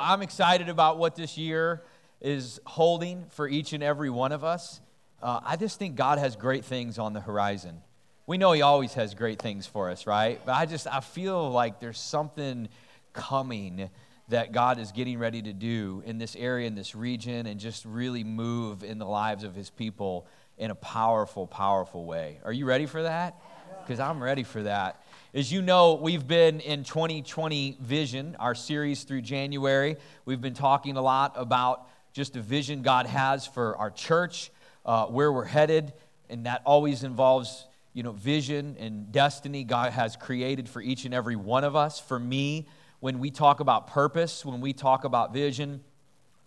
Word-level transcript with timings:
I'm 0.00 0.22
excited 0.22 0.68
about 0.68 0.98
what 0.98 1.16
this 1.16 1.36
year 1.38 1.82
is 2.20 2.60
holding 2.64 3.26
for 3.30 3.48
each 3.48 3.72
and 3.72 3.82
every 3.82 4.10
one 4.10 4.32
of 4.32 4.44
us. 4.44 4.80
Uh, 5.22 5.40
I 5.44 5.56
just 5.56 5.78
think 5.78 5.96
God 5.96 6.18
has 6.18 6.36
great 6.36 6.64
things 6.64 6.98
on 6.98 7.12
the 7.12 7.20
horizon. 7.20 7.82
We 8.26 8.38
know 8.38 8.52
He 8.52 8.62
always 8.62 8.94
has 8.94 9.14
great 9.14 9.40
things 9.40 9.66
for 9.66 9.90
us, 9.90 10.06
right? 10.06 10.40
But 10.44 10.52
I 10.52 10.66
just 10.66 10.86
I 10.86 11.00
feel 11.00 11.50
like 11.50 11.80
there's 11.80 11.98
something 11.98 12.68
coming 13.12 13.90
that 14.28 14.52
God 14.52 14.78
is 14.78 14.92
getting 14.92 15.18
ready 15.18 15.42
to 15.42 15.52
do 15.52 16.02
in 16.06 16.18
this 16.18 16.36
area, 16.36 16.66
in 16.66 16.74
this 16.74 16.94
region, 16.94 17.46
and 17.46 17.58
just 17.58 17.84
really 17.84 18.24
move 18.24 18.84
in 18.84 18.98
the 18.98 19.06
lives 19.06 19.44
of 19.44 19.54
His 19.54 19.70
people 19.70 20.26
in 20.58 20.70
a 20.70 20.74
powerful, 20.74 21.46
powerful 21.46 22.04
way. 22.04 22.38
Are 22.44 22.52
you 22.52 22.64
ready 22.64 22.86
for 22.86 23.02
that? 23.02 23.40
Because 23.82 23.98
I'm 23.98 24.22
ready 24.22 24.44
for 24.44 24.62
that. 24.62 25.01
As 25.34 25.50
you 25.50 25.62
know, 25.62 25.94
we've 25.94 26.28
been 26.28 26.60
in 26.60 26.84
2020 26.84 27.78
Vision, 27.80 28.36
our 28.38 28.54
series 28.54 29.04
through 29.04 29.22
January. 29.22 29.96
We've 30.26 30.42
been 30.42 30.52
talking 30.52 30.98
a 30.98 31.00
lot 31.00 31.32
about 31.36 31.88
just 32.12 32.36
a 32.36 32.42
vision 32.42 32.82
God 32.82 33.06
has 33.06 33.46
for 33.46 33.74
our 33.78 33.90
church, 33.90 34.50
uh, 34.84 35.06
where 35.06 35.32
we're 35.32 35.46
headed, 35.46 35.94
and 36.28 36.44
that 36.44 36.60
always 36.66 37.02
involves 37.02 37.66
you 37.94 38.02
know 38.02 38.12
vision 38.12 38.76
and 38.78 39.10
destiny 39.10 39.64
God 39.64 39.92
has 39.92 40.16
created 40.16 40.68
for 40.68 40.82
each 40.82 41.06
and 41.06 41.14
every 41.14 41.36
one 41.36 41.64
of 41.64 41.74
us. 41.74 41.98
For 41.98 42.18
me, 42.18 42.68
when 43.00 43.18
we 43.18 43.30
talk 43.30 43.60
about 43.60 43.86
purpose, 43.86 44.44
when 44.44 44.60
we 44.60 44.74
talk 44.74 45.04
about 45.04 45.32
vision, 45.32 45.82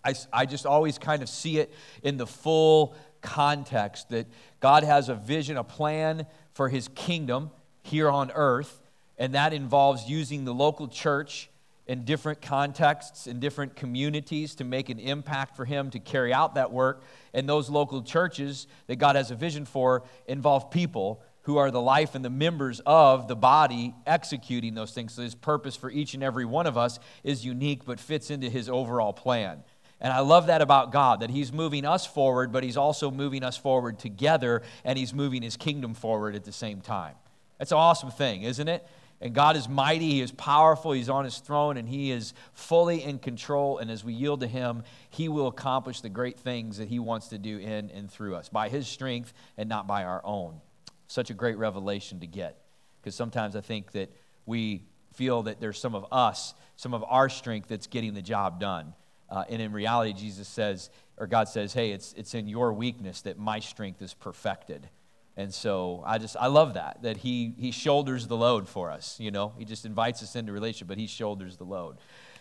I, 0.03 0.13
I 0.31 0.45
just 0.45 0.67
always 0.67 0.99
kind 0.99 1.23
of 1.23 1.29
see 1.29 1.57
it 1.57 1.73
in 2.03 2.17
the 2.17 2.27
full 2.27 2.95
context 3.23 4.09
that 4.09 4.27
God 4.59 4.83
has 4.83 5.09
a 5.09 5.15
vision, 5.15 5.57
a 5.57 5.63
plan 5.63 6.27
for 6.53 6.69
His 6.69 6.87
kingdom 6.89 7.49
here 7.85 8.09
on 8.09 8.31
earth, 8.33 8.81
and 9.17 9.33
that 9.33 9.53
involves 9.53 10.09
using 10.09 10.45
the 10.45 10.53
local 10.53 10.87
church 10.87 11.49
in 11.87 12.03
different 12.03 12.41
contexts, 12.41 13.27
in 13.27 13.39
different 13.39 13.75
communities 13.75 14.55
to 14.55 14.63
make 14.63 14.89
an 14.89 14.99
impact 14.99 15.55
for 15.55 15.65
Him 15.65 15.91
to 15.91 15.99
carry 15.99 16.33
out 16.33 16.55
that 16.55 16.71
work. 16.71 17.03
And 17.33 17.47
those 17.47 17.69
local 17.69 18.01
churches 18.01 18.67
that 18.87 18.95
God 18.95 19.15
has 19.15 19.29
a 19.29 19.35
vision 19.35 19.65
for 19.65 20.03
involve 20.27 20.71
people 20.71 21.21
who 21.43 21.57
are 21.57 21.69
the 21.69 21.81
life 21.81 22.15
and 22.15 22.25
the 22.25 22.29
members 22.29 22.81
of 22.87 23.27
the 23.27 23.35
body 23.35 23.93
executing 24.07 24.73
those 24.73 24.93
things. 24.93 25.13
So 25.13 25.21
His 25.21 25.35
purpose 25.35 25.75
for 25.75 25.91
each 25.91 26.15
and 26.15 26.23
every 26.23 26.45
one 26.45 26.65
of 26.65 26.75
us 26.75 26.99
is 27.23 27.45
unique 27.45 27.85
but 27.85 27.99
fits 27.99 28.31
into 28.31 28.49
His 28.49 28.67
overall 28.67 29.13
plan. 29.13 29.63
And 30.01 30.11
I 30.11 30.19
love 30.19 30.47
that 30.47 30.61
about 30.61 30.91
God, 30.91 31.19
that 31.19 31.29
He's 31.29 31.53
moving 31.53 31.85
us 31.85 32.05
forward, 32.05 32.51
but 32.51 32.63
He's 32.63 32.77
also 32.77 33.11
moving 33.11 33.43
us 33.43 33.57
forward 33.57 33.99
together, 33.99 34.63
and 34.83 34.97
He's 34.97 35.13
moving 35.13 35.43
His 35.43 35.55
kingdom 35.55 35.93
forward 35.93 36.35
at 36.35 36.43
the 36.43 36.51
same 36.51 36.81
time. 36.81 37.15
That's 37.57 37.71
an 37.71 37.77
awesome 37.77 38.11
thing, 38.11 38.43
isn't 38.43 38.67
it? 38.67 38.85
And 39.21 39.33
God 39.33 39.55
is 39.55 39.69
mighty, 39.69 40.11
He 40.11 40.21
is 40.21 40.31
powerful, 40.31 40.91
He's 40.91 41.09
on 41.09 41.23
His 41.23 41.37
throne, 41.37 41.77
and 41.77 41.87
He 41.87 42.11
is 42.11 42.33
fully 42.53 43.01
in 43.01 43.17
control. 43.17 43.77
And 43.77 43.89
as 43.89 44.03
we 44.03 44.13
yield 44.13 44.41
to 44.41 44.47
Him, 44.47 44.83
He 45.09 45.29
will 45.29 45.47
accomplish 45.47 46.01
the 46.01 46.09
great 46.09 46.37
things 46.37 46.77
that 46.77 46.89
He 46.89 46.99
wants 46.99 47.29
to 47.29 47.37
do 47.37 47.57
in 47.57 47.89
and 47.91 48.11
through 48.11 48.35
us 48.35 48.49
by 48.49 48.67
His 48.67 48.87
strength 48.87 49.33
and 49.57 49.69
not 49.69 49.87
by 49.87 50.03
our 50.03 50.21
own. 50.25 50.59
Such 51.07 51.29
a 51.29 51.33
great 51.33 51.57
revelation 51.57 52.19
to 52.19 52.27
get. 52.27 52.61
Because 53.01 53.15
sometimes 53.15 53.55
I 53.55 53.61
think 53.61 53.93
that 53.93 54.11
we 54.45 54.83
feel 55.13 55.43
that 55.43 55.61
there's 55.61 55.79
some 55.79 55.95
of 55.95 56.05
us, 56.11 56.53
some 56.75 56.93
of 56.93 57.03
our 57.07 57.29
strength 57.29 57.69
that's 57.69 57.87
getting 57.87 58.13
the 58.13 58.21
job 58.21 58.59
done. 58.59 58.93
Uh, 59.29 59.45
and 59.49 59.61
in 59.61 59.71
reality, 59.71 60.13
Jesus 60.13 60.47
says, 60.47 60.89
or 61.17 61.25
God 61.25 61.47
says, 61.47 61.73
hey, 61.73 61.91
it's, 61.91 62.13
it's 62.13 62.33
in 62.33 62.47
your 62.47 62.73
weakness 62.73 63.21
that 63.21 63.39
my 63.39 63.59
strength 63.59 64.01
is 64.01 64.13
perfected. 64.13 64.89
And 65.37 65.53
so 65.53 66.01
I 66.05 66.17
just 66.17 66.37
I 66.39 66.47
love 66.47 66.75
that 66.75 66.99
that 67.03 67.17
he 67.17 67.53
he 67.57 67.71
shoulders 67.71 68.27
the 68.27 68.37
load 68.37 68.69
for 68.69 68.91
us, 68.91 69.19
you 69.19 69.31
know. 69.31 69.53
He 69.57 69.65
just 69.65 69.85
invites 69.85 70.23
us 70.23 70.35
into 70.35 70.51
relationship, 70.51 70.87
but 70.87 70.97
he 70.97 71.07
shoulders 71.07 71.57
the 71.57 71.65
load. 71.65 71.97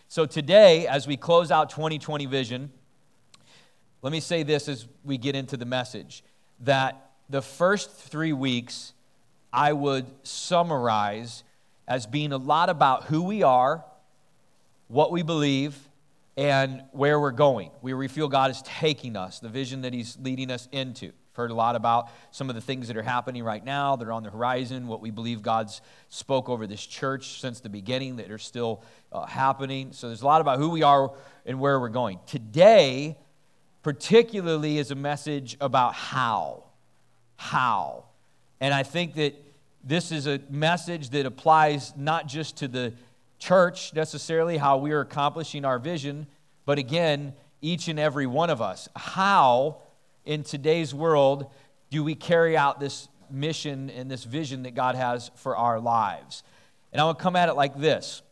So 0.08 0.26
today 0.26 0.86
as 0.86 1.06
we 1.06 1.16
close 1.16 1.50
out 1.50 1.70
2020 1.70 2.26
vision, 2.26 2.70
let 4.02 4.12
me 4.12 4.20
say 4.20 4.42
this 4.42 4.68
as 4.68 4.86
we 5.02 5.18
get 5.18 5.34
into 5.34 5.56
the 5.56 5.64
message 5.64 6.22
that 6.60 7.10
the 7.28 7.42
first 7.42 7.90
3 7.90 8.32
weeks 8.32 8.92
I 9.52 9.72
would 9.72 10.06
summarize 10.22 11.42
as 11.88 12.06
being 12.06 12.32
a 12.32 12.36
lot 12.36 12.68
about 12.68 13.04
who 13.04 13.22
we 13.22 13.42
are, 13.42 13.84
what 14.88 15.10
we 15.10 15.22
believe, 15.22 15.76
and 16.36 16.82
where 16.92 17.18
we're 17.18 17.30
going, 17.30 17.70
where 17.80 17.96
we 17.96 18.08
feel 18.08 18.28
God 18.28 18.50
is 18.50 18.62
taking 18.62 19.16
us, 19.16 19.40
the 19.40 19.48
vision 19.48 19.82
that 19.82 19.92
He's 19.92 20.18
leading 20.20 20.50
us 20.50 20.68
into. 20.72 21.12
Heard 21.34 21.50
a 21.50 21.54
lot 21.54 21.74
about 21.74 22.10
some 22.30 22.48
of 22.48 22.54
the 22.54 22.60
things 22.60 22.86
that 22.86 22.96
are 22.96 23.02
happening 23.02 23.42
right 23.42 23.64
now 23.64 23.96
that 23.96 24.06
are 24.06 24.12
on 24.12 24.22
the 24.22 24.30
horizon, 24.30 24.86
what 24.86 25.00
we 25.00 25.10
believe 25.10 25.42
God's 25.42 25.80
spoke 26.08 26.48
over 26.48 26.64
this 26.68 26.86
church 26.86 27.40
since 27.40 27.58
the 27.58 27.68
beginning 27.68 28.16
that 28.16 28.30
are 28.30 28.38
still 28.38 28.84
uh, 29.10 29.26
happening. 29.26 29.92
So 29.92 30.06
there's 30.06 30.22
a 30.22 30.26
lot 30.26 30.40
about 30.40 30.58
who 30.58 30.70
we 30.70 30.84
are 30.84 31.10
and 31.44 31.58
where 31.58 31.80
we're 31.80 31.88
going. 31.88 32.20
Today, 32.26 33.16
particularly, 33.82 34.78
is 34.78 34.92
a 34.92 34.94
message 34.94 35.56
about 35.60 35.94
how. 35.94 36.62
How. 37.36 38.04
And 38.60 38.72
I 38.72 38.84
think 38.84 39.14
that 39.16 39.34
this 39.82 40.12
is 40.12 40.28
a 40.28 40.40
message 40.48 41.10
that 41.10 41.26
applies 41.26 41.92
not 41.96 42.28
just 42.28 42.58
to 42.58 42.68
the 42.68 42.92
church 43.40 43.92
necessarily, 43.92 44.56
how 44.56 44.76
we 44.76 44.92
are 44.92 45.00
accomplishing 45.00 45.64
our 45.64 45.80
vision, 45.80 46.28
but 46.64 46.78
again, 46.78 47.34
each 47.60 47.88
and 47.88 47.98
every 47.98 48.26
one 48.26 48.50
of 48.50 48.62
us. 48.62 48.88
How 48.94 49.78
in 50.24 50.42
today's 50.42 50.94
world 50.94 51.50
do 51.90 52.02
we 52.02 52.14
carry 52.14 52.56
out 52.56 52.80
this 52.80 53.08
mission 53.30 53.90
and 53.90 54.10
this 54.10 54.24
vision 54.24 54.64
that 54.64 54.74
God 54.74 54.94
has 54.94 55.30
for 55.36 55.56
our 55.56 55.78
lives? 55.78 56.42
And 56.92 57.00
I 57.00 57.12
to 57.12 57.14
come 57.14 57.36
at 57.36 57.48
it 57.48 57.54
like 57.54 57.78
this. 57.78 58.22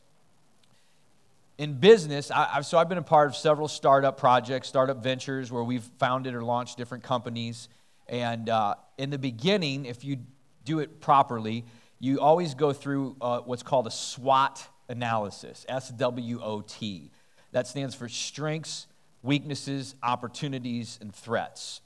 In 1.58 1.74
business, 1.74 2.30
i've 2.30 2.66
so 2.66 2.78
I've 2.78 2.88
been 2.88 2.98
a 2.98 3.02
part 3.02 3.28
of 3.28 3.36
several 3.36 3.68
startup 3.68 4.16
projects, 4.16 4.68
startup 4.68 5.02
ventures 5.02 5.52
where 5.52 5.62
we've 5.62 5.88
founded 5.98 6.34
or 6.34 6.42
launched 6.42 6.76
different 6.76 7.04
companies. 7.04 7.68
And 8.08 8.48
uh, 8.48 8.74
in 8.98 9.10
the 9.10 9.18
beginning, 9.18 9.84
if 9.84 10.02
you 10.02 10.18
do 10.64 10.80
it 10.80 11.00
properly, 11.00 11.64
you 12.00 12.20
always 12.20 12.54
go 12.54 12.72
through 12.72 13.16
uh, 13.20 13.40
what's 13.40 13.62
called 13.62 13.86
a 13.86 13.90
SWOT 13.90 14.66
analysis, 14.88 15.64
S 15.68 15.90
W 15.90 16.40
O 16.42 16.62
T. 16.62 17.10
That 17.52 17.68
stands 17.68 17.94
for 17.94 18.08
strengths, 18.08 18.86
weaknesses, 19.22 19.94
opportunities, 20.02 20.98
and 21.00 21.14
threats. 21.14 21.80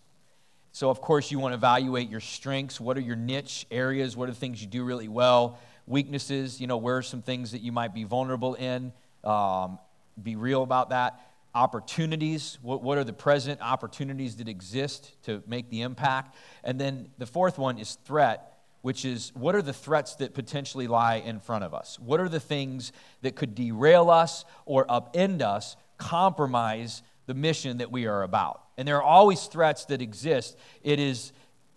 So, 0.72 0.90
of 0.90 1.00
course, 1.00 1.30
you 1.30 1.38
want 1.38 1.52
to 1.52 1.56
evaluate 1.56 2.10
your 2.10 2.20
strengths. 2.20 2.80
What 2.80 2.96
are 2.98 3.00
your 3.00 3.16
niche 3.16 3.66
areas? 3.70 4.16
What 4.16 4.28
are 4.28 4.32
the 4.32 4.38
things 4.38 4.60
you 4.60 4.68
do 4.68 4.84
really 4.84 5.08
well? 5.08 5.58
Weaknesses, 5.86 6.60
you 6.60 6.66
know, 6.66 6.76
where 6.76 6.98
are 6.98 7.02
some 7.02 7.22
things 7.22 7.52
that 7.52 7.62
you 7.62 7.72
might 7.72 7.94
be 7.94 8.04
vulnerable 8.04 8.54
in? 8.54 8.92
Um, 9.24 9.78
be 10.22 10.36
real 10.36 10.62
about 10.62 10.90
that. 10.90 11.20
Opportunities, 11.54 12.58
what, 12.60 12.82
what 12.82 12.98
are 12.98 13.04
the 13.04 13.14
present 13.14 13.62
opportunities 13.62 14.36
that 14.36 14.48
exist 14.48 15.12
to 15.24 15.42
make 15.46 15.70
the 15.70 15.80
impact? 15.80 16.36
And 16.62 16.78
then 16.78 17.08
the 17.16 17.26
fourth 17.26 17.56
one 17.56 17.78
is 17.78 17.96
threat 18.04 18.52
which 18.86 19.04
is 19.04 19.32
what 19.34 19.56
are 19.56 19.62
the 19.62 19.72
threats 19.72 20.14
that 20.14 20.32
potentially 20.32 20.86
lie 20.86 21.16
in 21.16 21.40
front 21.40 21.64
of 21.64 21.74
us? 21.74 21.98
What 21.98 22.20
are 22.20 22.28
the 22.28 22.38
things 22.38 22.92
that 23.22 23.34
could 23.34 23.56
derail 23.56 24.10
us 24.10 24.44
or 24.64 24.86
upend 24.86 25.42
us, 25.42 25.74
compromise 25.98 27.02
the 27.26 27.34
mission 27.34 27.78
that 27.78 27.90
we 27.90 28.06
are 28.06 28.22
about. 28.22 28.62
And 28.76 28.86
there 28.86 28.96
are 28.96 29.02
always 29.02 29.44
threats 29.46 29.84
that 29.86 30.00
exist. 30.00 30.56
It 30.82 30.98
is 30.98 31.32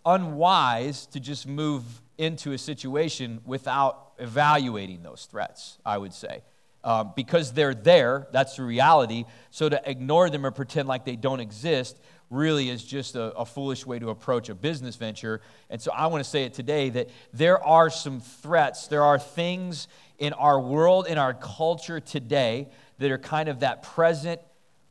unwise 0.06 1.06
to 1.08 1.20
just 1.20 1.48
move 1.48 1.84
into 2.18 2.52
a 2.52 2.58
situation 2.58 3.42
without 3.46 4.12
evaluating 4.20 5.04
those 5.04 5.28
threats, 5.30 5.78
I 5.86 5.98
would 5.98 6.14
say. 6.14 6.42
Um, 6.84 7.12
because 7.16 7.52
they're 7.52 7.74
there, 7.74 8.28
that's 8.32 8.56
the 8.56 8.64
reality. 8.64 9.26
So 9.52 9.68
to 9.68 9.90
ignore 9.90 10.30
them 10.30 10.46
or 10.46 10.52
pretend 10.52 10.88
like 10.88 11.04
they 11.04 11.18
don't 11.18 11.42
exist 11.42 12.00
really 12.30 12.70
is 12.70 12.84
just 12.84 13.16
a, 13.16 13.34
a, 13.34 13.46
foolish 13.46 13.86
way 13.86 13.98
to 14.00 14.10
approach 14.10 14.50
a 14.50 14.56
business 14.56 14.96
venture. 14.96 15.42
And 15.70 15.82
so 15.82 15.92
I 15.92 16.08
want 16.08 16.24
to 16.24 16.30
say 16.30 16.44
it 16.44 16.54
today 16.54 16.90
that 16.90 17.10
there 17.34 17.64
are 17.64 17.90
some 17.90 18.20
threats, 18.20 18.88
there 18.88 19.04
are 19.04 19.18
things 19.18 19.88
in 20.20 20.34
our 20.34 20.60
world, 20.60 21.08
in 21.08 21.18
our 21.18 21.34
culture 21.34 22.00
today, 22.00 22.68
that 23.00 23.10
are 23.10 23.18
kind 23.18 23.50
of 23.50 23.62
that 23.62 23.82
present 23.82 24.42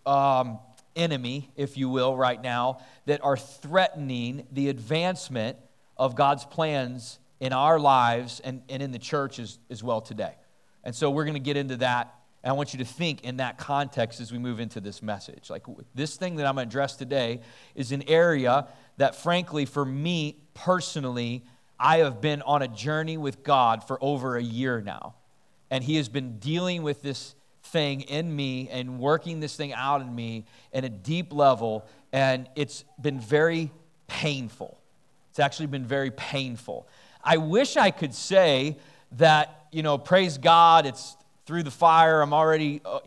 um, 0.09 0.59
enemy, 0.97 1.51
if 1.55 1.77
you 1.77 1.89
will, 1.89 2.17
right 2.17 2.41
now, 2.43 2.81
that 3.07 3.23
are 3.23 3.37
threatening 3.37 4.47
the 4.53 4.69
advancement 4.69 5.59
of 5.97 6.17
God's 6.17 6.45
plans 6.45 7.19
in 7.41 7.53
our 7.53 7.79
lives 7.79 8.41
and, 8.41 8.63
and 8.69 8.83
in 8.83 8.91
the 8.91 8.99
church 8.99 9.39
as, 9.39 9.59
as 9.71 9.83
well 9.83 10.01
today. 10.01 10.35
And 10.85 10.95
so 10.95 11.11
we're 11.11 11.25
going 11.25 11.35
to 11.35 11.41
get 11.41 11.57
into 11.57 11.77
that. 11.77 12.15
And 12.43 12.51
I 12.51 12.55
want 12.55 12.73
you 12.73 12.79
to 12.79 12.85
think 12.85 13.25
in 13.25 13.39
that 13.39 13.59
context 13.59 14.21
as 14.21 14.33
we 14.33 14.39
move 14.39 14.61
into 14.61 14.81
this 14.81 15.03
message. 15.03 15.51
Like 15.51 15.65
this 15.95 16.17
thing 16.17 16.37
that 16.37 16.47
I'm 16.47 16.55
going 16.55 16.69
to 16.69 16.71
address 16.71 16.97
today 16.97 17.41
is 17.75 17.93
an 17.93 18.05
area 18.09 18.69
that, 18.97 19.15
frankly, 19.15 19.67
for 19.67 19.85
me 19.85 20.43
personally, 20.55 21.45
I 21.79 21.99
have 21.99 22.21
been 22.21 22.43
on 22.43 22.63
a 22.63 22.69
journey 22.69 23.19
with 23.19 23.43
God 23.43 23.87
for 23.87 24.03
over 24.03 24.37
a 24.37 24.43
year 24.43 24.81
now. 24.81 25.17
And 25.71 25.85
He 25.85 25.97
has 25.97 26.09
been 26.09 26.39
dealing 26.39 26.83
with 26.83 27.03
this 27.03 27.35
thing 27.69 28.03
in 28.03 28.35
me 28.35 28.69
and 28.71 28.99
working 28.99 29.41
this 29.41 29.57
thing 29.57 29.73
out 29.73 30.01
in 30.01 30.15
me 30.15 30.45
in 30.73 30.85
a 30.85 30.89
deep 30.89 31.33
level, 31.33 31.87
and 32.13 32.49
it's 32.57 32.85
been 33.01 33.21
very 33.21 33.71
painful. 34.07 34.79
It's 35.31 35.39
actually 35.39 35.67
been 35.67 35.87
very 35.87 36.11
painful. 36.11 36.87
I 37.23 37.37
wish 37.37 37.77
I 37.77 37.91
could 37.91 38.15
say 38.15 38.77
that, 39.13 39.67
you 39.71 39.83
know, 39.83 39.99
praise 39.99 40.39
God, 40.39 40.87
it's 40.87 41.17
through 41.47 41.63
the 41.63 41.71
fire, 41.71 42.21
I'm 42.21 42.33
already. 42.33 42.81
Uh, 42.85 43.01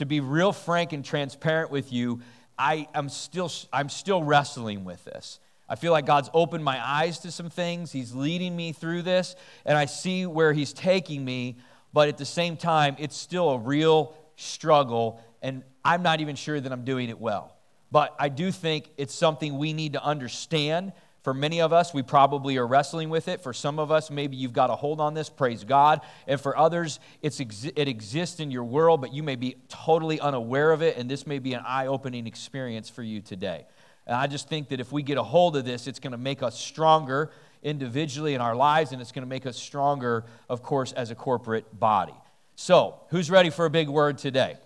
to 0.00 0.06
be 0.06 0.20
real 0.20 0.50
frank 0.50 0.94
and 0.94 1.04
transparent 1.04 1.70
with 1.70 1.92
you, 1.92 2.22
I 2.58 2.88
am 2.94 3.10
still, 3.10 3.52
I'm 3.70 3.90
still 3.90 4.22
wrestling 4.22 4.86
with 4.86 5.04
this. 5.04 5.40
I 5.68 5.76
feel 5.76 5.92
like 5.92 6.06
God's 6.06 6.30
opened 6.32 6.64
my 6.64 6.82
eyes 6.82 7.18
to 7.18 7.30
some 7.30 7.50
things. 7.50 7.92
He's 7.92 8.14
leading 8.14 8.56
me 8.56 8.72
through 8.72 9.02
this, 9.02 9.36
and 9.66 9.76
I 9.76 9.84
see 9.84 10.24
where 10.24 10.54
He's 10.54 10.72
taking 10.72 11.22
me, 11.22 11.58
but 11.92 12.08
at 12.08 12.18
the 12.18 12.24
same 12.24 12.56
time, 12.56 12.96
it's 12.98 13.16
still 13.16 13.50
a 13.50 13.58
real 13.58 14.14
struggle, 14.36 15.20
and 15.42 15.62
I'm 15.84 16.02
not 16.02 16.20
even 16.20 16.36
sure 16.36 16.60
that 16.60 16.70
I'm 16.72 16.84
doing 16.84 17.08
it 17.08 17.20
well. 17.20 17.56
But 17.90 18.14
I 18.18 18.28
do 18.28 18.52
think 18.52 18.90
it's 18.96 19.14
something 19.14 19.58
we 19.58 19.72
need 19.72 19.94
to 19.94 20.02
understand 20.02 20.92
for 21.22 21.34
many 21.34 21.60
of 21.60 21.72
us, 21.72 21.92
we 21.92 22.02
probably 22.02 22.56
are 22.56 22.66
wrestling 22.66 23.10
with 23.10 23.28
it. 23.28 23.42
For 23.42 23.52
some 23.52 23.78
of 23.78 23.90
us, 23.90 24.10
maybe 24.10 24.36
you've 24.36 24.54
got 24.54 24.70
a 24.70 24.74
hold 24.74 25.00
on 25.00 25.12
this, 25.12 25.28
praise 25.28 25.64
God. 25.64 26.00
And 26.26 26.40
for 26.40 26.56
others, 26.56 26.98
it's 27.20 27.40
it 27.40 27.88
exists 27.88 28.40
in 28.40 28.50
your 28.50 28.64
world, 28.64 29.02
but 29.02 29.12
you 29.12 29.22
may 29.22 29.36
be 29.36 29.56
totally 29.68 30.18
unaware 30.18 30.72
of 30.72 30.80
it, 30.80 30.96
and 30.96 31.10
this 31.10 31.26
may 31.26 31.38
be 31.38 31.52
an 31.52 31.62
eye 31.66 31.88
opening 31.88 32.26
experience 32.26 32.88
for 32.88 33.02
you 33.02 33.20
today. 33.20 33.66
And 34.06 34.16
I 34.16 34.28
just 34.28 34.48
think 34.48 34.68
that 34.68 34.80
if 34.80 34.92
we 34.92 35.02
get 35.02 35.18
a 35.18 35.22
hold 35.22 35.56
of 35.56 35.66
this, 35.66 35.86
it's 35.86 35.98
going 35.98 36.12
to 36.12 36.18
make 36.18 36.42
us 36.42 36.58
stronger 36.58 37.30
individually 37.62 38.34
in 38.34 38.40
our 38.40 38.54
lives, 38.54 38.92
and 38.92 39.00
it's 39.00 39.12
going 39.12 39.22
to 39.22 39.28
make 39.28 39.46
us 39.46 39.56
stronger, 39.56 40.24
of 40.48 40.62
course, 40.62 40.92
as 40.92 41.10
a 41.10 41.14
corporate 41.14 41.78
body. 41.78 42.14
So, 42.56 43.00
who's 43.08 43.30
ready 43.30 43.50
for 43.50 43.64
a 43.64 43.70
big 43.70 43.88
word 43.88 44.18
today? 44.18 44.56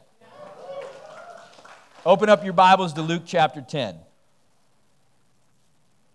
Open 2.06 2.29
up 2.29 2.44
your 2.44 2.52
Bibles 2.52 2.93
to 2.94 3.02
Luke 3.02 3.23
chapter 3.25 3.62
10. 3.62 3.96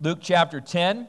Luke 0.02 0.20
chapter 0.22 0.62
10. 0.62 1.08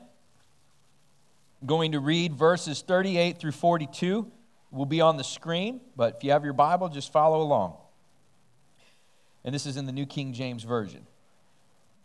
I'm 1.61 1.67
going 1.67 1.93
to 1.93 2.01
read 2.01 2.35
verses 2.35 2.83
38 2.83 3.39
through 3.39 3.53
42. 3.53 4.31
Will 4.73 4.87
be 4.87 5.01
on 5.01 5.17
the 5.17 5.25
screen, 5.25 5.81
but 5.97 6.17
if 6.17 6.25
you 6.25 6.31
have 6.31 6.45
your 6.45 6.53
Bible, 6.53 6.89
just 6.89 7.13
follow 7.13 7.43
along. 7.43 7.77
And 9.45 9.55
this 9.55 9.67
is 9.67 9.77
in 9.77 9.87
the 9.87 9.93
New 9.93 10.07
King 10.07 10.33
James 10.33 10.63
Version. 10.63 11.07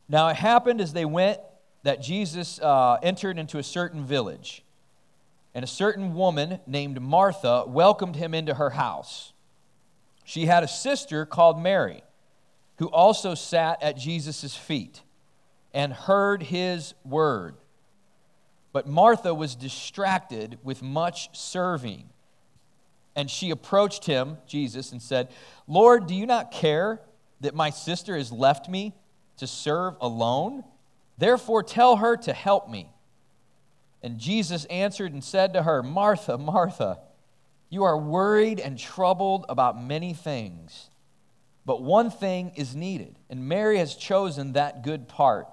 Now 0.10 0.28
it 0.30 0.36
happened 0.36 0.82
as 0.82 0.94
they 0.94 1.06
went 1.06 1.40
that 1.86 2.02
Jesus 2.02 2.60
uh, 2.62 2.98
entered 3.04 3.38
into 3.38 3.60
a 3.60 3.64
certain 3.64 4.04
village, 4.04 4.64
and 5.54 5.64
a 5.64 5.68
certain 5.68 6.16
woman 6.16 6.60
named 6.66 7.00
Martha 7.00 7.64
welcomed 7.68 8.16
him 8.16 8.34
into 8.34 8.56
her 8.56 8.72
house. 8.72 9.34
She 10.24 10.48
had 10.48 10.64
a 10.64 10.68
sister 10.68 11.28
called 11.28 11.62
Mary, 11.62 12.02
who 12.78 12.88
also 12.88 13.36
sat 13.36 13.84
at 13.84 13.98
Jesus' 13.98 14.56
feet 14.56 15.04
and 15.76 15.94
heard 15.94 16.42
his 16.42 16.96
word. 17.04 17.56
But 18.74 18.88
Martha 18.88 19.36
was 19.36 19.54
distracted 19.54 20.58
with 20.64 20.82
much 20.82 21.38
serving. 21.38 22.10
And 23.16 23.30
she 23.30 23.52
approached 23.52 24.06
him, 24.06 24.38
Jesus, 24.48 24.92
and 24.92 25.04
said, 25.04 25.30
Lord, 25.68 26.08
do 26.08 26.16
you 26.16 26.26
not 26.26 26.50
care 26.52 27.00
that 27.42 27.54
my 27.54 27.70
sister 27.70 28.18
has 28.18 28.32
left 28.32 28.68
me 28.68 28.96
to 29.38 29.46
serve 29.46 29.94
alone? 30.02 30.64
Therefore, 31.18 31.64
tell 31.64 31.98
her 31.98 32.18
to 32.18 32.34
help 32.34 32.70
me. 32.70 32.90
And 34.04 34.20
Jesus 34.20 34.66
answered 34.66 35.14
and 35.14 35.24
said 35.24 35.54
to 35.54 35.64
her, 35.64 35.82
Martha, 35.82 36.38
Martha, 36.38 37.00
you 37.70 37.84
are 37.84 37.98
worried 37.98 38.60
and 38.60 38.78
troubled 38.78 39.46
about 39.50 39.82
many 39.82 40.14
things, 40.14 40.90
but 41.66 41.82
one 41.82 42.12
thing 42.12 42.52
is 42.56 42.76
needed, 42.76 43.18
and 43.30 43.48
Mary 43.50 43.80
has 43.80 43.96
chosen 43.96 44.54
that 44.54 44.84
good 44.84 45.08
part 45.08 45.48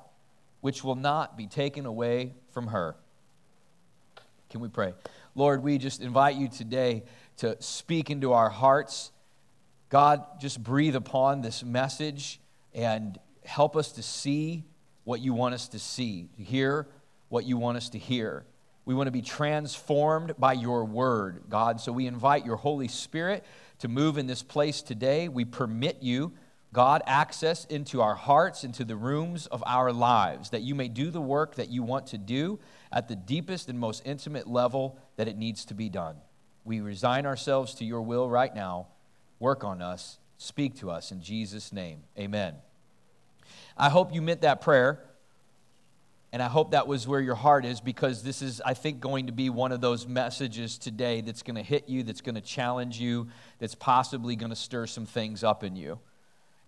which 0.60 0.84
will 0.84 0.94
not 0.94 1.36
be 1.36 1.46
taken 1.46 1.86
away 1.86 2.34
from 2.52 2.68
her. 2.68 2.94
Can 4.50 4.60
we 4.60 4.68
pray? 4.68 4.92
Lord, 5.34 5.62
we 5.62 5.78
just 5.78 6.02
invite 6.02 6.36
you 6.36 6.48
today 6.48 7.04
to 7.38 7.60
speak 7.60 8.10
into 8.10 8.34
our 8.34 8.50
hearts. 8.50 9.10
God, 9.88 10.22
just 10.40 10.62
breathe 10.62 10.94
upon 10.94 11.40
this 11.40 11.64
message 11.64 12.38
and 12.74 13.18
help 13.44 13.76
us 13.76 13.92
to 13.92 14.02
see 14.02 14.64
what 15.04 15.20
you 15.20 15.32
want 15.34 15.54
us 15.54 15.68
to 15.68 15.78
see, 15.78 16.28
to 16.36 16.42
hear 16.42 16.86
what 17.28 17.44
you 17.44 17.56
want 17.56 17.76
us 17.76 17.88
to 17.90 17.98
hear. 17.98 18.44
We 18.84 18.94
want 18.94 19.06
to 19.06 19.12
be 19.12 19.22
transformed 19.22 20.34
by 20.38 20.54
your 20.54 20.84
word, 20.84 21.44
God. 21.48 21.80
So 21.80 21.92
we 21.92 22.06
invite 22.06 22.44
your 22.44 22.56
Holy 22.56 22.88
Spirit 22.88 23.44
to 23.78 23.88
move 23.88 24.18
in 24.18 24.26
this 24.26 24.42
place 24.42 24.82
today. 24.82 25.28
We 25.28 25.44
permit 25.44 25.98
you 26.02 26.32
God, 26.72 27.02
access 27.06 27.66
into 27.66 28.00
our 28.00 28.14
hearts, 28.14 28.64
into 28.64 28.84
the 28.84 28.96
rooms 28.96 29.46
of 29.46 29.62
our 29.66 29.92
lives, 29.92 30.50
that 30.50 30.62
you 30.62 30.74
may 30.74 30.88
do 30.88 31.10
the 31.10 31.20
work 31.20 31.56
that 31.56 31.68
you 31.68 31.82
want 31.82 32.06
to 32.08 32.18
do 32.18 32.58
at 32.90 33.08
the 33.08 33.16
deepest 33.16 33.68
and 33.68 33.78
most 33.78 34.02
intimate 34.06 34.48
level 34.48 34.98
that 35.16 35.28
it 35.28 35.36
needs 35.36 35.66
to 35.66 35.74
be 35.74 35.90
done. 35.90 36.16
We 36.64 36.80
resign 36.80 37.26
ourselves 37.26 37.74
to 37.74 37.84
your 37.84 38.00
will 38.00 38.28
right 38.28 38.54
now. 38.54 38.88
Work 39.38 39.64
on 39.64 39.82
us, 39.82 40.18
speak 40.38 40.76
to 40.76 40.90
us 40.90 41.12
in 41.12 41.20
Jesus' 41.20 41.72
name. 41.72 42.04
Amen. 42.18 42.54
I 43.76 43.88
hope 43.88 44.14
you 44.14 44.22
meant 44.22 44.42
that 44.42 44.60
prayer, 44.60 45.00
and 46.32 46.42
I 46.42 46.48
hope 46.48 46.70
that 46.70 46.86
was 46.86 47.06
where 47.06 47.20
your 47.20 47.34
heart 47.34 47.64
is 47.64 47.80
because 47.80 48.22
this 48.22 48.40
is, 48.40 48.62
I 48.64 48.74
think, 48.74 49.00
going 49.00 49.26
to 49.26 49.32
be 49.32 49.50
one 49.50 49.70
of 49.70 49.80
those 49.80 50.06
messages 50.06 50.78
today 50.78 51.20
that's 51.20 51.42
going 51.42 51.56
to 51.56 51.62
hit 51.62 51.88
you, 51.88 52.02
that's 52.02 52.22
going 52.22 52.36
to 52.36 52.40
challenge 52.40 52.98
you, 52.98 53.28
that's 53.58 53.74
possibly 53.74 54.34
going 54.34 54.50
to 54.50 54.56
stir 54.56 54.86
some 54.86 55.04
things 55.04 55.44
up 55.44 55.62
in 55.62 55.76
you. 55.76 55.98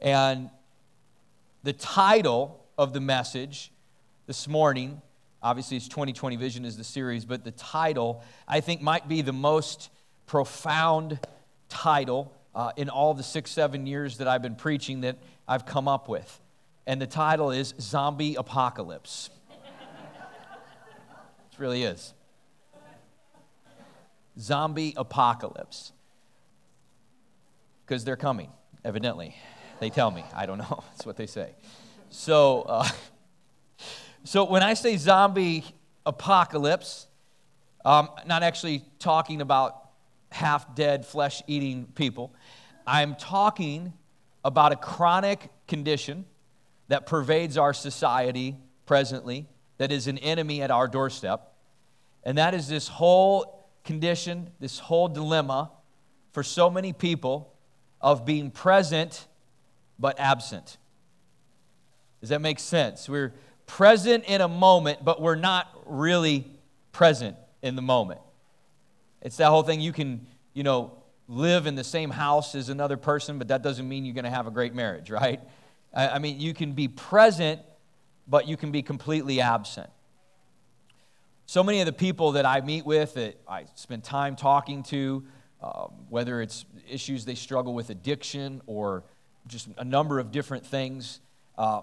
And 0.01 0.51
the 1.62 1.73
title 1.73 2.62
of 2.77 2.93
the 2.93 3.01
message 3.01 3.73
this 4.27 4.47
morning, 4.47 5.00
obviously 5.43 5.79
it's 5.79 5.89
2020 5.89 6.37
Vision 6.37 6.67
is 6.67 6.77
the 6.77 6.85
series, 6.85 7.25
but 7.25 7.43
the 7.43 7.53
title 7.53 8.23
I 8.47 8.61
think 8.61 8.83
might 8.83 9.09
be 9.09 9.23
the 9.23 9.33
most 9.33 9.89
profound 10.27 11.19
title 11.71 12.33
uh, 12.55 12.73
in 12.77 12.91
all 12.91 13.15
the 13.15 13.23
six, 13.23 13.50
seven 13.50 13.87
years 13.87 14.19
that 14.19 14.29
I've 14.29 14.43
been 14.43 14.57
preaching 14.57 15.00
that 15.03 15.17
I've 15.49 15.65
come 15.65 15.89
up 15.89 16.09
with. 16.09 16.41
And 16.87 17.01
the 17.01 17.07
title 17.07 17.51
is 17.51 17.75
Zombie 17.81 18.35
Apocalypse. 18.35 19.31
it 19.51 21.59
really 21.59 21.83
is. 21.83 22.13
Zombie 24.39 24.95
Apocalypse. 24.97 25.93
Because 27.87 28.05
they're 28.05 28.17
coming, 28.17 28.51
evidently. 28.85 29.35
They 29.81 29.91
tell 29.91 30.11
me. 30.11 30.25
I 30.35 30.47
don't 30.47 30.59
know. 30.59 30.85
That's 30.91 31.07
what 31.07 31.17
they 31.17 31.27
say. 31.27 31.55
So, 32.11 32.63
uh, 32.63 32.89
so 34.25 34.45
when 34.45 34.63
I 34.63 34.75
say 34.75 34.97
zombie 34.97 35.65
apocalypse, 36.07 37.09
I'm 37.85 38.09
not 38.27 38.43
actually 38.43 38.85
talking 38.99 39.41
about 39.41 39.91
half 40.31 40.75
dead, 40.75 41.05
flesh 41.05 41.43
eating 41.47 41.87
people. 41.95 42.35
I'm 42.87 43.15
talking 43.17 43.93
about 44.45 44.73
a 44.73 44.77
chronic 44.77 45.51
condition 45.67 46.25
that 46.88 47.07
pervades 47.07 47.57
our 47.57 47.73
society 47.73 48.57
presently, 48.87 49.47
that 49.79 49.91
is 49.91 50.07
an 50.07 50.19
enemy 50.19 50.62
at 50.62 50.71
our 50.71 50.87
doorstep. 50.87 51.53
And 52.23 52.38
that 52.38 52.55
is 52.55 52.69
this 52.69 52.88
whole 52.88 53.69
condition, 53.85 54.50
this 54.61 54.79
whole 54.79 55.09
dilemma 55.09 55.71
for 56.33 56.43
so 56.43 56.71
many 56.71 56.93
people 56.93 57.53
of 58.00 58.25
being 58.25 58.50
present 58.50 59.26
but 59.99 60.19
absent. 60.19 60.79
Does 62.21 62.31
that 62.31 62.41
make 62.41 62.59
sense? 62.59 63.09
We're 63.09 63.35
present 63.67 64.25
in 64.25 64.41
a 64.41 64.49
moment, 64.49 65.05
but 65.05 65.21
we're 65.21 65.35
not 65.35 65.71
really 65.87 66.47
present 66.93 67.37
in 67.62 67.76
the 67.76 67.83
moment. 67.83 68.21
It's 69.23 69.37
that 69.38 69.49
whole 69.49 69.62
thing 69.62 69.81
you 69.81 69.93
can, 69.93 70.26
you 70.53 70.62
know, 70.62 70.93
live 71.29 71.67
in 71.67 71.75
the 71.75 71.85
same 71.85 72.11
house 72.11 72.55
as 72.55 72.69
another 72.69 72.97
person, 72.97 73.38
but 73.38 73.49
that 73.49 73.62
doesn't 73.62 73.88
mean 73.88 74.05
you're 74.05 74.14
going 74.14 74.25
to 74.25 74.31
have 74.31 74.47
a 74.47 74.50
great 74.50 74.75
marriage, 74.75 75.11
right? 75.23 75.41
I 75.95 76.19
mean, 76.19 76.41
you 76.41 76.55
can 76.55 76.73
be 76.73 76.89
present, 76.89 77.61
but 78.27 78.49
you 78.49 78.57
can 78.57 78.73
be 78.73 78.83
completely 78.83 79.41
absent. 79.41 79.89
So 81.47 81.63
many 81.63 81.81
of 81.81 81.87
the 81.87 81.93
people 81.93 82.33
that 82.33 82.47
I 82.47 82.61
meet 82.63 82.85
with, 82.85 83.15
that 83.15 83.39
I 83.47 83.67
spend 83.75 84.03
time 84.03 84.35
talking 84.35 84.83
to, 84.85 85.25
um, 85.63 85.93
whether 86.09 86.43
it's 86.43 86.65
issues 86.91 87.25
they 87.25 87.35
struggle 87.35 87.75
with 87.75 87.91
addiction 87.91 88.61
or 88.67 89.05
just 89.47 89.69
a 89.77 89.85
number 89.85 90.19
of 90.19 90.33
different 90.33 90.67
things. 90.67 91.21
Uh, 91.57 91.83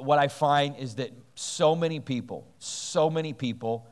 what 0.00 0.18
I 0.18 0.28
find 0.28 0.76
is 0.76 0.94
that 0.94 1.10
so 1.34 1.76
many 1.76 2.00
people, 2.00 2.46
so 2.58 3.10
many 3.10 3.32
people 3.32 3.86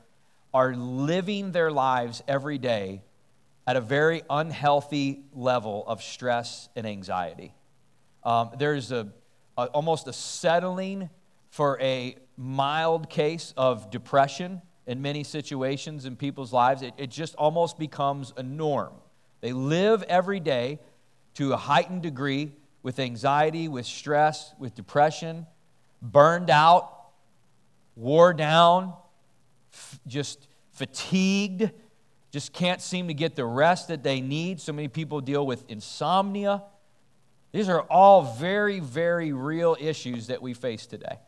are 0.55 0.75
living 0.75 1.53
their 1.53 1.71
lives 1.71 2.23
every 2.27 2.59
day 2.59 3.03
at 3.67 3.77
a 3.77 3.81
very 3.81 4.23
unhealthy 4.31 5.25
level 5.35 5.85
of 5.87 6.03
stress 6.03 6.69
and 6.75 6.87
anxiety. 6.87 7.53
Um, 8.25 8.51
there's 8.59 8.93
a, 8.93 9.09
a, 9.59 9.65
almost 9.67 10.09
a 10.09 10.13
settling 10.13 11.11
for 11.51 11.79
a 11.81 12.17
mild 12.37 13.11
case 13.11 13.53
of 13.57 13.91
depression 13.91 14.63
in 14.87 15.03
many 15.03 15.25
situations 15.25 16.07
in 16.07 16.17
people's 16.17 16.53
lives. 16.53 16.81
It, 16.81 16.95
it 16.97 17.11
just 17.11 17.35
almost 17.35 17.79
becomes 17.79 18.33
a 18.37 18.43
norm. 18.43 18.95
They 19.41 19.53
live 19.53 20.03
every 20.05 20.41
day 20.41 20.79
to 21.35 21.53
a 21.53 21.57
heightened 21.57 22.03
degree 22.03 22.53
with 22.83 22.99
anxiety, 22.99 23.69
with 23.69 23.87
stress, 23.87 24.55
with 24.59 24.75
depression, 24.75 25.47
burned 26.01 26.49
out, 26.49 27.11
wore 27.97 28.33
down, 28.33 28.95
f- 29.73 30.01
just 30.07 30.49
fatigued, 30.73 31.71
just 32.31 32.53
can't 32.53 32.81
seem 32.81 33.09
to 33.09 33.15
get 33.15 33.37
the 33.37 33.45
rest 33.45 33.89
that 33.89 34.03
they 34.03 34.21
need. 34.21 34.61
So 34.61 34.73
many 34.73 34.89
people 34.89 35.21
deal 35.21 35.47
with 35.47 35.65
insomnia. 35.69 36.63
These 37.53 37.69
are 37.69 37.83
all 37.83 38.37
very, 38.37 38.81
very 38.81 39.33
real 39.33 39.77
issues 39.81 40.27
that 40.27 40.43
we 40.43 40.55
face 40.55 40.87
today. 40.87 41.19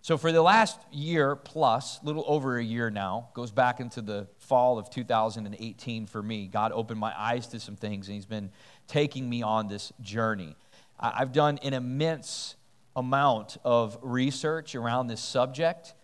So, 0.00 0.16
for 0.16 0.30
the 0.30 0.42
last 0.42 0.78
year 0.92 1.36
plus, 1.36 1.98
little 2.02 2.24
over 2.26 2.56
a 2.56 2.62
year 2.62 2.88
now, 2.88 3.30
goes 3.34 3.50
back 3.50 3.80
into 3.80 4.00
the 4.00 4.28
fall 4.38 4.78
of 4.78 4.90
2018 4.90 6.06
for 6.06 6.22
me. 6.22 6.46
God 6.46 6.72
opened 6.72 7.00
my 7.00 7.12
eyes 7.18 7.46
to 7.48 7.60
some 7.60 7.76
things, 7.76 8.08
and 8.08 8.14
He's 8.14 8.26
been 8.26 8.50
taking 8.86 9.28
me 9.28 9.42
on 9.42 9.68
this 9.68 9.92
journey. 10.00 10.56
I've 11.00 11.32
done 11.32 11.58
an 11.62 11.74
immense 11.74 12.56
amount 12.94 13.56
of 13.64 13.98
research 14.02 14.74
around 14.74 15.08
this 15.08 15.20
subject 15.20 15.94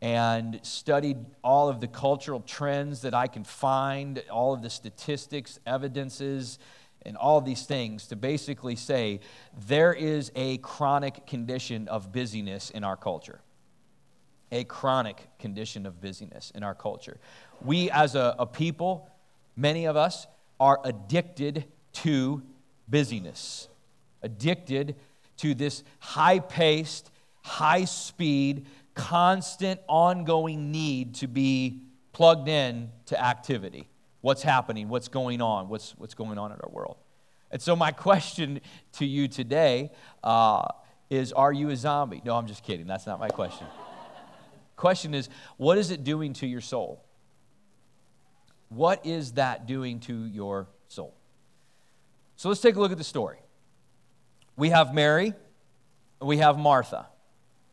and 0.00 0.60
studied 0.62 1.16
all 1.42 1.68
of 1.68 1.80
the 1.80 1.88
cultural 1.88 2.40
trends 2.40 3.02
that 3.02 3.14
I 3.14 3.26
can 3.26 3.44
find, 3.44 4.22
all 4.30 4.52
of 4.52 4.62
the 4.62 4.70
statistics, 4.70 5.58
evidences, 5.66 6.58
and 7.04 7.16
all 7.16 7.40
these 7.40 7.64
things 7.64 8.06
to 8.08 8.16
basically 8.16 8.76
say 8.76 9.20
there 9.66 9.92
is 9.92 10.32
a 10.34 10.58
chronic 10.58 11.26
condition 11.26 11.88
of 11.88 12.12
busyness 12.12 12.70
in 12.70 12.84
our 12.84 12.96
culture 12.96 13.40
a 14.54 14.64
chronic 14.64 15.26
condition 15.38 15.84
of 15.84 16.00
busyness 16.00 16.52
in 16.54 16.62
our 16.62 16.74
culture. 16.74 17.18
We, 17.60 17.90
as 17.90 18.14
a, 18.14 18.36
a 18.38 18.46
people, 18.46 19.10
many 19.56 19.86
of 19.86 19.96
us, 19.96 20.28
are 20.60 20.80
addicted 20.84 21.64
to 21.92 22.42
busyness, 22.88 23.68
addicted 24.22 24.94
to 25.38 25.54
this 25.54 25.82
high 25.98 26.38
paced, 26.38 27.10
high 27.42 27.84
speed, 27.84 28.66
constant, 28.94 29.80
ongoing 29.88 30.70
need 30.70 31.16
to 31.16 31.26
be 31.26 31.80
plugged 32.12 32.48
in 32.48 32.90
to 33.06 33.22
activity. 33.22 33.88
What's 34.24 34.42
happening? 34.42 34.88
What's 34.88 35.08
going 35.08 35.42
on? 35.42 35.68
What's, 35.68 35.94
what's 35.98 36.14
going 36.14 36.38
on 36.38 36.50
in 36.50 36.56
our 36.56 36.70
world? 36.70 36.96
And 37.50 37.60
so, 37.60 37.76
my 37.76 37.90
question 38.08 38.62
to 38.92 39.04
you 39.04 39.28
today 39.28 39.90
uh, 40.22 40.66
is 41.10 41.34
Are 41.34 41.52
you 41.52 41.68
a 41.68 41.76
zombie? 41.76 42.22
No, 42.24 42.34
I'm 42.34 42.46
just 42.46 42.62
kidding. 42.62 42.86
That's 42.86 43.06
not 43.06 43.20
my 43.20 43.28
question. 43.28 43.66
Question 44.76 45.12
is, 45.12 45.28
what 45.58 45.76
is 45.76 45.90
it 45.90 46.04
doing 46.04 46.32
to 46.32 46.46
your 46.46 46.62
soul? 46.62 47.04
What 48.70 49.04
is 49.04 49.32
that 49.32 49.66
doing 49.66 50.00
to 50.00 50.24
your 50.24 50.68
soul? 50.88 51.14
So 52.36 52.48
let's 52.48 52.62
take 52.62 52.76
a 52.76 52.80
look 52.80 52.92
at 52.92 52.98
the 52.98 53.04
story. 53.04 53.38
We 54.56 54.70
have 54.70 54.94
Mary, 54.94 55.34
we 56.20 56.38
have 56.38 56.58
Martha, 56.58 57.06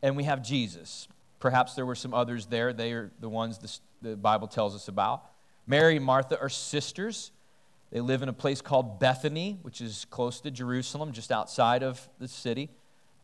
and 0.03 0.17
we 0.17 0.25
have 0.25 0.43
Jesus. 0.43 1.07
Perhaps 1.39 1.75
there 1.75 1.85
were 1.85 1.95
some 1.95 2.13
others 2.13 2.47
there. 2.47 2.73
They 2.73 2.91
are 2.91 3.09
the 3.21 3.29
ones 3.29 3.57
the, 3.57 4.09
the 4.09 4.15
Bible 4.17 4.49
tells 4.49 4.75
us 4.75 4.89
about. 4.89 5.30
Mary 5.67 5.97
and 5.97 6.05
Martha 6.05 6.39
are 6.39 6.49
sisters. 6.49 7.31
They 7.91 8.01
live 8.01 8.21
in 8.23 8.29
a 8.29 8.33
place 8.33 8.61
called 8.61 8.99
Bethany, 8.99 9.59
which 9.61 9.81
is 9.81 10.05
close 10.09 10.41
to 10.41 10.51
Jerusalem, 10.51 11.11
just 11.11 11.31
outside 11.31 11.83
of 11.83 12.09
the 12.19 12.27
city. 12.27 12.69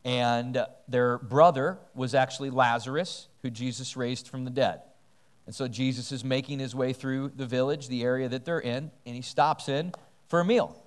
And 0.03 0.65
their 0.87 1.17
brother 1.17 1.79
was 1.95 2.13
actually 2.13 2.49
Lazarus, 2.49 3.27
who 3.41 3.49
Jesus 3.49 3.97
raised 3.97 4.27
from 4.27 4.45
the 4.45 4.51
dead. 4.51 4.81
And 5.45 5.55
so 5.55 5.67
Jesus 5.67 6.11
is 6.11 6.23
making 6.23 6.59
his 6.59 6.75
way 6.75 6.93
through 6.93 7.31
the 7.35 7.45
village, 7.45 7.87
the 7.87 8.03
area 8.03 8.27
that 8.29 8.43
they're 8.43 8.59
in, 8.59 8.91
and 9.05 9.15
he 9.15 9.21
stops 9.21 9.69
in 9.69 9.93
for 10.27 10.41
a 10.41 10.45
meal. 10.45 10.83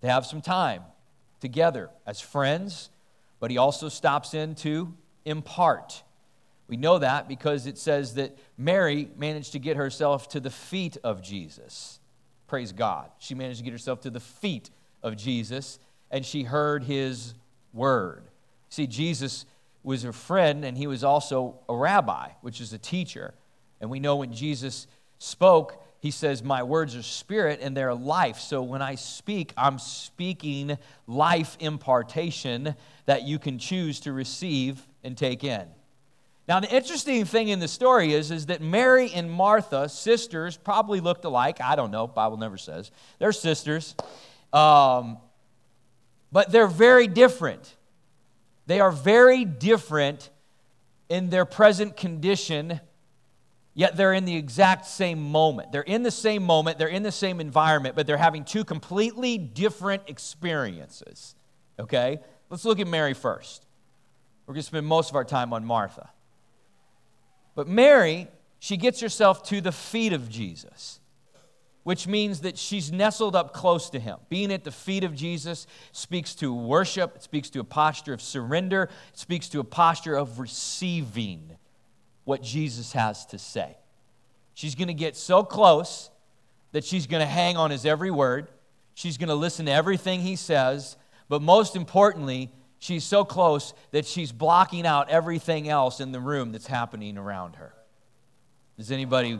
They 0.00 0.08
have 0.08 0.26
some 0.26 0.40
time 0.42 0.82
together 1.40 1.90
as 2.06 2.20
friends, 2.20 2.90
but 3.38 3.50
he 3.50 3.58
also 3.58 3.88
stops 3.88 4.34
in 4.34 4.56
to 4.56 4.92
impart. 5.24 6.02
We 6.72 6.78
know 6.78 6.96
that 7.00 7.28
because 7.28 7.66
it 7.66 7.76
says 7.76 8.14
that 8.14 8.34
Mary 8.56 9.10
managed 9.18 9.52
to 9.52 9.58
get 9.58 9.76
herself 9.76 10.30
to 10.30 10.40
the 10.40 10.48
feet 10.48 10.96
of 11.04 11.20
Jesus. 11.20 12.00
Praise 12.46 12.72
God. 12.72 13.10
She 13.18 13.34
managed 13.34 13.58
to 13.58 13.64
get 13.64 13.72
herself 13.72 14.00
to 14.00 14.10
the 14.10 14.20
feet 14.20 14.70
of 15.02 15.14
Jesus, 15.14 15.78
and 16.10 16.24
she 16.24 16.44
heard 16.44 16.84
his 16.84 17.34
word. 17.74 18.24
See, 18.70 18.86
Jesus 18.86 19.44
was 19.82 20.06
a 20.06 20.14
friend 20.14 20.64
and 20.64 20.78
he 20.78 20.86
was 20.86 21.04
also 21.04 21.58
a 21.68 21.76
rabbi, 21.76 22.30
which 22.40 22.58
is 22.58 22.72
a 22.72 22.78
teacher. 22.78 23.34
And 23.78 23.90
we 23.90 24.00
know 24.00 24.16
when 24.16 24.32
Jesus 24.32 24.86
spoke, 25.18 25.84
he 26.00 26.10
says, 26.10 26.42
My 26.42 26.62
words 26.62 26.96
are 26.96 27.02
spirit 27.02 27.60
and 27.60 27.76
they're 27.76 27.92
life. 27.92 28.38
So 28.38 28.62
when 28.62 28.80
I 28.80 28.94
speak, 28.94 29.52
I'm 29.58 29.78
speaking 29.78 30.78
life 31.06 31.54
impartation 31.60 32.76
that 33.04 33.24
you 33.24 33.38
can 33.38 33.58
choose 33.58 34.00
to 34.00 34.12
receive 34.14 34.80
and 35.04 35.18
take 35.18 35.44
in. 35.44 35.68
Now, 36.48 36.58
the 36.58 36.74
interesting 36.74 37.24
thing 37.24 37.48
in 37.48 37.60
the 37.60 37.68
story 37.68 38.12
is, 38.12 38.30
is 38.30 38.46
that 38.46 38.60
Mary 38.60 39.12
and 39.12 39.30
Martha, 39.30 39.88
sisters, 39.88 40.56
probably 40.56 40.98
looked 41.00 41.24
alike. 41.24 41.60
I 41.60 41.76
don't 41.76 41.92
know, 41.92 42.06
Bible 42.06 42.36
never 42.36 42.58
says. 42.58 42.90
They're 43.18 43.32
sisters. 43.32 43.94
Um, 44.52 45.18
but 46.32 46.50
they're 46.50 46.66
very 46.66 47.06
different. 47.06 47.76
They 48.66 48.80
are 48.80 48.90
very 48.90 49.44
different 49.44 50.30
in 51.08 51.30
their 51.30 51.44
present 51.44 51.96
condition, 51.96 52.80
yet 53.74 53.96
they're 53.96 54.14
in 54.14 54.24
the 54.24 54.34
exact 54.34 54.86
same 54.86 55.22
moment. 55.22 55.70
They're 55.70 55.82
in 55.82 56.02
the 56.02 56.10
same 56.10 56.42
moment, 56.42 56.78
they're 56.78 56.88
in 56.88 57.02
the 57.02 57.12
same 57.12 57.40
environment, 57.40 57.94
but 57.94 58.06
they're 58.06 58.16
having 58.16 58.44
two 58.44 58.64
completely 58.64 59.38
different 59.38 60.04
experiences. 60.06 61.34
Okay? 61.78 62.18
Let's 62.50 62.64
look 62.64 62.80
at 62.80 62.86
Mary 62.86 63.14
first. 63.14 63.66
We're 64.46 64.54
going 64.54 64.62
to 64.62 64.66
spend 64.66 64.86
most 64.86 65.10
of 65.10 65.16
our 65.16 65.24
time 65.24 65.52
on 65.52 65.64
Martha. 65.64 66.10
But 67.54 67.68
Mary, 67.68 68.28
she 68.58 68.76
gets 68.76 69.00
herself 69.00 69.42
to 69.44 69.60
the 69.60 69.72
feet 69.72 70.12
of 70.12 70.28
Jesus 70.28 71.00
which 71.84 72.06
means 72.06 72.40
that 72.40 72.56
she's 72.56 72.92
nestled 72.92 73.34
up 73.34 73.52
close 73.52 73.90
to 73.90 73.98
him. 73.98 74.18
Being 74.28 74.52
at 74.52 74.64
the 74.64 74.70
feet 74.70 75.02
of 75.04 75.14
Jesus 75.14 75.66
speaks 75.90 76.34
to 76.36 76.54
worship, 76.54 77.16
it 77.16 77.22
speaks 77.22 77.50
to 77.50 77.60
a 77.60 77.64
posture 77.64 78.12
of 78.12 78.22
surrender, 78.22 78.84
it 79.12 79.18
speaks 79.18 79.48
to 79.50 79.60
a 79.60 79.64
posture 79.64 80.14
of 80.14 80.38
receiving 80.38 81.56
what 82.24 82.42
Jesus 82.42 82.92
has 82.92 83.26
to 83.26 83.38
say. 83.38 83.76
She's 84.54 84.74
going 84.74 84.88
to 84.88 84.94
get 84.94 85.16
so 85.16 85.42
close 85.42 86.10
that 86.70 86.84
she's 86.84 87.06
going 87.06 87.20
to 87.20 87.26
hang 87.26 87.56
on 87.56 87.70
his 87.70 87.84
every 87.84 88.10
word. 88.10 88.48
She's 88.94 89.18
going 89.18 89.28
to 89.28 89.34
listen 89.34 89.66
to 89.66 89.72
everything 89.72 90.20
he 90.20 90.36
says. 90.36 90.96
But 91.28 91.42
most 91.42 91.74
importantly, 91.74 92.52
she's 92.82 93.04
so 93.04 93.24
close 93.24 93.74
that 93.92 94.04
she's 94.04 94.32
blocking 94.32 94.86
out 94.86 95.08
everything 95.08 95.68
else 95.68 96.00
in 96.00 96.10
the 96.10 96.20
room 96.20 96.50
that's 96.50 96.66
happening 96.66 97.16
around 97.16 97.56
her. 97.56 97.72
Does 98.76 98.90
anybody 98.90 99.38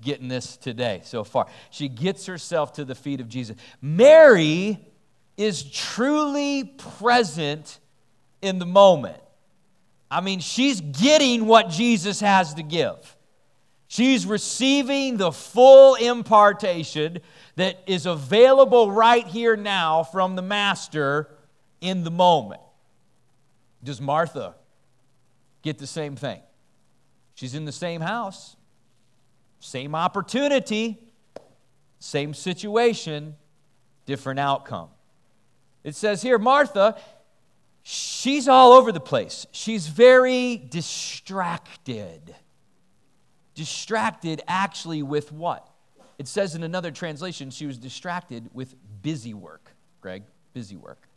getting 0.00 0.28
this 0.28 0.56
today 0.56 1.00
so 1.04 1.24
far. 1.24 1.46
She 1.70 1.88
gets 1.88 2.26
herself 2.26 2.74
to 2.74 2.84
the 2.84 2.94
feet 2.94 3.20
of 3.20 3.28
Jesus. 3.28 3.56
Mary 3.80 4.78
is 5.36 5.64
truly 5.64 6.64
present 6.64 7.80
in 8.42 8.58
the 8.58 8.66
moment. 8.66 9.20
I 10.10 10.20
mean, 10.20 10.40
she's 10.40 10.80
getting 10.80 11.46
what 11.46 11.70
Jesus 11.70 12.20
has 12.20 12.54
to 12.54 12.62
give. 12.62 13.16
She's 13.88 14.26
receiving 14.26 15.16
the 15.16 15.32
full 15.32 15.94
impartation 15.96 17.18
that 17.56 17.82
is 17.86 18.06
available 18.06 18.92
right 18.92 19.26
here 19.26 19.56
now 19.56 20.02
from 20.02 20.36
the 20.36 20.42
Master 20.42 21.30
in 21.80 22.04
the 22.04 22.10
moment. 22.10 22.60
Does 23.84 24.00
Martha 24.00 24.56
get 25.62 25.78
the 25.78 25.86
same 25.86 26.16
thing? 26.16 26.40
She's 27.34 27.54
in 27.54 27.64
the 27.64 27.72
same 27.72 28.00
house. 28.00 28.56
Same 29.64 29.94
opportunity, 29.94 30.98
same 31.98 32.34
situation, 32.34 33.34
different 34.04 34.38
outcome. 34.38 34.90
It 35.82 35.94
says 35.94 36.20
here, 36.20 36.36
Martha, 36.36 37.00
she's 37.82 38.46
all 38.46 38.72
over 38.72 38.92
the 38.92 39.00
place. 39.00 39.46
She's 39.52 39.86
very 39.86 40.58
distracted. 40.58 42.34
Distracted 43.54 44.42
actually 44.46 45.02
with 45.02 45.32
what? 45.32 45.66
It 46.18 46.28
says 46.28 46.54
in 46.54 46.62
another 46.62 46.90
translation, 46.90 47.48
she 47.50 47.64
was 47.64 47.78
distracted 47.78 48.50
with 48.52 48.74
busy 49.00 49.32
work. 49.32 49.70
Greg, 50.02 50.24
busy 50.52 50.76
work. 50.76 51.08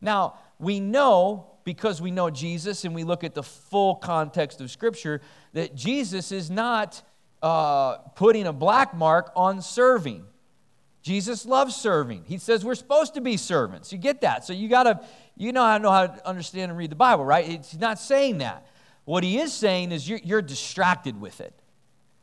Now, 0.00 0.38
we 0.58 0.80
know 0.80 1.52
because 1.64 2.00
we 2.00 2.10
know 2.10 2.30
Jesus 2.30 2.84
and 2.84 2.94
we 2.94 3.04
look 3.04 3.24
at 3.24 3.34
the 3.34 3.42
full 3.42 3.96
context 3.96 4.60
of 4.60 4.70
Scripture 4.70 5.20
that 5.52 5.74
Jesus 5.74 6.30
is 6.32 6.50
not 6.50 7.02
uh, 7.42 7.96
putting 8.14 8.46
a 8.46 8.52
black 8.52 8.94
mark 8.94 9.32
on 9.34 9.60
serving. 9.60 10.24
Jesus 11.02 11.46
loves 11.46 11.76
serving. 11.76 12.24
He 12.26 12.38
says 12.38 12.64
we're 12.64 12.74
supposed 12.74 13.14
to 13.14 13.20
be 13.20 13.36
servants. 13.36 13.92
You 13.92 13.98
get 13.98 14.22
that? 14.22 14.44
So 14.44 14.52
you 14.52 14.68
got 14.68 14.84
to, 14.84 15.00
you 15.36 15.52
know 15.52 15.62
how 15.62 15.78
to 15.78 15.82
know 15.82 15.90
how 15.90 16.06
to 16.06 16.26
understand 16.26 16.70
and 16.70 16.78
read 16.78 16.90
the 16.90 16.96
Bible, 16.96 17.24
right? 17.24 17.44
He's 17.44 17.78
not 17.78 17.98
saying 17.98 18.38
that. 18.38 18.66
What 19.04 19.22
he 19.22 19.38
is 19.38 19.52
saying 19.52 19.92
is 19.92 20.08
you're, 20.08 20.20
you're 20.24 20.42
distracted 20.42 21.20
with 21.20 21.40
it. 21.40 21.54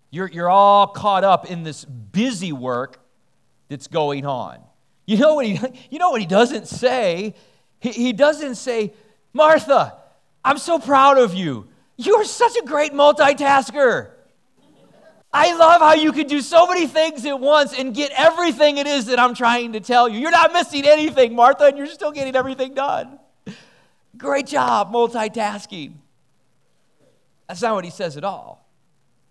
You're, 0.10 0.27
you're 0.27 0.50
all 0.50 0.88
caught 0.88 1.24
up 1.24 1.50
in 1.50 1.63
this 1.63 1.86
busy 1.86 2.51
work 2.51 3.00
that's 3.70 3.88
going 3.88 4.25
on. 4.25 4.60
You 5.06 5.18
know 5.18 5.36
what 5.36 5.46
he, 5.46 5.60
you 5.89 6.00
know 6.00 6.12
what 6.12 6.22
he 6.22 6.27
doesn't 6.27 6.68
say? 6.68 7.36
He, 7.84 7.92
he 7.92 8.13
doesn't 8.13 8.56
say, 8.56 8.94
Martha, 9.34 9.98
I'm 10.44 10.58
so 10.58 10.80
proud 10.80 11.18
of 11.18 11.34
you. 11.34 11.68
You're 11.98 12.24
such 12.24 12.56
a 12.56 12.66
great 12.66 12.94
multitasker. 12.94 14.10
I 15.34 15.54
love 15.58 15.82
how 15.82 15.94
you 15.94 16.13
can 16.13 16.28
do 16.28 16.40
so 16.40 16.66
many 16.66 16.88
things 16.88 17.25
at 17.25 17.40
once 17.40 17.78
and 17.78 17.94
get 17.94 18.12
everything 18.16 18.78
it 18.78 18.88
is 18.88 19.08
that 19.08 19.20
I'm 19.20 19.36
trying 19.36 19.74
to 19.74 19.82
tell 19.82 20.08
you. 20.08 20.20
You're 20.20 20.32
not 20.32 20.54
missing 20.54 20.86
anything, 20.86 21.36
Martha, 21.36 21.66
and 21.66 21.78
you're 21.78 21.88
still 21.88 22.12
getting 22.12 22.36
everything 22.36 22.74
done. 22.74 23.20
Great 24.18 24.48
job 24.48 24.94
multitasking. 24.94 25.94
That's 27.50 27.62
not 27.62 27.75
what 27.75 27.84
he 27.84 27.92
says 27.92 28.16
at 28.16 28.24
all. 28.24 28.66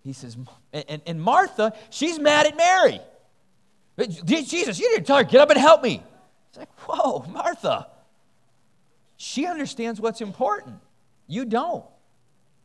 He 0.04 0.12
says, 0.12 0.37
and, 0.75 1.00
and 1.06 1.23
Martha, 1.23 1.73
she's 1.88 2.18
mad 2.18 2.47
at 2.47 2.56
Mary. 2.56 3.00
Jesus, 4.25 4.78
you 4.78 4.90
didn't 4.90 5.06
tell 5.06 5.18
her, 5.18 5.25
get 5.25 5.40
up 5.40 5.49
and 5.49 5.59
help 5.59 5.82
me. 5.82 6.02
It's 6.50 6.59
like, 6.59 6.68
whoa, 6.80 7.25
Martha. 7.30 7.87
She 9.22 9.46
understands 9.46 10.00
what's 10.00 10.20
important. 10.20 10.80
You 11.28 11.44
don't. 11.44 11.84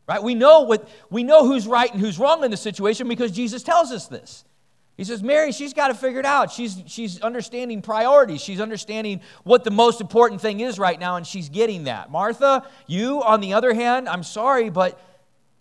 Right? 0.07 0.23
We 0.23 0.33
know 0.33 0.61
what 0.61 0.89
we 1.11 1.21
know 1.21 1.45
who's 1.45 1.67
right 1.67 1.91
and 1.91 2.01
who's 2.01 2.17
wrong 2.17 2.43
in 2.43 2.49
the 2.49 2.57
situation 2.57 3.07
because 3.07 3.31
Jesus 3.31 3.61
tells 3.61 3.91
us 3.91 4.07
this. 4.07 4.43
He 4.95 5.03
says, 5.03 5.21
Mary, 5.21 5.51
she's 5.51 5.73
got 5.73 5.89
to 5.89 5.93
figure 5.93 6.19
it 6.19 6.25
out. 6.25 6.51
She's, 6.51 6.81
she's 6.87 7.21
understanding 7.21 7.83
priorities. 7.83 8.41
She's 8.41 8.59
understanding 8.59 9.21
what 9.43 9.63
the 9.63 9.69
most 9.69 10.01
important 10.01 10.41
thing 10.41 10.59
is 10.59 10.79
right 10.79 10.99
now, 10.99 11.17
and 11.17 11.27
she's 11.27 11.49
getting 11.49 11.83
that. 11.83 12.09
Martha, 12.09 12.67
you, 12.87 13.21
on 13.21 13.39
the 13.39 13.53
other 13.53 13.75
hand, 13.75 14.09
I'm 14.09 14.23
sorry, 14.23 14.71
but 14.71 14.99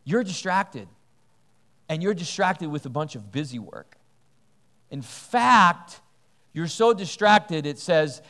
you're 0.05 0.25
distracted. 0.25 0.89
And 1.91 2.03
you're 2.03 2.15
distracted 2.15 2.71
with 2.71 2.87
a 2.87 2.89
bunch 2.89 3.15
of 3.15 3.31
busy 3.31 3.59
work. 3.59 3.99
In 4.91 5.03
fact, 5.03 6.01
you're 6.55 6.67
so 6.67 6.95
distracted, 6.95 7.67
it 7.67 7.79
says, 7.79 8.23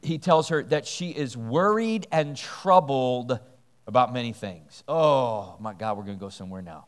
he 0.00 0.18
tells 0.18 0.48
her 0.48 0.62
that 0.64 0.86
she 0.86 1.10
is 1.10 1.36
worried 1.36 2.06
and 2.10 2.36
troubled 2.36 3.38
about 3.86 4.12
many 4.12 4.32
things. 4.32 4.82
Oh, 4.88 5.56
my 5.60 5.74
God, 5.74 5.96
we're 5.96 6.04
going 6.04 6.16
to 6.16 6.20
go 6.20 6.28
somewhere 6.28 6.62
now. 6.62 6.86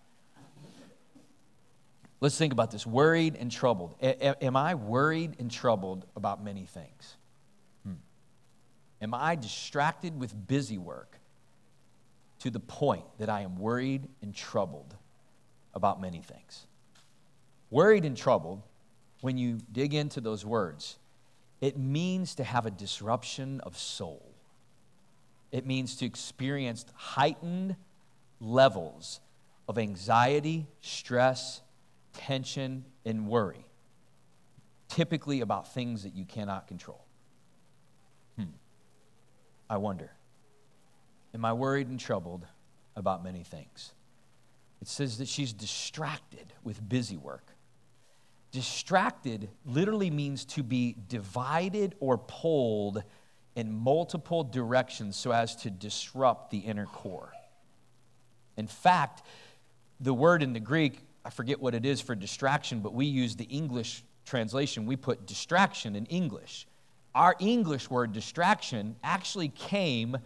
Let's 2.20 2.38
think 2.38 2.52
about 2.52 2.70
this 2.70 2.86
worried 2.86 3.36
and 3.38 3.50
troubled. 3.50 3.96
A- 4.00 4.42
am 4.42 4.56
I 4.56 4.76
worried 4.76 5.36
and 5.38 5.50
troubled 5.50 6.06
about 6.16 6.42
many 6.42 6.64
things? 6.64 7.16
Hmm. 7.84 7.94
Am 9.02 9.12
I 9.12 9.34
distracted 9.34 10.18
with 10.18 10.32
busy 10.46 10.78
work 10.78 11.18
to 12.38 12.50
the 12.50 12.60
point 12.60 13.04
that 13.18 13.28
I 13.28 13.42
am 13.42 13.56
worried 13.56 14.08
and 14.22 14.34
troubled 14.34 14.96
about 15.74 16.00
many 16.00 16.22
things? 16.22 16.66
Worried 17.70 18.04
and 18.04 18.16
troubled, 18.16 18.62
when 19.20 19.36
you 19.36 19.58
dig 19.72 19.92
into 19.92 20.20
those 20.20 20.46
words, 20.46 20.98
it 21.64 21.78
means 21.78 22.34
to 22.34 22.44
have 22.44 22.66
a 22.66 22.70
disruption 22.70 23.58
of 23.62 23.78
soul. 23.78 24.34
It 25.50 25.64
means 25.64 25.96
to 25.96 26.04
experience 26.04 26.84
heightened 26.94 27.76
levels 28.38 29.20
of 29.66 29.78
anxiety, 29.78 30.66
stress, 30.82 31.62
tension, 32.12 32.84
and 33.06 33.26
worry, 33.26 33.64
typically 34.88 35.40
about 35.40 35.72
things 35.72 36.02
that 36.02 36.14
you 36.14 36.26
cannot 36.26 36.66
control. 36.66 37.02
Hmm. 38.36 38.52
I 39.70 39.78
wonder, 39.78 40.10
am 41.32 41.46
I 41.46 41.54
worried 41.54 41.88
and 41.88 41.98
troubled 41.98 42.44
about 42.94 43.24
many 43.24 43.42
things? 43.42 43.94
It 44.82 44.88
says 44.88 45.16
that 45.16 45.28
she's 45.28 45.54
distracted 45.54 46.52
with 46.62 46.86
busy 46.86 47.16
work. 47.16 47.53
Distracted 48.54 49.48
literally 49.66 50.10
means 50.10 50.44
to 50.44 50.62
be 50.62 50.94
divided 51.08 51.96
or 51.98 52.18
pulled 52.18 53.02
in 53.56 53.72
multiple 53.72 54.44
directions 54.44 55.16
so 55.16 55.32
as 55.32 55.56
to 55.56 55.72
disrupt 55.72 56.52
the 56.52 56.58
inner 56.58 56.86
core. 56.86 57.32
In 58.56 58.68
fact, 58.68 59.22
the 59.98 60.14
word 60.14 60.40
in 60.40 60.52
the 60.52 60.60
Greek, 60.60 61.00
I 61.24 61.30
forget 61.30 61.60
what 61.60 61.74
it 61.74 61.84
is 61.84 62.00
for 62.00 62.14
distraction, 62.14 62.78
but 62.78 62.94
we 62.94 63.06
use 63.06 63.34
the 63.34 63.46
English 63.46 64.04
translation. 64.24 64.86
We 64.86 64.94
put 64.94 65.26
distraction 65.26 65.96
in 65.96 66.06
English. 66.06 66.68
Our 67.12 67.34
English 67.40 67.90
word 67.90 68.12
distraction 68.12 68.94
actually 69.02 69.48
came 69.48 70.16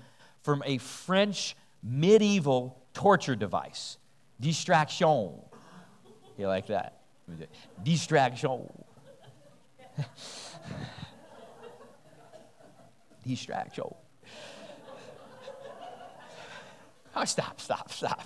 from 0.43 0.63
a 0.67 0.77
French 0.77 1.57
medieval 1.83 2.79
torture 2.93 3.37
device 3.37 3.97
distraction. 4.39 5.41
You 6.37 6.47
like 6.47 6.67
that? 6.67 6.98
Distraction. 7.83 8.71
Distraction. 13.27 13.85
Oh, 17.17 17.25
stop, 17.25 17.61
stop, 17.61 17.91
stop. 17.93 18.23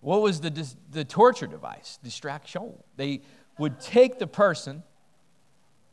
what 0.00 0.20
was 0.20 0.40
the, 0.40 0.50
the 0.90 1.04
torture 1.04 1.46
device? 1.46 1.98
Distraction. 2.02 2.72
They 2.96 3.20
would 3.58 3.80
take 3.80 4.18
the 4.18 4.26
person 4.26 4.82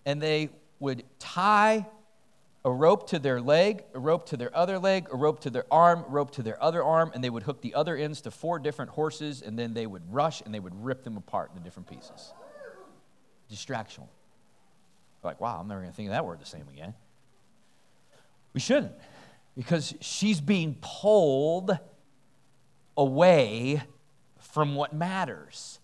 and 0.06 0.20
they 0.22 0.50
would 0.80 1.04
tie 1.20 1.86
a 2.66 2.72
rope 2.72 3.10
to 3.10 3.20
their 3.20 3.40
leg, 3.40 3.84
a 3.94 4.00
rope 4.00 4.26
to 4.28 4.38
their 4.38 4.56
other 4.56 4.78
leg, 4.80 5.08
a 5.12 5.16
rope 5.16 5.40
to 5.42 5.50
their 5.50 5.66
arm, 5.72 6.04
a 6.08 6.12
rope 6.12 6.32
to 6.32 6.44
their 6.44 6.62
other 6.62 6.84
arm, 6.84 7.12
and 7.14 7.24
they 7.24 7.30
would 7.30 7.44
hook 7.44 7.62
the 7.62 7.74
other 7.74 7.96
ends 7.96 8.22
to 8.22 8.32
four 8.32 8.60
different 8.60 8.92
horses, 8.92 9.42
and 9.42 9.58
then 9.58 9.74
they 9.74 9.88
would 9.88 10.04
rush 10.14 10.42
and 10.42 10.54
they 10.54 10.60
would 10.60 10.84
rip 10.84 11.04
them 11.04 11.16
apart 11.16 11.52
into 11.52 11.64
different 11.64 11.90
pieces. 11.90 12.34
Distraction. 13.50 14.04
Like, 15.24 15.40
wow, 15.40 15.60
I'm 15.60 15.68
never 15.68 15.80
going 15.80 15.92
to 15.92 15.96
think 15.96 16.10
of 16.10 16.14
that 16.14 16.26
word 16.26 16.40
the 16.40 16.46
same 16.46 16.68
again. 16.70 16.94
We 18.54 18.60
shouldn't, 18.60 18.94
because 19.56 19.96
she's 20.02 20.42
being 20.42 20.76
pulled 20.82 21.78
away 22.98 23.82
from 24.40 24.76
what 24.76 24.94
matters. 24.94 25.80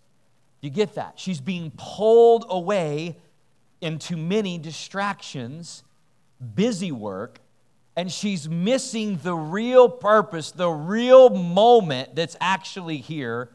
You 0.60 0.70
get 0.70 0.96
that? 0.96 1.20
She's 1.20 1.40
being 1.40 1.72
pulled 1.78 2.46
away 2.50 3.18
into 3.80 4.18
many 4.18 4.58
distractions, 4.58 5.84
busy 6.54 6.92
work, 6.92 7.40
and 7.96 8.12
she's 8.12 8.50
missing 8.50 9.20
the 9.24 9.36
real 9.36 9.88
purpose, 9.90 10.52
the 10.52 10.70
real 10.70 11.30
moment 11.30 12.16
that's 12.16 12.36
actually 12.42 12.98
here 12.98 13.50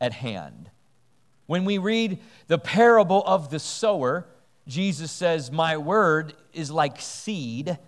at 0.00 0.12
hand. 0.12 0.70
When 1.46 1.64
we 1.64 1.78
read 1.78 2.20
the 2.46 2.58
parable 2.58 3.22
of 3.26 3.50
the 3.50 3.58
sower, 3.58 4.26
Jesus 4.66 5.10
says, 5.10 5.50
My 5.50 5.76
word 5.76 6.34
is 6.52 6.70
like 6.70 7.00
seed, 7.00 7.78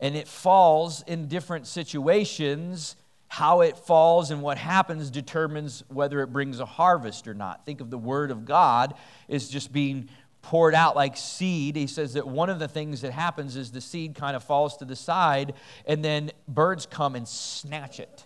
and 0.00 0.16
it 0.16 0.28
falls 0.28 1.02
in 1.02 1.28
different 1.28 1.66
situations. 1.66 2.96
How 3.28 3.60
it 3.60 3.76
falls 3.76 4.30
and 4.30 4.40
what 4.42 4.56
happens 4.56 5.10
determines 5.10 5.82
whether 5.88 6.20
it 6.20 6.32
brings 6.32 6.60
a 6.60 6.66
harvest 6.66 7.26
or 7.26 7.34
not. 7.34 7.66
Think 7.66 7.80
of 7.80 7.90
the 7.90 7.98
word 7.98 8.30
of 8.30 8.44
God 8.44 8.94
is 9.28 9.48
just 9.48 9.72
being 9.72 10.08
poured 10.42 10.74
out 10.74 10.94
like 10.94 11.16
seed. 11.16 11.76
He 11.76 11.86
says 11.86 12.14
that 12.14 12.26
one 12.26 12.50
of 12.50 12.58
the 12.58 12.68
things 12.68 13.00
that 13.00 13.12
happens 13.12 13.56
is 13.56 13.72
the 13.72 13.80
seed 13.80 14.14
kind 14.14 14.36
of 14.36 14.44
falls 14.44 14.76
to 14.78 14.84
the 14.84 14.96
side, 14.96 15.54
and 15.86 16.04
then 16.04 16.30
birds 16.46 16.86
come 16.86 17.16
and 17.16 17.26
snatch 17.26 17.98
it. 18.00 18.24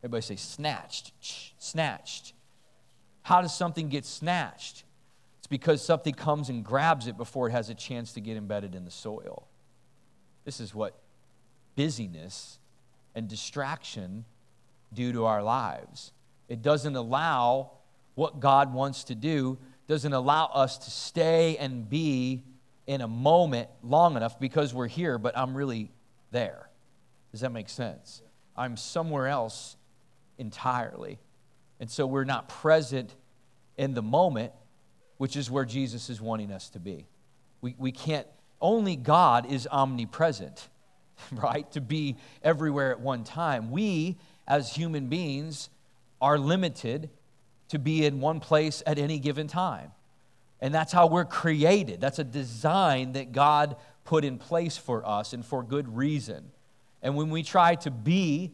Everybody 0.00 0.22
say, 0.22 0.36
snatched, 0.36 1.12
snatched. 1.58 2.34
How 3.22 3.42
does 3.42 3.54
something 3.54 3.88
get 3.88 4.04
snatched? 4.04 4.84
It's 5.38 5.46
because 5.48 5.84
something 5.84 6.14
comes 6.14 6.48
and 6.48 6.64
grabs 6.64 7.06
it 7.06 7.16
before 7.16 7.48
it 7.48 7.52
has 7.52 7.68
a 7.70 7.74
chance 7.74 8.12
to 8.12 8.20
get 8.20 8.36
embedded 8.36 8.74
in 8.74 8.84
the 8.84 8.90
soil. 8.90 9.48
This 10.44 10.60
is 10.60 10.74
what 10.74 10.98
busyness 11.76 12.58
and 13.14 13.28
distraction 13.28 14.24
do 14.92 15.12
to 15.12 15.24
our 15.24 15.42
lives. 15.42 16.12
It 16.48 16.62
doesn't 16.62 16.96
allow 16.96 17.72
what 18.14 18.40
God 18.40 18.72
wants 18.72 19.04
to 19.04 19.14
do, 19.14 19.58
doesn't 19.88 20.12
allow 20.12 20.46
us 20.46 20.78
to 20.78 20.90
stay 20.90 21.56
and 21.56 21.88
be 21.88 22.44
in 22.86 23.00
a 23.00 23.08
moment 23.08 23.68
long 23.82 24.16
enough 24.16 24.38
because 24.38 24.72
we're 24.72 24.86
here, 24.86 25.18
but 25.18 25.36
I'm 25.36 25.54
really 25.56 25.90
there. 26.30 26.68
Does 27.32 27.40
that 27.40 27.52
make 27.52 27.68
sense? 27.68 28.22
I'm 28.56 28.76
somewhere 28.76 29.26
else 29.26 29.76
entirely. 30.36 31.18
And 31.80 31.90
so 31.90 32.06
we're 32.06 32.24
not 32.24 32.48
present 32.48 33.14
in 33.76 33.94
the 33.94 34.02
moment 34.02 34.52
which 35.18 35.36
is 35.36 35.50
where 35.50 35.64
Jesus 35.64 36.10
is 36.10 36.20
wanting 36.20 36.52
us 36.52 36.70
to 36.70 36.78
be. 36.78 37.06
We, 37.60 37.74
we 37.76 37.92
can't, 37.92 38.26
only 38.60 38.96
God 38.96 39.50
is 39.50 39.68
omnipresent, 39.70 40.68
right? 41.32 41.70
To 41.72 41.80
be 41.80 42.16
everywhere 42.42 42.92
at 42.92 43.00
one 43.00 43.24
time. 43.24 43.70
We, 43.70 44.16
as 44.46 44.74
human 44.74 45.08
beings, 45.08 45.70
are 46.20 46.38
limited 46.38 47.10
to 47.68 47.78
be 47.78 48.04
in 48.04 48.20
one 48.20 48.40
place 48.40 48.82
at 48.86 48.98
any 48.98 49.18
given 49.18 49.46
time. 49.46 49.92
And 50.60 50.74
that's 50.74 50.92
how 50.92 51.06
we're 51.06 51.24
created. 51.24 52.00
That's 52.00 52.18
a 52.18 52.24
design 52.24 53.12
that 53.12 53.32
God 53.32 53.76
put 54.04 54.24
in 54.24 54.38
place 54.38 54.76
for 54.76 55.06
us 55.06 55.32
and 55.32 55.44
for 55.44 55.62
good 55.62 55.96
reason. 55.96 56.50
And 57.02 57.14
when 57.14 57.30
we 57.30 57.42
try 57.42 57.74
to 57.76 57.90
be 57.90 58.52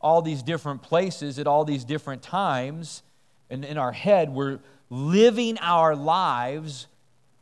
all 0.00 0.20
these 0.22 0.42
different 0.42 0.82
places 0.82 1.38
at 1.38 1.46
all 1.46 1.64
these 1.64 1.84
different 1.84 2.22
times, 2.22 3.02
and 3.50 3.64
in 3.64 3.78
our 3.78 3.92
head, 3.92 4.30
we're 4.30 4.58
living 4.90 5.58
our 5.58 5.94
lives 5.94 6.86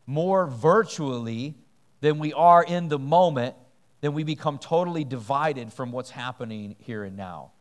more 0.07 0.47
virtually 0.47 1.55
than 2.01 2.19
we 2.19 2.33
are 2.33 2.63
in 2.63 2.89
the 2.89 2.99
moment, 2.99 3.55
then 4.01 4.13
we 4.13 4.25
become 4.25 4.59
totally 4.59 5.05
divided 5.05 5.73
from 5.73 5.93
what's 5.93 6.11
happening 6.11 6.77
here 6.81 7.05
and 7.05 7.17
now. 7.17 7.53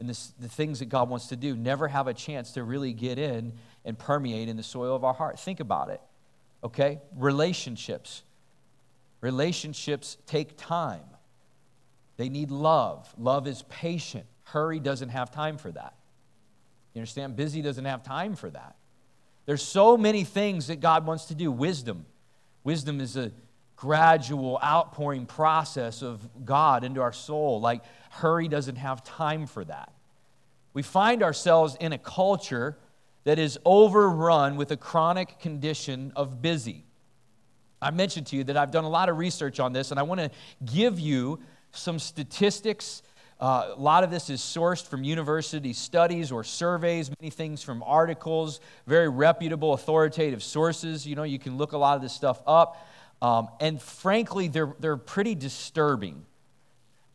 And 0.00 0.08
this, 0.08 0.32
the 0.38 0.48
things 0.48 0.78
that 0.78 0.88
God 0.88 1.08
wants 1.08 1.26
to 1.28 1.36
do 1.36 1.56
never 1.56 1.88
have 1.88 2.06
a 2.06 2.14
chance 2.14 2.52
to 2.52 2.62
really 2.62 2.92
get 2.92 3.18
in 3.18 3.52
and 3.84 3.98
permeate 3.98 4.48
in 4.48 4.56
the 4.56 4.62
soil 4.62 4.94
of 4.94 5.04
our 5.04 5.14
heart. 5.14 5.40
Think 5.40 5.60
about 5.60 5.90
it, 5.90 6.00
okay? 6.62 7.00
Relationships. 7.16 8.22
Relationships 9.20 10.16
take 10.26 10.56
time, 10.56 11.04
they 12.16 12.28
need 12.28 12.50
love. 12.50 13.12
Love 13.16 13.46
is 13.46 13.62
patient. 13.68 14.26
Hurry 14.44 14.80
doesn't 14.80 15.10
have 15.10 15.30
time 15.30 15.56
for 15.58 15.70
that. 15.70 15.94
You 16.94 17.00
understand? 17.00 17.36
Busy 17.36 17.62
doesn't 17.62 17.84
have 17.84 18.02
time 18.02 18.34
for 18.34 18.50
that. 18.50 18.76
There's 19.46 19.62
so 19.62 19.96
many 19.96 20.24
things 20.24 20.66
that 20.66 20.80
God 20.80 21.06
wants 21.06 21.26
to 21.26 21.34
do. 21.34 21.52
Wisdom. 21.52 22.06
Wisdom 22.64 23.00
is 23.00 23.16
a 23.16 23.30
gradual 23.78 24.58
outpouring 24.62 25.24
process 25.24 26.02
of 26.02 26.28
God 26.44 26.82
into 26.82 27.00
our 27.00 27.12
soul. 27.12 27.60
Like, 27.60 27.82
hurry 28.10 28.48
doesn't 28.48 28.76
have 28.76 29.04
time 29.04 29.46
for 29.46 29.64
that. 29.64 29.92
We 30.74 30.82
find 30.82 31.22
ourselves 31.22 31.76
in 31.80 31.92
a 31.92 31.98
culture 31.98 32.76
that 33.22 33.38
is 33.38 33.56
overrun 33.64 34.56
with 34.56 34.72
a 34.72 34.76
chronic 34.76 35.38
condition 35.38 36.12
of 36.16 36.42
busy. 36.42 36.86
I 37.80 37.92
mentioned 37.92 38.26
to 38.28 38.36
you 38.36 38.44
that 38.44 38.56
I've 38.56 38.72
done 38.72 38.82
a 38.82 38.88
lot 38.88 39.08
of 39.08 39.16
research 39.16 39.60
on 39.60 39.72
this, 39.72 39.92
and 39.92 40.00
I 40.00 40.02
want 40.02 40.20
to 40.20 40.30
give 40.64 40.98
you 40.98 41.38
some 41.70 42.00
statistics. 42.00 43.02
Uh, 43.38 43.74
a 43.76 43.80
lot 43.80 44.02
of 44.02 44.10
this 44.10 44.28
is 44.28 44.40
sourced 44.40 44.84
from 44.84 45.04
university 45.04 45.72
studies 45.72 46.32
or 46.32 46.42
surveys, 46.42 47.12
many 47.20 47.30
things 47.30 47.62
from 47.62 47.84
articles, 47.84 48.58
very 48.88 49.08
reputable, 49.08 49.72
authoritative 49.74 50.42
sources. 50.42 51.06
You 51.06 51.14
know, 51.14 51.22
you 51.22 51.38
can 51.38 51.56
look 51.56 51.72
a 51.72 51.78
lot 51.78 51.94
of 51.94 52.02
this 52.02 52.12
stuff 52.12 52.42
up. 52.44 52.84
Um, 53.20 53.48
and 53.60 53.80
frankly, 53.80 54.48
they're, 54.48 54.74
they're 54.78 54.96
pretty 54.96 55.34
disturbing. 55.34 56.24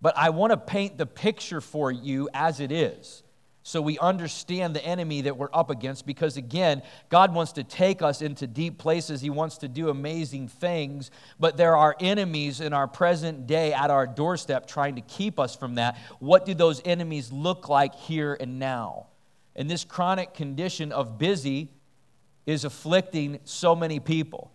But 0.01 0.17
I 0.17 0.31
want 0.31 0.51
to 0.51 0.57
paint 0.57 0.97
the 0.97 1.05
picture 1.05 1.61
for 1.61 1.91
you 1.91 2.29
as 2.33 2.59
it 2.59 2.71
is 2.71 3.23
so 3.63 3.81
we 3.81 3.97
understand 3.97 4.75
the 4.75 4.85
enemy 4.85 5.21
that 5.21 5.37
we're 5.37 5.49
up 5.53 5.69
against 5.69 6.05
because 6.05 6.35
again 6.35 6.83
god 7.09 7.33
wants 7.33 7.53
to 7.53 7.63
take 7.63 8.01
us 8.01 8.21
into 8.21 8.45
deep 8.45 8.77
places. 8.77 9.21
He 9.21 9.29
wants 9.29 9.59
to 9.59 9.69
do 9.69 9.89
amazing 9.89 10.49
things 10.49 11.09
but 11.39 11.55
there 11.55 11.75
are 11.75 11.95
enemies 11.99 12.59
in 12.59 12.73
our 12.73 12.87
present 12.87 13.47
day 13.47 13.73
at 13.73 13.89
our 13.89 14.05
doorstep 14.05 14.67
trying 14.67 14.95
to 14.95 15.01
keep 15.01 15.39
us 15.39 15.55
from 15.55 15.75
that. 15.75 15.97
What 16.19 16.45
do 16.45 16.53
those 16.53 16.81
enemies 16.85 17.31
look 17.31 17.69
like 17.69 17.95
here 17.95 18.37
and 18.39 18.59
now? 18.59 19.07
And 19.55 19.69
this 19.69 19.85
chronic 19.85 20.33
condition 20.33 20.91
of 20.91 21.17
busy 21.17 21.69
is 22.45 22.65
afflicting 22.65 23.39
so 23.45 23.75
many 23.75 23.99
people. 23.99 24.51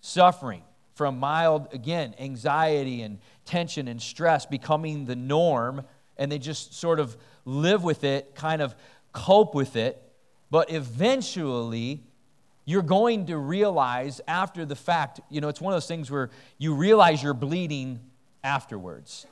Suffering 0.00 0.62
from 0.98 1.20
mild, 1.20 1.68
again, 1.72 2.12
anxiety 2.18 3.02
and 3.02 3.20
tension 3.44 3.86
and 3.86 4.02
stress 4.02 4.46
becoming 4.46 5.06
the 5.06 5.14
norm, 5.14 5.84
and 6.16 6.30
they 6.30 6.40
just 6.40 6.74
sort 6.74 6.98
of 6.98 7.16
live 7.44 7.84
with 7.84 8.02
it, 8.02 8.34
kind 8.34 8.60
of 8.60 8.74
cope 9.12 9.54
with 9.54 9.76
it. 9.76 10.02
But 10.50 10.72
eventually, 10.72 12.02
you're 12.64 12.82
going 12.82 13.26
to 13.26 13.38
realize 13.38 14.20
after 14.26 14.64
the 14.64 14.74
fact, 14.74 15.20
you 15.30 15.40
know, 15.40 15.46
it's 15.46 15.60
one 15.60 15.72
of 15.72 15.76
those 15.76 15.86
things 15.86 16.10
where 16.10 16.30
you 16.58 16.74
realize 16.74 17.22
you're 17.22 17.32
bleeding 17.32 18.00
afterwards. 18.42 19.24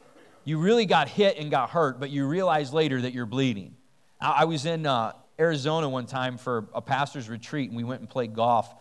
You 0.44 0.58
really 0.58 0.86
got 0.86 1.08
hit 1.08 1.36
and 1.36 1.50
got 1.50 1.70
hurt, 1.70 1.98
but 1.98 2.10
you 2.10 2.28
realize 2.28 2.72
later 2.72 3.02
that 3.02 3.12
you're 3.12 3.26
bleeding. 3.26 3.74
I 4.20 4.44
was 4.44 4.66
in 4.66 4.86
uh, 4.86 5.14
Arizona 5.36 5.88
one 5.88 6.06
time 6.06 6.38
for 6.38 6.68
a 6.72 6.80
pastor's 6.80 7.28
retreat, 7.28 7.70
and 7.70 7.76
we 7.76 7.82
went 7.82 8.02
and 8.02 8.08
played 8.08 8.34
golf 8.34 8.72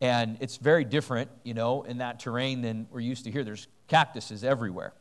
and 0.00 0.38
it's 0.40 0.56
very 0.56 0.84
different, 0.84 1.30
you 1.44 1.54
know, 1.54 1.82
in 1.82 1.98
that 1.98 2.20
terrain 2.20 2.62
than 2.62 2.86
we're 2.90 3.00
used 3.00 3.24
to 3.24 3.30
here. 3.30 3.44
There's 3.44 3.68
cactuses 3.86 4.44
everywhere. 4.44 4.94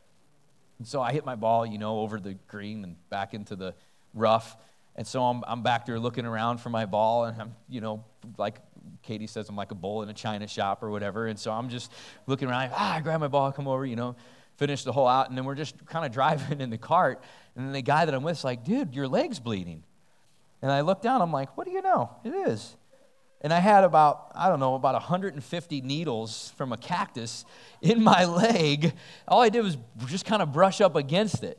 And 0.77 0.87
so 0.87 1.01
I 1.01 1.13
hit 1.13 1.25
my 1.25 1.35
ball, 1.35 1.65
you 1.65 1.77
know, 1.77 1.99
over 1.99 2.19
the 2.19 2.33
green 2.47 2.83
and 2.83 2.95
back 3.09 3.33
into 3.33 3.55
the 3.55 3.75
rough. 4.13 4.57
And 4.95 5.07
so 5.07 5.23
I'm, 5.23 5.43
I'm 5.47 5.63
back 5.63 5.85
there 5.85 5.99
looking 5.99 6.25
around 6.25 6.57
for 6.59 6.69
my 6.69 6.85
ball, 6.85 7.25
and 7.25 7.41
I'm, 7.41 7.55
you 7.69 7.79
know, 7.79 8.03
like 8.37 8.57
Katie 9.01 9.27
says, 9.27 9.47
I'm 9.47 9.55
like 9.55 9.71
a 9.71 9.75
bull 9.75 10.03
in 10.03 10.09
a 10.09 10.13
china 10.13 10.47
shop 10.47 10.83
or 10.83 10.89
whatever. 10.89 11.27
And 11.27 11.39
so 11.39 11.51
I'm 11.51 11.69
just 11.69 11.91
looking 12.27 12.49
around, 12.49 12.71
ah, 12.73 12.95
I 12.95 12.99
grab 12.99 13.21
my 13.21 13.29
ball, 13.29 13.51
come 13.53 13.67
over, 13.67 13.85
you 13.85 13.95
know, 13.95 14.17
finish 14.57 14.83
the 14.83 14.91
hole 14.91 15.07
out. 15.07 15.29
And 15.29 15.37
then 15.37 15.45
we're 15.45 15.55
just 15.55 15.85
kind 15.85 16.05
of 16.05 16.11
driving 16.13 16.59
in 16.59 16.69
the 16.69 16.77
cart. 16.77 17.23
And 17.55 17.65
then 17.65 17.73
the 17.73 17.81
guy 17.81 18.03
that 18.03 18.13
I'm 18.13 18.23
with 18.23 18.39
is 18.39 18.43
like, 18.43 18.65
dude, 18.65 18.93
your 18.93 19.07
leg's 19.07 19.39
bleeding. 19.39 19.83
And 20.61 20.71
I 20.71 20.81
look 20.81 21.01
down, 21.01 21.21
I'm 21.21 21.31
like, 21.31 21.55
what 21.55 21.65
do 21.65 21.71
you 21.71 21.81
know? 21.81 22.09
It 22.25 22.33
is 22.33 22.75
and 23.41 23.53
I 23.53 23.59
had 23.59 23.83
about, 23.83 24.31
I 24.35 24.49
don't 24.49 24.59
know, 24.59 24.75
about 24.75 24.95
150 24.95 25.81
needles 25.81 26.51
from 26.57 26.73
a 26.73 26.77
cactus 26.77 27.45
in 27.81 28.03
my 28.03 28.25
leg. 28.25 28.93
All 29.27 29.41
I 29.41 29.49
did 29.49 29.63
was 29.63 29.77
just 30.07 30.25
kind 30.25 30.41
of 30.41 30.51
brush 30.51 30.81
up 30.81 30.95
against 30.95 31.43
it. 31.43 31.57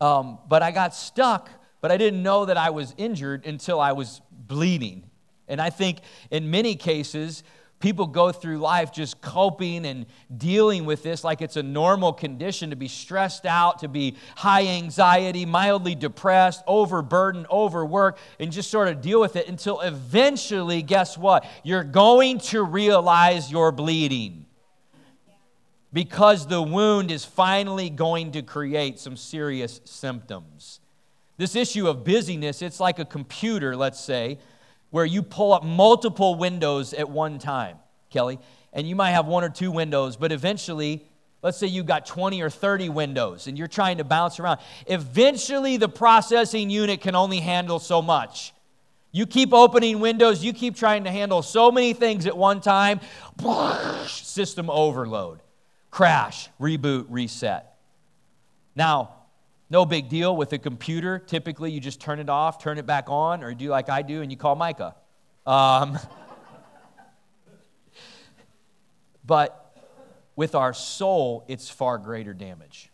Um, 0.00 0.38
but 0.46 0.62
I 0.62 0.72
got 0.72 0.94
stuck, 0.94 1.48
but 1.80 1.90
I 1.90 1.96
didn't 1.96 2.22
know 2.22 2.44
that 2.44 2.58
I 2.58 2.70
was 2.70 2.94
injured 2.98 3.46
until 3.46 3.80
I 3.80 3.92
was 3.92 4.20
bleeding. 4.30 5.04
And 5.48 5.60
I 5.60 5.70
think 5.70 6.00
in 6.30 6.50
many 6.50 6.74
cases, 6.74 7.42
people 7.80 8.06
go 8.06 8.32
through 8.32 8.58
life 8.58 8.92
just 8.92 9.20
coping 9.20 9.84
and 9.84 10.06
dealing 10.34 10.84
with 10.86 11.02
this 11.02 11.22
like 11.22 11.42
it's 11.42 11.56
a 11.56 11.62
normal 11.62 12.12
condition 12.12 12.70
to 12.70 12.76
be 12.76 12.88
stressed 12.88 13.44
out, 13.44 13.80
to 13.80 13.88
be 13.88 14.16
high 14.36 14.66
anxiety, 14.66 15.44
mildly 15.44 15.94
depressed, 15.94 16.62
overburdened, 16.66 17.46
overworked, 17.50 18.18
and 18.40 18.50
just 18.50 18.70
sort 18.70 18.88
of 18.88 19.00
deal 19.00 19.20
with 19.20 19.36
it 19.36 19.48
until 19.48 19.80
eventually, 19.80 20.82
guess 20.82 21.18
what? 21.18 21.44
You're 21.62 21.84
going 21.84 22.38
to 22.40 22.62
realize 22.62 23.50
you're 23.50 23.72
bleeding 23.72 24.46
because 25.92 26.46
the 26.46 26.62
wound 26.62 27.10
is 27.10 27.24
finally 27.24 27.90
going 27.90 28.32
to 28.32 28.42
create 28.42 28.98
some 28.98 29.16
serious 29.16 29.80
symptoms. 29.84 30.80
This 31.36 31.54
issue 31.54 31.88
of 31.88 32.04
busyness, 32.04 32.62
it's 32.62 32.80
like 32.80 32.98
a 32.98 33.04
computer, 33.04 33.76
let's 33.76 34.00
say 34.00 34.38
where 34.90 35.04
you 35.04 35.22
pull 35.22 35.52
up 35.52 35.64
multiple 35.64 36.34
windows 36.34 36.92
at 36.94 37.08
one 37.08 37.38
time, 37.38 37.78
Kelly, 38.10 38.38
and 38.72 38.88
you 38.88 38.94
might 38.94 39.12
have 39.12 39.26
one 39.26 39.44
or 39.44 39.48
two 39.48 39.70
windows, 39.70 40.16
but 40.16 40.32
eventually, 40.32 41.04
let's 41.42 41.58
say 41.58 41.66
you've 41.66 41.86
got 41.86 42.06
20 42.06 42.40
or 42.42 42.50
30 42.50 42.88
windows 42.88 43.46
and 43.46 43.56
you're 43.56 43.68
trying 43.68 43.98
to 43.98 44.04
bounce 44.04 44.38
around. 44.38 44.60
Eventually, 44.86 45.76
the 45.76 45.88
processing 45.88 46.70
unit 46.70 47.00
can 47.00 47.14
only 47.14 47.40
handle 47.40 47.78
so 47.78 48.02
much. 48.02 48.52
You 49.12 49.26
keep 49.26 49.54
opening 49.54 50.00
windows, 50.00 50.44
you 50.44 50.52
keep 50.52 50.76
trying 50.76 51.04
to 51.04 51.10
handle 51.10 51.40
so 51.40 51.70
many 51.70 51.94
things 51.94 52.26
at 52.26 52.36
one 52.36 52.60
time, 52.60 53.00
system 54.06 54.68
overload, 54.68 55.40
crash, 55.90 56.50
reboot, 56.60 57.06
reset. 57.08 57.76
Now, 58.74 59.14
no 59.68 59.84
big 59.84 60.08
deal 60.08 60.36
with 60.36 60.52
a 60.52 60.58
computer. 60.58 61.18
Typically, 61.18 61.72
you 61.72 61.80
just 61.80 62.00
turn 62.00 62.20
it 62.20 62.28
off, 62.28 62.62
turn 62.62 62.78
it 62.78 62.86
back 62.86 63.06
on, 63.08 63.42
or 63.42 63.54
do 63.54 63.68
like 63.68 63.88
I 63.88 64.02
do 64.02 64.22
and 64.22 64.30
you 64.30 64.36
call 64.36 64.54
Micah. 64.54 64.94
Um, 65.44 65.98
but 69.26 69.62
with 70.36 70.54
our 70.54 70.72
soul, 70.72 71.44
it's 71.48 71.68
far 71.68 71.98
greater 71.98 72.32
damage. 72.32 72.90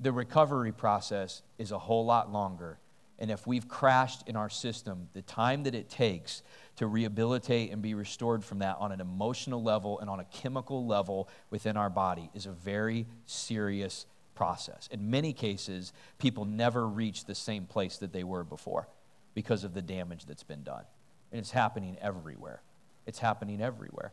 The 0.00 0.10
recovery 0.10 0.72
process 0.72 1.42
is 1.58 1.70
a 1.70 1.78
whole 1.78 2.04
lot 2.04 2.32
longer. 2.32 2.78
And 3.18 3.30
if 3.30 3.46
we've 3.46 3.68
crashed 3.68 4.26
in 4.26 4.34
our 4.34 4.50
system, 4.50 5.08
the 5.12 5.22
time 5.22 5.62
that 5.62 5.76
it 5.76 5.88
takes 5.88 6.42
to 6.76 6.88
rehabilitate 6.88 7.70
and 7.70 7.80
be 7.80 7.94
restored 7.94 8.44
from 8.44 8.58
that 8.60 8.78
on 8.80 8.90
an 8.90 9.00
emotional 9.00 9.62
level 9.62 10.00
and 10.00 10.10
on 10.10 10.18
a 10.18 10.24
chemical 10.24 10.86
level 10.86 11.28
within 11.50 11.76
our 11.76 11.90
body 11.90 12.30
is 12.34 12.46
a 12.46 12.50
very 12.50 13.06
serious 13.26 14.06
process. 14.42 14.88
In 14.90 15.08
many 15.08 15.32
cases, 15.32 15.92
people 16.18 16.44
never 16.44 16.84
reach 16.88 17.26
the 17.26 17.34
same 17.34 17.64
place 17.64 17.98
that 17.98 18.12
they 18.12 18.24
were 18.24 18.42
before 18.42 18.88
because 19.34 19.62
of 19.62 19.72
the 19.72 19.80
damage 19.80 20.26
that's 20.26 20.42
been 20.42 20.64
done. 20.64 20.82
And 21.30 21.38
it's 21.38 21.52
happening 21.52 21.96
everywhere. 22.02 22.60
It's 23.06 23.20
happening 23.20 23.62
everywhere. 23.62 24.10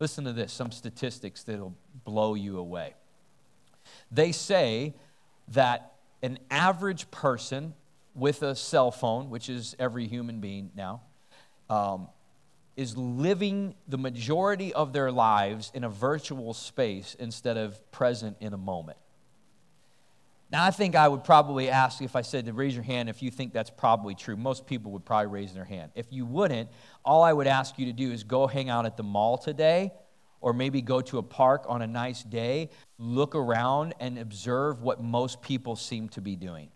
Listen 0.00 0.24
to 0.24 0.32
this 0.32 0.50
some 0.50 0.70
statistics 0.70 1.42
that'll 1.42 1.76
blow 2.06 2.32
you 2.32 2.56
away. 2.56 2.94
They 4.10 4.32
say 4.32 4.94
that 5.48 5.92
an 6.22 6.38
average 6.50 7.10
person 7.10 7.74
with 8.14 8.42
a 8.42 8.56
cell 8.56 8.90
phone, 8.90 9.28
which 9.28 9.50
is 9.50 9.76
every 9.78 10.06
human 10.06 10.40
being 10.40 10.70
now, 10.74 11.02
um, 11.68 12.08
is 12.78 12.96
living 12.96 13.74
the 13.86 13.98
majority 13.98 14.72
of 14.72 14.94
their 14.94 15.12
lives 15.12 15.70
in 15.74 15.84
a 15.84 15.90
virtual 15.90 16.54
space 16.54 17.14
instead 17.18 17.58
of 17.58 17.92
present 17.92 18.38
in 18.40 18.54
a 18.54 18.58
moment. 18.58 18.96
Now, 20.50 20.64
I 20.64 20.70
think 20.70 20.94
I 20.94 21.08
would 21.08 21.24
probably 21.24 21.68
ask 21.68 22.00
if 22.00 22.14
I 22.14 22.22
said 22.22 22.46
to 22.46 22.52
raise 22.52 22.74
your 22.74 22.84
hand 22.84 23.08
if 23.08 23.20
you 23.20 23.30
think 23.32 23.52
that's 23.52 23.70
probably 23.70 24.14
true. 24.14 24.36
Most 24.36 24.66
people 24.66 24.92
would 24.92 25.04
probably 25.04 25.26
raise 25.26 25.52
their 25.52 25.64
hand. 25.64 25.90
If 25.96 26.06
you 26.10 26.24
wouldn't, 26.24 26.70
all 27.04 27.22
I 27.22 27.32
would 27.32 27.48
ask 27.48 27.78
you 27.78 27.86
to 27.86 27.92
do 27.92 28.12
is 28.12 28.22
go 28.22 28.46
hang 28.46 28.70
out 28.70 28.86
at 28.86 28.96
the 28.96 29.02
mall 29.02 29.38
today 29.38 29.92
or 30.40 30.52
maybe 30.52 30.80
go 30.82 31.00
to 31.00 31.18
a 31.18 31.22
park 31.22 31.64
on 31.66 31.82
a 31.82 31.86
nice 31.86 32.22
day, 32.22 32.70
look 32.98 33.34
around 33.34 33.94
and 33.98 34.18
observe 34.18 34.82
what 34.82 35.02
most 35.02 35.42
people 35.42 35.74
seem 35.74 36.08
to 36.10 36.20
be 36.20 36.36
doing. 36.36 36.68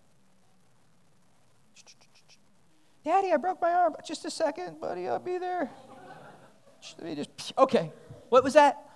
Daddy, 3.04 3.32
I 3.32 3.36
broke 3.36 3.60
my 3.60 3.72
arm. 3.72 3.94
Just 4.04 4.24
a 4.24 4.30
second, 4.30 4.80
buddy, 4.80 5.08
I'll 5.08 5.20
be 5.20 5.38
there. 5.38 5.70
Let 6.98 7.06
me 7.06 7.14
just, 7.14 7.52
okay. 7.56 7.92
What 8.30 8.42
was 8.42 8.54
that? 8.54 8.90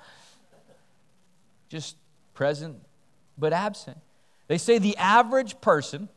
Just 1.69 1.97
present 2.35 2.77
but 3.39 3.53
absent. 3.53 3.99
They 4.47 4.59
say 4.59 4.79
the 4.79 4.97
average 4.97 5.61
person 5.61 6.09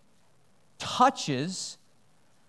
touches 0.78 1.78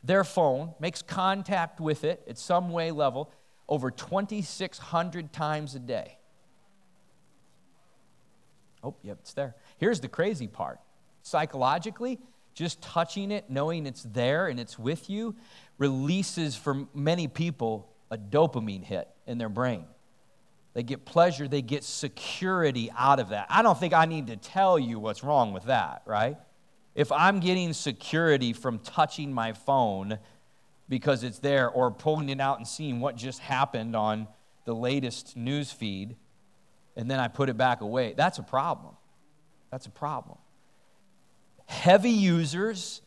their 0.03 0.25
phone, 0.25 0.75
makes 0.81 1.03
contact 1.03 1.81
with 1.81 2.05
it 2.05 2.23
at 2.29 2.39
some 2.39 2.71
way 2.71 2.91
level 2.91 3.33
over 3.69 3.91
2,600 3.91 5.33
times 5.33 5.75
a 5.75 5.79
day. 5.79 6.19
Oh, 8.83 8.95
yep, 9.03 9.19
it's 9.21 9.35
there. 9.35 9.57
Here's 9.79 10.01
the 10.01 10.09
crazy 10.09 10.47
part 10.47 10.81
psychologically, 11.23 12.19
just 12.55 12.81
touching 12.81 13.31
it, 13.31 13.51
knowing 13.51 13.87
it's 13.87 14.03
there 14.03 14.49
and 14.49 14.59
it's 14.59 14.79
with 14.79 15.11
you, 15.11 15.37
releases 15.77 16.57
for 16.57 16.87
many 16.95 17.29
people 17.29 17.93
a 18.11 18.17
dopamine 18.17 18.83
hit 18.83 19.09
in 19.27 19.37
their 19.37 19.51
brain. 19.51 19.85
They 20.79 20.85
get 20.85 21.05
pleasure, 21.05 21.49
they 21.49 21.61
get 21.61 21.83
security 21.83 22.89
out 22.97 23.19
of 23.19 23.31
that. 23.31 23.49
I 23.51 23.63
don't 23.63 23.77
think 23.77 23.93
I 23.93 24.05
need 24.05 24.29
to 24.29 24.37
tell 24.37 24.79
you 24.79 25.01
what's 25.01 25.25
wrong 25.25 25.53
with 25.53 25.65
that, 25.65 26.03
right? 26.07 26.37
If 26.95 27.11
I'm 27.11 27.41
getting 27.41 27.73
security 27.73 28.53
from 28.53 28.79
touching 28.79 29.33
my 29.33 29.55
phone 29.55 30.21
because 30.89 31.25
it's 31.25 31.41
there 31.41 31.69
or 31.69 31.91
pulling 31.91 32.29
it 32.29 32.41
out 32.41 32.59
and 32.59 32.69
seeing 32.69 33.01
what 33.01 33.17
just 33.17 33.41
happened 33.41 33.97
on 33.97 34.29
the 34.67 34.73
latest 34.73 35.37
news 35.37 35.73
feed, 35.73 36.15
and 36.95 37.11
then 37.11 37.19
I 37.19 37.27
put 37.27 37.49
it 37.49 37.57
back 37.57 37.81
away, 37.81 38.15
that's 38.17 38.39
a 38.39 38.45
problem. 38.45 38.95
That's 39.73 39.87
a 39.87 39.91
problem. 39.91 40.39
Heavy 41.67 42.11
users, 42.11 43.03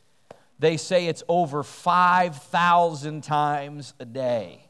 they 0.60 0.76
say 0.76 1.08
it's 1.08 1.24
over 1.30 1.64
5,000 1.64 3.24
times 3.24 3.94
a 3.98 4.04
day. 4.04 4.66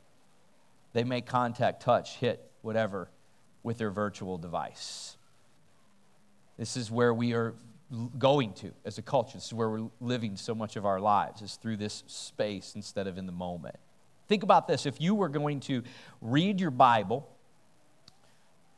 They 0.93 1.03
make 1.03 1.25
contact, 1.25 1.81
touch, 1.81 2.17
hit, 2.17 2.47
whatever 2.61 3.09
with 3.63 3.77
their 3.77 3.91
virtual 3.91 4.37
device. 4.37 5.17
This 6.57 6.77
is 6.77 6.91
where 6.91 7.13
we 7.13 7.33
are 7.33 7.53
going 8.17 8.53
to 8.53 8.71
as 8.85 8.97
a 8.97 9.01
culture. 9.01 9.37
This 9.37 9.47
is 9.47 9.53
where 9.53 9.69
we're 9.69 9.89
living 9.99 10.37
so 10.37 10.55
much 10.55 10.75
of 10.75 10.85
our 10.85 10.99
lives, 10.99 11.41
is 11.41 11.55
through 11.55 11.77
this 11.77 12.03
space 12.07 12.73
instead 12.75 13.07
of 13.07 13.17
in 13.17 13.25
the 13.25 13.31
moment. 13.31 13.75
Think 14.27 14.43
about 14.43 14.67
this 14.67 14.85
if 14.85 15.01
you 15.01 15.13
were 15.13 15.29
going 15.29 15.59
to 15.61 15.83
read 16.21 16.59
your 16.61 16.71
Bible 16.71 17.27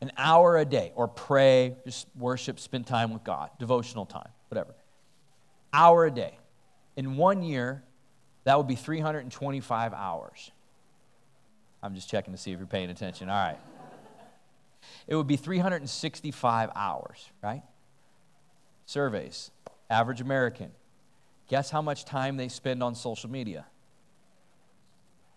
an 0.02 0.12
hour 0.18 0.58
a 0.58 0.66
day, 0.66 0.92
or 0.96 1.08
pray, 1.08 1.78
just 1.86 2.08
worship, 2.18 2.60
spend 2.60 2.86
time 2.86 3.14
with 3.14 3.24
God, 3.24 3.50
devotional 3.58 4.06
time, 4.06 4.28
whatever, 4.50 4.76
hour 5.72 6.06
a 6.06 6.12
day, 6.12 6.38
in 6.98 7.16
one 7.16 7.42
year, 7.42 7.84
that 8.44 8.58
would 8.58 8.68
be 8.68 8.76
325 8.76 9.94
hours. 9.94 10.52
I'm 11.82 11.96
just 11.96 12.10
checking 12.10 12.34
to 12.34 12.38
see 12.38 12.52
if 12.52 12.60
you're 12.60 12.68
paying 12.68 12.90
attention. 12.90 13.30
All 13.30 13.36
right. 13.36 13.58
It 15.08 15.16
would 15.16 15.28
be 15.28 15.36
365 15.36 16.70
hours, 16.76 17.30
right? 17.42 17.64
Surveys, 18.86 19.52
average 19.90 20.22
American. 20.22 20.72
Guess 21.50 21.70
how 21.70 21.82
much 21.82 22.06
time 22.06 22.38
they 22.38 22.48
spend 22.48 22.82
on 22.82 22.96
social 22.96 23.30
media? 23.30 23.66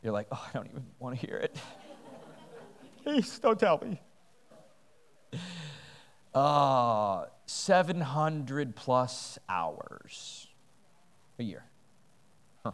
You're 0.02 0.12
like, 0.12 0.28
oh, 0.30 0.46
I 0.48 0.56
don't 0.56 0.66
even 0.66 0.85
want 0.98 1.18
to 1.18 1.26
hear 1.26 1.37
it. 1.37 1.56
Please 3.02 3.38
don't 3.38 3.59
tell 3.59 3.78
me. 3.78 4.00
Uh, 6.35 7.24
700 7.46 8.76
plus 8.76 9.38
hours 9.48 10.48
a 11.38 11.42
year. 11.42 11.64
Huh. 12.64 12.72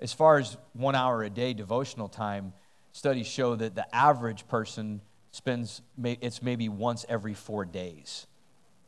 As 0.00 0.12
far 0.12 0.38
as 0.38 0.56
one 0.72 0.94
hour 0.94 1.22
a 1.22 1.30
day 1.30 1.54
devotional 1.54 2.08
time, 2.08 2.52
studies 2.92 3.26
show 3.26 3.56
that 3.56 3.74
the 3.74 3.94
average 3.94 4.46
person 4.48 5.00
spends, 5.36 5.82
it's 6.02 6.42
maybe 6.42 6.68
once 6.68 7.04
every 7.08 7.34
four 7.34 7.64
days 7.64 8.26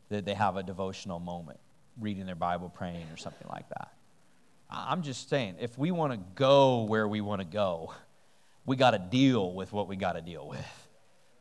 that 0.09 0.25
they 0.25 0.35
have 0.35 0.57
a 0.57 0.63
devotional 0.63 1.21
moment, 1.21 1.61
reading 2.01 2.27
their 2.27 2.35
Bible, 2.35 2.71
praying, 2.71 3.07
or 3.13 3.17
something 3.17 3.47
like 3.51 3.69
that. 3.69 3.93
I'm 4.71 5.03
just 5.03 5.29
saying, 5.29 5.57
if 5.61 5.79
we 5.79 5.91
want 5.91 6.13
to 6.13 6.19
go 6.35 6.85
where 6.85 7.07
we 7.07 7.21
want 7.21 7.41
to 7.41 7.47
go, 7.47 7.93
we 8.67 8.77
got 8.77 8.91
to 8.93 8.99
deal 8.99 9.53
with 9.53 9.73
what 9.73 9.89
we 9.89 9.97
got 9.97 10.13
to 10.13 10.21
deal 10.21 10.47
with. 10.49 10.89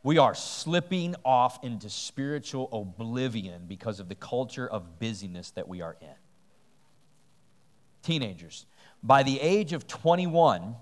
We 0.04 0.18
are 0.18 0.36
slipping 0.36 1.16
off 1.26 1.64
into 1.64 1.90
spiritual 1.90 2.70
oblivion 2.72 3.64
because 3.68 4.00
of 4.00 4.08
the 4.08 4.16
culture 4.16 4.68
of 4.68 5.00
busyness 5.00 5.52
that 5.52 5.68
we 5.68 5.82
are 5.82 5.98
in. 6.02 6.16
Teenagers, 8.04 8.66
by 9.04 9.24
the 9.24 9.40
age 9.42 9.74
of 9.74 9.88
21, 9.88 10.76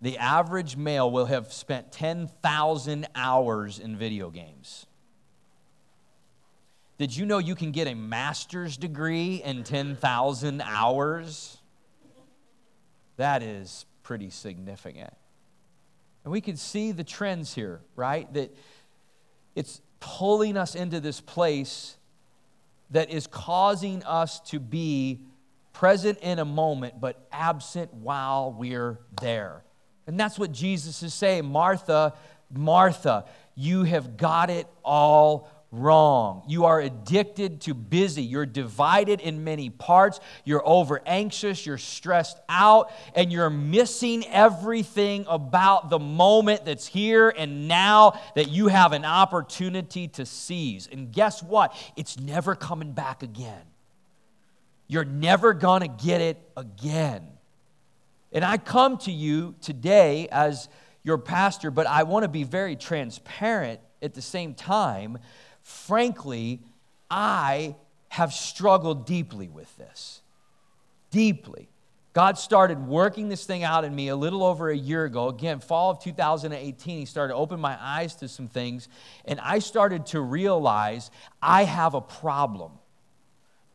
the 0.00 0.18
average 0.18 0.76
male 0.76 1.10
will 1.10 1.26
have 1.26 1.52
spent 1.52 1.92
10,000 1.92 3.06
hours 3.14 3.78
in 3.78 3.96
video 3.96 4.30
games. 4.30 4.86
Did 6.98 7.16
you 7.16 7.26
know 7.26 7.38
you 7.38 7.54
can 7.54 7.70
get 7.70 7.86
a 7.86 7.94
master's 7.94 8.76
degree 8.76 9.42
in 9.42 9.64
10,000 9.64 10.60
hours? 10.62 11.58
That 13.16 13.42
is 13.42 13.86
pretty 14.02 14.30
significant. 14.30 15.12
And 16.24 16.32
we 16.32 16.40
can 16.40 16.56
see 16.56 16.92
the 16.92 17.04
trends 17.04 17.54
here, 17.54 17.80
right? 17.96 18.30
That 18.34 18.54
it's 19.54 19.80
pulling 20.00 20.56
us 20.56 20.74
into 20.74 21.00
this 21.00 21.20
place 21.20 21.96
that 22.90 23.10
is 23.10 23.26
causing 23.26 24.02
us 24.04 24.40
to 24.40 24.58
be 24.58 25.20
present 25.72 26.18
in 26.18 26.38
a 26.38 26.44
moment, 26.44 27.00
but 27.00 27.26
absent 27.32 27.94
while 27.94 28.52
we're 28.52 28.98
there. 29.20 29.62
And 30.10 30.18
that's 30.18 30.40
what 30.40 30.50
Jesus 30.50 31.04
is 31.04 31.14
saying 31.14 31.44
Martha, 31.44 32.14
Martha, 32.52 33.26
you 33.54 33.84
have 33.84 34.16
got 34.16 34.50
it 34.50 34.66
all 34.84 35.48
wrong. 35.70 36.42
You 36.48 36.64
are 36.64 36.80
addicted 36.80 37.60
to 37.60 37.74
busy. 37.74 38.24
You're 38.24 38.44
divided 38.44 39.20
in 39.20 39.44
many 39.44 39.70
parts. 39.70 40.18
You're 40.44 40.66
over 40.66 41.00
anxious. 41.06 41.64
You're 41.64 41.78
stressed 41.78 42.40
out. 42.48 42.90
And 43.14 43.30
you're 43.30 43.50
missing 43.50 44.26
everything 44.26 45.26
about 45.28 45.90
the 45.90 46.00
moment 46.00 46.64
that's 46.64 46.88
here 46.88 47.28
and 47.28 47.68
now 47.68 48.20
that 48.34 48.48
you 48.48 48.66
have 48.66 48.92
an 48.92 49.04
opportunity 49.04 50.08
to 50.08 50.26
seize. 50.26 50.88
And 50.90 51.12
guess 51.12 51.40
what? 51.40 51.72
It's 51.94 52.18
never 52.18 52.56
coming 52.56 52.90
back 52.90 53.22
again. 53.22 53.62
You're 54.88 55.04
never 55.04 55.54
going 55.54 55.82
to 55.82 56.04
get 56.04 56.20
it 56.20 56.36
again. 56.56 57.28
And 58.32 58.44
I 58.44 58.58
come 58.58 58.98
to 58.98 59.12
you 59.12 59.54
today 59.60 60.28
as 60.30 60.68
your 61.02 61.18
pastor, 61.18 61.70
but 61.70 61.86
I 61.86 62.04
want 62.04 62.24
to 62.24 62.28
be 62.28 62.44
very 62.44 62.76
transparent 62.76 63.80
at 64.02 64.14
the 64.14 64.22
same 64.22 64.54
time. 64.54 65.18
Frankly, 65.62 66.60
I 67.10 67.76
have 68.08 68.32
struggled 68.32 69.06
deeply 69.06 69.48
with 69.48 69.74
this. 69.76 70.22
Deeply. 71.10 71.68
God 72.12 72.38
started 72.38 72.86
working 72.86 73.28
this 73.28 73.44
thing 73.46 73.62
out 73.62 73.84
in 73.84 73.94
me 73.94 74.08
a 74.08 74.16
little 74.16 74.42
over 74.42 74.68
a 74.68 74.76
year 74.76 75.04
ago. 75.04 75.28
Again, 75.28 75.60
fall 75.60 75.90
of 75.90 76.00
2018, 76.00 76.98
He 76.98 77.04
started 77.04 77.32
to 77.32 77.38
open 77.38 77.60
my 77.60 77.76
eyes 77.80 78.16
to 78.16 78.28
some 78.28 78.48
things, 78.48 78.88
and 79.24 79.38
I 79.40 79.60
started 79.60 80.06
to 80.06 80.20
realize 80.20 81.10
I 81.40 81.64
have 81.64 81.94
a 81.94 82.00
problem. 82.00 82.72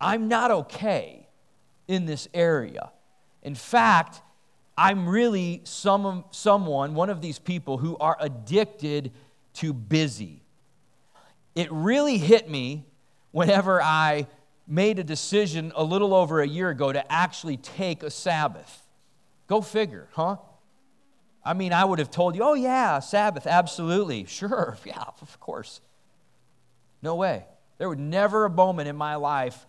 I'm 0.01 0.27
not 0.27 0.51
okay 0.51 1.29
in 1.87 2.05
this 2.05 2.27
area. 2.33 2.91
In 3.41 3.55
fact, 3.55 4.21
I'm 4.77 5.07
really 5.07 5.61
some, 5.63 6.25
someone, 6.31 6.95
one 6.95 7.09
of 7.09 7.21
these 7.21 7.39
people 7.39 7.77
who 7.77 7.97
are 7.97 8.17
addicted 8.19 9.11
to 9.55 9.73
busy. 9.73 10.41
It 11.55 11.71
really 11.71 12.17
hit 12.17 12.49
me 12.49 12.85
whenever 13.31 13.81
I 13.81 14.27
made 14.67 14.99
a 14.99 15.03
decision 15.03 15.71
a 15.75 15.83
little 15.83 16.13
over 16.13 16.41
a 16.41 16.47
year 16.47 16.69
ago 16.69 16.91
to 16.91 17.11
actually 17.11 17.57
take 17.57 18.03
a 18.03 18.09
Sabbath. 18.09 18.83
Go 19.47 19.61
figure, 19.61 20.09
huh? 20.13 20.37
I 21.43 21.53
mean, 21.53 21.71
I 21.71 21.85
would 21.85 21.99
have 21.99 22.09
told 22.09 22.35
you, 22.35 22.41
oh, 22.43 22.55
yeah, 22.55 22.99
Sabbath, 22.99 23.45
absolutely. 23.45 24.25
Sure, 24.25 24.77
yeah, 24.85 25.03
of 25.21 25.39
course. 25.39 25.79
No 27.01 27.15
way. 27.15 27.45
There 27.77 27.87
was 27.87 27.99
never 27.99 28.45
a 28.45 28.49
moment 28.49 28.89
in 28.89 28.95
my 28.95 29.15
life 29.15 29.65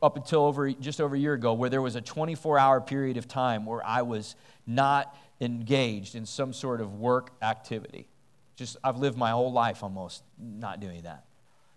up 0.00 0.16
until 0.16 0.44
over 0.44 0.70
just 0.70 1.00
over 1.00 1.16
a 1.16 1.18
year 1.18 1.34
ago 1.34 1.52
where 1.52 1.70
there 1.70 1.82
was 1.82 1.96
a 1.96 2.00
24 2.00 2.58
hour 2.58 2.80
period 2.80 3.16
of 3.16 3.26
time 3.26 3.66
where 3.66 3.84
I 3.84 4.02
was 4.02 4.36
not 4.66 5.16
engaged 5.40 6.14
in 6.14 6.26
some 6.26 6.52
sort 6.52 6.80
of 6.80 6.94
work 6.94 7.30
activity. 7.42 8.08
Just 8.56 8.76
I've 8.82 8.96
lived 8.96 9.16
my 9.16 9.30
whole 9.30 9.52
life 9.52 9.82
almost 9.82 10.22
not 10.38 10.80
doing 10.80 11.02
that. 11.02 11.24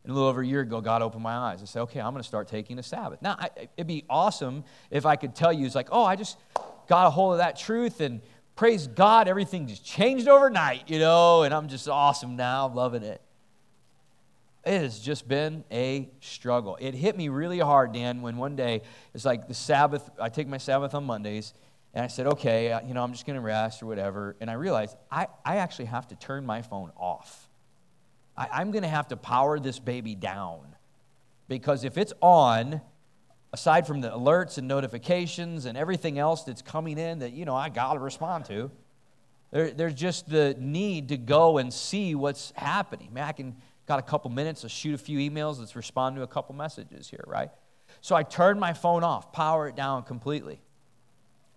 And 0.03 0.11
a 0.11 0.13
little 0.15 0.29
over 0.29 0.41
a 0.41 0.47
year 0.47 0.61
ago, 0.61 0.81
God 0.81 1.03
opened 1.03 1.21
my 1.21 1.35
eyes. 1.35 1.61
I 1.61 1.65
said, 1.65 1.81
okay, 1.83 1.99
I'm 1.99 2.11
going 2.11 2.23
to 2.23 2.27
start 2.27 2.47
taking 2.47 2.79
a 2.79 2.83
Sabbath. 2.83 3.21
Now, 3.21 3.35
I, 3.37 3.49
it'd 3.77 3.85
be 3.85 4.03
awesome 4.09 4.63
if 4.89 5.05
I 5.05 5.15
could 5.15 5.35
tell 5.35 5.53
you, 5.53 5.65
it's 5.67 5.75
like, 5.75 5.89
oh, 5.91 6.03
I 6.03 6.15
just 6.15 6.37
got 6.87 7.05
a 7.05 7.11
hold 7.11 7.33
of 7.33 7.37
that 7.37 7.55
truth 7.55 8.01
and 8.01 8.19
praise 8.55 8.87
God, 8.87 9.27
everything 9.27 9.67
just 9.67 9.85
changed 9.85 10.27
overnight, 10.27 10.89
you 10.89 10.97
know, 10.97 11.43
and 11.43 11.53
I'm 11.53 11.67
just 11.67 11.87
awesome 11.87 12.35
now, 12.35 12.67
loving 12.67 13.03
it 13.03 13.21
it 14.63 14.79
has 14.79 14.99
just 14.99 15.27
been 15.27 15.63
a 15.71 16.09
struggle. 16.19 16.77
It 16.79 16.93
hit 16.93 17.17
me 17.17 17.29
really 17.29 17.59
hard, 17.59 17.93
Dan, 17.93 18.21
when 18.21 18.37
one 18.37 18.55
day 18.55 18.81
it's 19.13 19.25
like 19.25 19.47
the 19.47 19.53
Sabbath, 19.53 20.09
I 20.19 20.29
take 20.29 20.47
my 20.47 20.57
Sabbath 20.57 20.93
on 20.93 21.03
Mondays, 21.03 21.53
and 21.93 22.05
I 22.05 22.07
said, 22.07 22.27
okay, 22.27 22.71
uh, 22.71 22.81
you 22.85 22.93
know, 22.93 23.03
I'm 23.03 23.11
just 23.11 23.25
going 23.25 23.35
to 23.35 23.41
rest 23.41 23.83
or 23.83 23.85
whatever. 23.85 24.35
And 24.39 24.49
I 24.49 24.53
realized 24.53 24.95
I, 25.09 25.27
I 25.43 25.57
actually 25.57 25.85
have 25.85 26.07
to 26.09 26.15
turn 26.15 26.45
my 26.45 26.61
phone 26.61 26.91
off. 26.95 27.49
I, 28.37 28.47
I'm 28.53 28.71
going 28.71 28.83
to 28.83 28.89
have 28.89 29.09
to 29.09 29.17
power 29.17 29.59
this 29.59 29.79
baby 29.79 30.15
down 30.15 30.75
because 31.47 31.83
if 31.83 31.97
it's 31.97 32.13
on, 32.21 32.81
aside 33.51 33.85
from 33.87 33.99
the 33.99 34.09
alerts 34.09 34.57
and 34.57 34.67
notifications 34.67 35.65
and 35.65 35.77
everything 35.77 36.17
else 36.17 36.43
that's 36.43 36.61
coming 36.61 36.97
in 36.97 37.19
that, 37.19 37.33
you 37.33 37.43
know, 37.43 37.55
I 37.55 37.67
got 37.67 37.93
to 37.93 37.99
respond 37.99 38.45
to, 38.45 38.71
there, 39.51 39.71
there's 39.71 39.93
just 39.93 40.29
the 40.29 40.55
need 40.57 41.09
to 41.09 41.17
go 41.17 41.57
and 41.57 41.73
see 41.73 42.15
what's 42.15 42.53
happening. 42.55 43.11
Man, 43.11 43.25
I 43.25 43.33
can, 43.33 43.57
got 43.91 43.99
a 43.99 44.03
couple 44.03 44.31
minutes, 44.31 44.63
let's 44.63 44.73
shoot 44.73 44.95
a 44.95 44.97
few 44.97 45.17
emails, 45.19 45.59
let's 45.59 45.75
respond 45.75 46.15
to 46.15 46.21
a 46.21 46.27
couple 46.27 46.55
messages 46.55 47.09
here, 47.09 47.25
right? 47.27 47.49
So 47.99 48.15
I 48.15 48.23
turned 48.23 48.57
my 48.57 48.71
phone 48.71 49.03
off, 49.03 49.33
power 49.33 49.67
it 49.67 49.75
down 49.75 50.03
completely. 50.03 50.61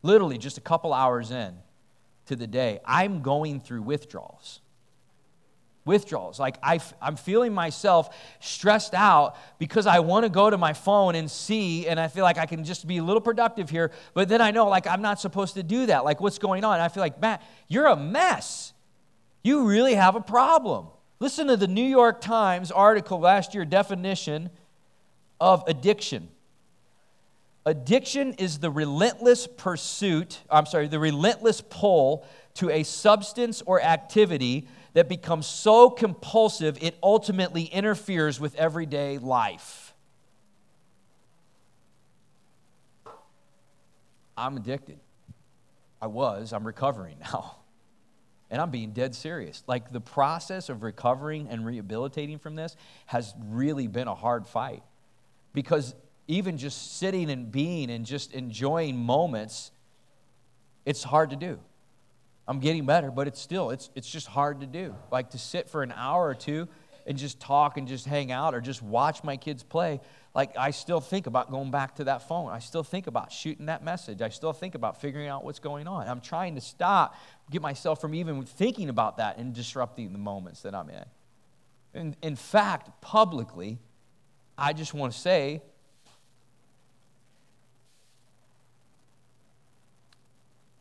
Literally 0.03 0.37
just 0.37 0.59
a 0.59 0.61
couple 0.61 0.93
hours 0.93 1.31
in 1.31 1.55
to 2.27 2.35
the 2.35 2.49
day, 2.49 2.81
I'm 2.85 3.23
going 3.23 3.61
through 3.61 3.83
withdrawals 3.83 4.61
withdrawals. 5.85 6.41
Like 6.41 6.57
I, 6.63 6.81
am 7.03 7.15
feeling 7.15 7.53
myself 7.53 8.17
stressed 8.41 8.95
out 8.95 9.37
because 9.59 9.87
I 9.87 10.01
want 10.01 10.25
to 10.25 10.31
go 10.31 10.49
to 10.49 10.57
my 10.57 10.73
phone 10.73 11.15
and 11.15 11.31
see, 11.31 11.87
and 11.87 12.01
I 12.01 12.09
feel 12.09 12.25
like 12.25 12.39
I 12.39 12.47
can 12.47 12.65
just 12.65 12.87
be 12.87 12.97
a 12.97 13.05
little 13.05 13.21
productive 13.21 13.69
here. 13.69 13.91
But 14.15 14.31
then 14.31 14.41
I 14.41 14.51
know 14.51 14.67
like 14.67 14.87
I'm 14.87 15.03
not 15.03 15.21
supposed 15.21 15.55
to 15.55 15.63
do 15.63 15.85
that. 15.87 16.03
Like 16.03 16.23
what's 16.23 16.39
going 16.39 16.65
on? 16.65 16.75
And 16.75 16.83
I 16.83 16.89
feel 16.89 17.03
like 17.03 17.21
Matt, 17.21 17.43
you're 17.69 17.87
a 17.87 17.97
mess. 17.97 18.73
You 19.43 19.67
really 19.67 19.95
have 19.95 20.17
a 20.17 20.23
problem. 20.23 20.87
Listen 21.21 21.47
to 21.47 21.57
the 21.57 21.69
New 21.69 21.85
York 21.85 22.21
Times 22.21 22.71
article 22.71 23.21
last 23.21 23.55
year 23.55 23.65
definition 23.65 24.51
of 25.41 25.63
addiction. 25.67 26.29
Addiction 27.67 28.35
is 28.35 28.59
the 28.59 28.71
relentless 28.71 29.47
pursuit, 29.47 30.41
I'm 30.51 30.67
sorry, 30.67 30.87
the 30.87 30.99
relentless 30.99 31.63
pull 31.63 32.27
to 32.55 32.69
a 32.71 32.83
substance 32.83 33.63
or 33.65 33.81
activity 33.81 34.69
that 34.93 35.09
becomes 35.09 35.47
so 35.47 35.89
compulsive 35.89 36.79
it 36.83 36.97
ultimately 37.03 37.65
interferes 37.65 38.39
with 38.39 38.55
everyday 38.57 39.19
life. 39.19 39.95
I'm 44.37 44.57
addicted. 44.57 44.99
I 46.03 46.07
was, 46.07 46.53
I'm 46.53 46.67
recovering 46.67 47.17
now. 47.21 47.57
And 48.51 48.61
I'm 48.61 48.71
being 48.71 48.93
dead 48.93 49.15
serious. 49.15 49.63
Like 49.67 49.93
the 49.93 50.01
process 50.01 50.69
of 50.69 50.83
recovering 50.83 51.49
and 51.49 51.65
rehabilitating 51.65 52.39
from 52.39 52.55
this 52.55 52.77
has 53.07 53.35
really 53.47 53.87
been 53.87 54.09
a 54.09 54.15
hard 54.15 54.47
fight. 54.47 54.83
Because 55.53 55.95
even 56.29 56.59
just 56.59 56.99
sitting 56.99 57.31
and 57.31 57.51
being 57.51 57.91
and 57.91 58.05
just 58.05 58.33
enjoying 58.33 58.97
moments, 58.97 59.71
it's 60.85 61.03
hard 61.03 61.31
to 61.31 61.37
do. 61.37 61.59
I'm 62.47 62.61
getting 62.61 62.85
better, 62.85 63.11
but 63.11 63.27
it's 63.27 63.41
still, 63.41 63.71
it's, 63.71 63.91
it's 63.95 64.11
just 64.11 64.27
hard 64.27 64.61
to 64.61 64.67
do. 64.67 64.95
Like 65.11 65.31
to 65.31 65.39
sit 65.39 65.69
for 65.69 65.83
an 65.83 65.93
hour 65.93 66.29
or 66.29 66.35
two 66.35 66.69
and 67.07 67.19
just 67.19 67.41
talk 67.41 67.77
and 67.77 67.89
just 67.89 68.07
hang 68.07 68.33
out 68.33 68.55
or 68.55 68.61
just 68.61 68.83
watch 68.83 69.25
my 69.25 69.37
kids 69.37 69.63
play. 69.63 70.01
Like 70.35 70.57
I 70.59 70.71
still 70.71 71.01
think 71.01 71.27
about 71.27 71.51
going 71.51 71.71
back 71.71 71.97
to 71.97 72.05
that 72.05 72.29
phone. 72.29 72.51
I 72.51 72.59
still 72.59 72.83
think 72.83 73.07
about 73.07 73.33
shooting 73.33 73.67
that 73.67 73.85
message. 73.85 74.21
I 74.21 74.31
still 74.31 74.53
think 74.53 74.75
about 74.75 75.01
figuring 75.01 75.29
out 75.29 75.45
what's 75.45 75.59
going 75.59 75.87
on. 75.87 76.09
I'm 76.09 76.21
trying 76.21 76.55
to 76.57 76.61
stop, 76.61 77.15
get 77.51 77.63
myself 77.63 78.01
from 78.01 78.15
even 78.15 78.45
thinking 78.45 78.89
about 78.89 79.19
that 79.19 79.39
and 79.39 79.55
disrupting 79.55 80.13
the 80.13 80.19
moments 80.19 80.63
that 80.63 80.75
I'm 80.75 80.89
in. 80.89 81.05
And 81.93 82.17
in 82.23 82.37
fact, 82.37 83.01
publicly, 83.01 83.79
I 84.57 84.73
just 84.73 84.95
want 84.95 85.13
to 85.13 85.19
say 85.19 85.63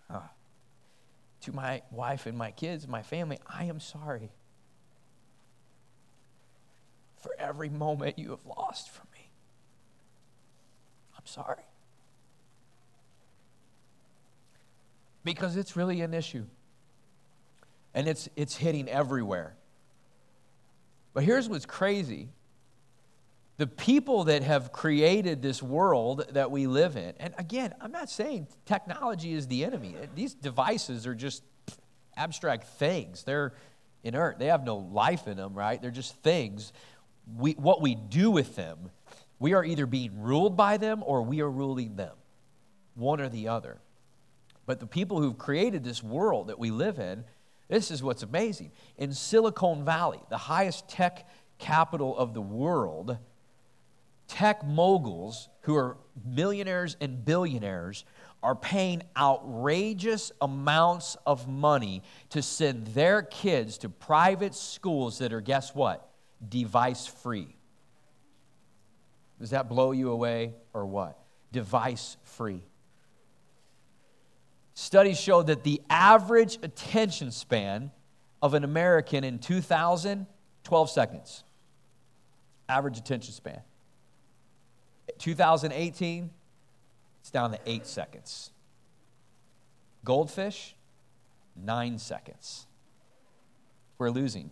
uh, 0.10 0.20
to 1.42 1.52
my 1.52 1.82
wife 1.92 2.26
and 2.26 2.38
my 2.38 2.52
kids, 2.52 2.88
my 2.88 3.04
family, 3.04 3.40
I 3.48 3.66
am 3.66 3.80
sorry 3.80 4.32
for 7.24 7.34
every 7.40 7.70
moment 7.70 8.20
you 8.20 8.32
have 8.32 8.46
lost 8.46 8.90
from 8.90 9.08
me. 9.14 9.30
I'm 11.18 11.26
sorry. 11.26 11.64
Because 15.24 15.56
it's 15.56 15.76
really 15.76 16.02
an 16.02 16.14
issue. 16.14 16.46
And 17.94 18.08
it's, 18.08 18.28
it's 18.36 18.56
hitting 18.56 18.90
everywhere. 18.90 19.56
But 21.14 21.24
here's 21.24 21.48
what's 21.48 21.66
crazy 21.66 22.30
the 23.58 23.68
people 23.68 24.24
that 24.26 24.42
have 24.42 24.72
created 24.72 25.42
this 25.42 25.62
world 25.62 26.26
that 26.32 26.50
we 26.50 26.66
live 26.66 26.98
in, 26.98 27.14
and 27.20 27.36
again, 27.38 27.74
I'm 27.80 27.92
not 27.92 28.10
saying 28.10 28.48
technology 28.66 29.34
is 29.34 29.48
the 29.48 29.64
enemy. 29.64 29.96
Uh, 29.96 30.08
these 30.16 30.34
devices 30.34 31.06
are 31.06 31.14
just 31.14 31.44
abstract 32.18 32.66
things. 32.66 33.24
They're 33.24 33.54
inert. 34.04 34.40
They 34.40 34.48
have 34.48 34.64
no 34.66 34.78
life 34.78 35.28
in 35.28 35.38
them, 35.38 35.54
right? 35.54 35.80
They're 35.80 35.92
just 35.92 36.16
things. 36.18 36.74
We, 37.38 37.52
what 37.52 37.82
we 37.82 37.94
do 37.94 38.32
with 38.32 38.56
them, 38.56 38.90
we 39.40 39.54
are 39.54 39.64
either 39.64 39.86
being 39.86 40.22
ruled 40.22 40.58
by 40.58 40.78
them 40.78 41.04
or 41.06 41.22
we 41.22 41.42
are 41.42 41.50
ruling 41.50 41.96
them, 41.96 42.16
one 42.96 43.22
or 43.22 43.30
the 43.30 43.50
other. 43.50 43.78
But 44.66 44.80
the 44.80 44.88
people 44.88 45.22
who've 45.22 45.38
created 45.38 45.84
this 45.84 46.02
world 46.02 46.48
that 46.48 46.60
we 46.60 46.72
live 46.72 47.00
in, 47.00 47.26
this 47.68 47.92
is 47.92 48.02
what's 48.04 48.24
amazing. 48.24 48.72
In 48.98 49.14
Silicon 49.14 49.84
Valley, 49.84 50.20
the 50.30 50.38
highest 50.38 50.88
tech 50.88 51.28
capital 51.60 52.18
of 52.18 52.34
the 52.34 52.42
world, 52.42 53.18
tech 54.28 54.66
moguls 54.66 55.50
who 55.62 55.76
are 55.76 55.98
millionaires 56.26 56.96
and 57.02 57.24
billionaires 57.26 58.06
are 58.42 58.56
paying 58.56 59.02
outrageous 59.18 60.32
amounts 60.42 61.16
of 61.26 61.48
money 61.48 62.04
to 62.30 62.42
send 62.42 62.88
their 62.88 63.22
kids 63.22 63.78
to 63.80 63.90
private 63.90 64.54
schools 64.54 65.20
that 65.20 65.32
are, 65.32 65.42
guess 65.42 65.74
what? 65.74 66.10
Device 66.50 67.08
free. 67.08 67.56
Does 69.40 69.52
that 69.52 69.70
blow 69.70 69.94
you 69.94 70.12
away 70.12 70.54
or 70.74 70.86
what? 70.86 71.18
Device 71.52 72.18
free. 72.24 72.62
Studies 74.74 75.20
show 75.20 75.44
that 75.44 75.64
the 75.64 75.82
average 75.90 76.58
attention 76.64 77.32
span 77.32 77.92
of 78.42 78.54
an 78.54 78.64
American 78.64 79.24
in 79.24 79.40
2000, 79.40 80.26
12 80.64 80.90
seconds. 80.90 81.44
Average 82.68 82.98
attention 82.98 83.34
span. 83.34 83.62
2018, 85.20 86.30
it's 87.22 87.30
down 87.30 87.52
to 87.52 87.60
eight 87.66 87.86
seconds. 87.86 88.52
Goldfish, 90.04 90.76
nine 91.56 92.00
seconds. 92.00 92.66
We're 93.98 94.10
losing 94.10 94.50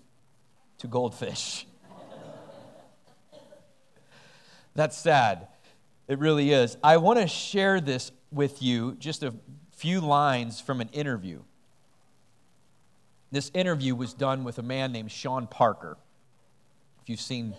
to 0.78 0.88
goldfish. 0.88 1.66
That's 4.76 4.98
sad. 4.98 5.48
It 6.08 6.20
really 6.20 6.52
is. 6.52 6.78
I 6.84 6.98
want 6.98 7.20
to 7.20 7.28
share 7.28 7.82
this 7.82 8.12
with 8.32 8.62
you, 8.62 8.96
just 9.00 9.24
a 9.24 9.34
few 9.82 10.00
lines 10.00 10.62
from 10.62 10.80
an 10.80 10.89
interview. 10.89 11.39
This 13.32 13.50
interview 13.56 13.96
was 13.96 14.13
done 14.13 14.44
with 14.44 14.60
a 14.60 14.62
man 14.62 14.91
named 14.91 15.12
Sean 15.12 15.48
Parker. 15.48 15.98
If 17.02 17.10
you've 17.10 17.20
seen 17.20 17.56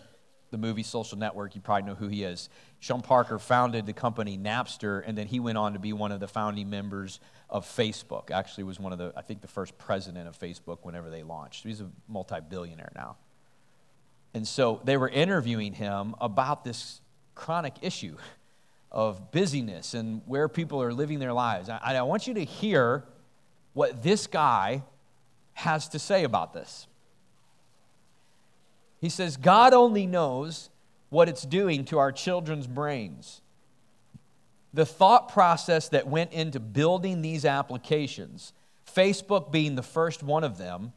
the 0.52 0.56
movie 0.56 0.84
Social 0.84 1.18
Network, 1.18 1.56
you 1.56 1.60
probably 1.60 1.82
know 1.82 1.96
who 1.96 2.06
he 2.06 2.22
is. 2.22 2.48
Sean 2.78 3.02
Parker 3.02 3.40
founded 3.40 3.86
the 3.86 3.92
company 3.92 4.38
Napster, 4.38 5.02
and 5.04 5.18
then 5.18 5.26
he 5.26 5.40
went 5.40 5.58
on 5.58 5.72
to 5.72 5.80
be 5.80 5.92
one 5.92 6.12
of 6.12 6.20
the 6.20 6.28
founding 6.28 6.70
members 6.70 7.18
of 7.50 7.66
Facebook. 7.66 8.30
Actually, 8.30 8.64
was 8.64 8.78
one 8.78 8.92
of 8.92 9.00
the, 9.00 9.12
I 9.16 9.22
think, 9.22 9.40
the 9.40 9.48
first 9.48 9.76
president 9.76 10.28
of 10.28 10.38
Facebook 10.38 10.78
whenever 10.82 11.10
they 11.10 11.24
launched. 11.24 11.64
He's 11.64 11.80
a 11.80 11.90
multi-billionaire 12.06 12.92
now. 12.94 13.16
And 14.32 14.46
so 14.46 14.80
they 14.84 14.96
were 14.96 15.08
interviewing 15.08 15.72
him 15.72 16.14
about 16.20 16.62
this 16.62 17.00
chronic 17.34 17.74
issue 17.82 18.16
of 18.92 19.32
busyness 19.32 19.94
and 19.94 20.20
where 20.26 20.48
people 20.48 20.80
are 20.82 20.92
living 20.92 21.18
their 21.18 21.32
lives. 21.32 21.68
I, 21.68 21.96
I 21.96 22.02
want 22.02 22.26
you 22.26 22.34
to 22.34 22.44
hear 22.44 23.04
what 23.72 24.02
this 24.02 24.26
guy 24.26 24.82
has 25.54 25.88
to 25.88 25.98
say 25.98 26.24
about 26.24 26.52
this. 26.52 26.86
He 29.00 29.08
says, 29.08 29.36
God 29.36 29.72
only 29.72 30.06
knows 30.06 30.70
what 31.08 31.28
it's 31.28 31.42
doing 31.42 31.84
to 31.86 31.98
our 31.98 32.12
children's 32.12 32.66
brains. 32.66 33.40
The 34.74 34.86
thought 34.86 35.30
process 35.30 35.88
that 35.88 36.06
went 36.06 36.32
into 36.32 36.60
building 36.60 37.20
these 37.20 37.44
applications, 37.44 38.52
Facebook 38.86 39.50
being 39.50 39.74
the 39.74 39.82
first 39.82 40.22
one 40.22 40.44
of 40.44 40.56
them, 40.56 40.92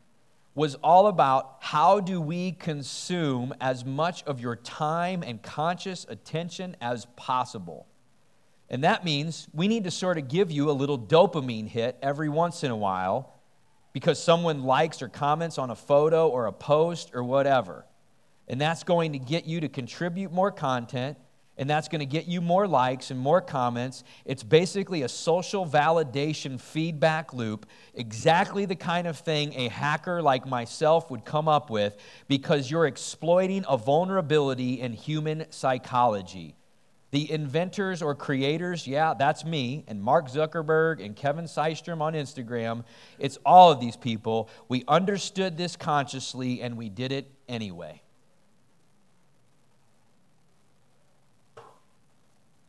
was 0.55 0.75
all 0.75 1.07
about 1.07 1.57
how 1.59 1.99
do 1.99 2.19
we 2.21 2.53
consume 2.53 3.53
as 3.59 3.83
much 3.83 4.23
of 4.23 4.39
your 4.39 4.55
time 4.55 5.21
and 5.21 5.43
conscious 5.43 6.05
attention 6.09 6.77
as 6.79 7.05
possible. 7.17 7.85
And 8.69 8.83
that 8.85 9.03
means 9.03 9.47
we 9.53 9.67
need 9.67 9.83
to 9.83 9.91
sort 9.91 10.17
of 10.17 10.29
give 10.29 10.51
you 10.51 10.71
a 10.71 10.73
little 10.73 10.97
dopamine 10.97 11.67
hit 11.67 11.97
every 12.01 12.29
once 12.29 12.63
in 12.63 12.71
a 12.71 12.75
while 12.75 13.35
because 13.91 14.21
someone 14.21 14.63
likes 14.63 15.01
or 15.01 15.09
comments 15.09 15.57
on 15.57 15.69
a 15.69 15.75
photo 15.75 16.29
or 16.29 16.47
a 16.47 16.53
post 16.53 17.11
or 17.13 17.23
whatever. 17.23 17.85
And 18.47 18.59
that's 18.59 18.83
going 18.83 19.11
to 19.11 19.19
get 19.19 19.45
you 19.45 19.59
to 19.59 19.69
contribute 19.69 20.31
more 20.31 20.51
content, 20.51 21.17
and 21.57 21.69
that's 21.69 21.87
going 21.87 21.99
to 21.99 22.05
get 22.05 22.27
you 22.27 22.41
more 22.41 22.67
likes 22.67 23.11
and 23.11 23.19
more 23.19 23.41
comments. 23.41 24.03
It's 24.25 24.43
basically 24.43 25.03
a 25.03 25.09
social 25.09 25.65
validation 25.65 26.59
feedback 26.59 27.33
loop, 27.33 27.65
exactly 27.93 28.65
the 28.65 28.75
kind 28.75 29.07
of 29.07 29.17
thing 29.17 29.53
a 29.53 29.69
hacker 29.69 30.21
like 30.21 30.45
myself 30.47 31.09
would 31.11 31.23
come 31.25 31.47
up 31.47 31.69
with 31.69 31.95
because 32.27 32.69
you're 32.69 32.87
exploiting 32.87 33.63
a 33.69 33.77
vulnerability 33.77 34.81
in 34.81 34.93
human 34.93 35.45
psychology 35.49 36.55
The 37.11 37.31
inventors 37.31 38.01
or 38.01 38.13
creators, 38.15 38.85
yeah, 38.85 39.13
that's 39.13 39.45
me, 39.45 39.85
and 39.87 40.03
Mark 40.03 40.27
Zuckerberg 40.27 41.03
and 41.03 41.15
Kevin 41.15 41.45
Systrom 41.45 42.01
on 42.01 42.13
Instagram. 42.13 42.83
It's 43.19 43.37
all 43.45 43.71
of 43.71 43.79
these 43.79 43.95
people. 43.95 44.49
We 44.67 44.83
understood 44.87 45.55
this 45.55 45.77
consciously 45.77 46.61
and 46.61 46.75
we 46.75 46.89
did 46.89 47.13
it 47.13 47.31
anyway. 47.47 48.01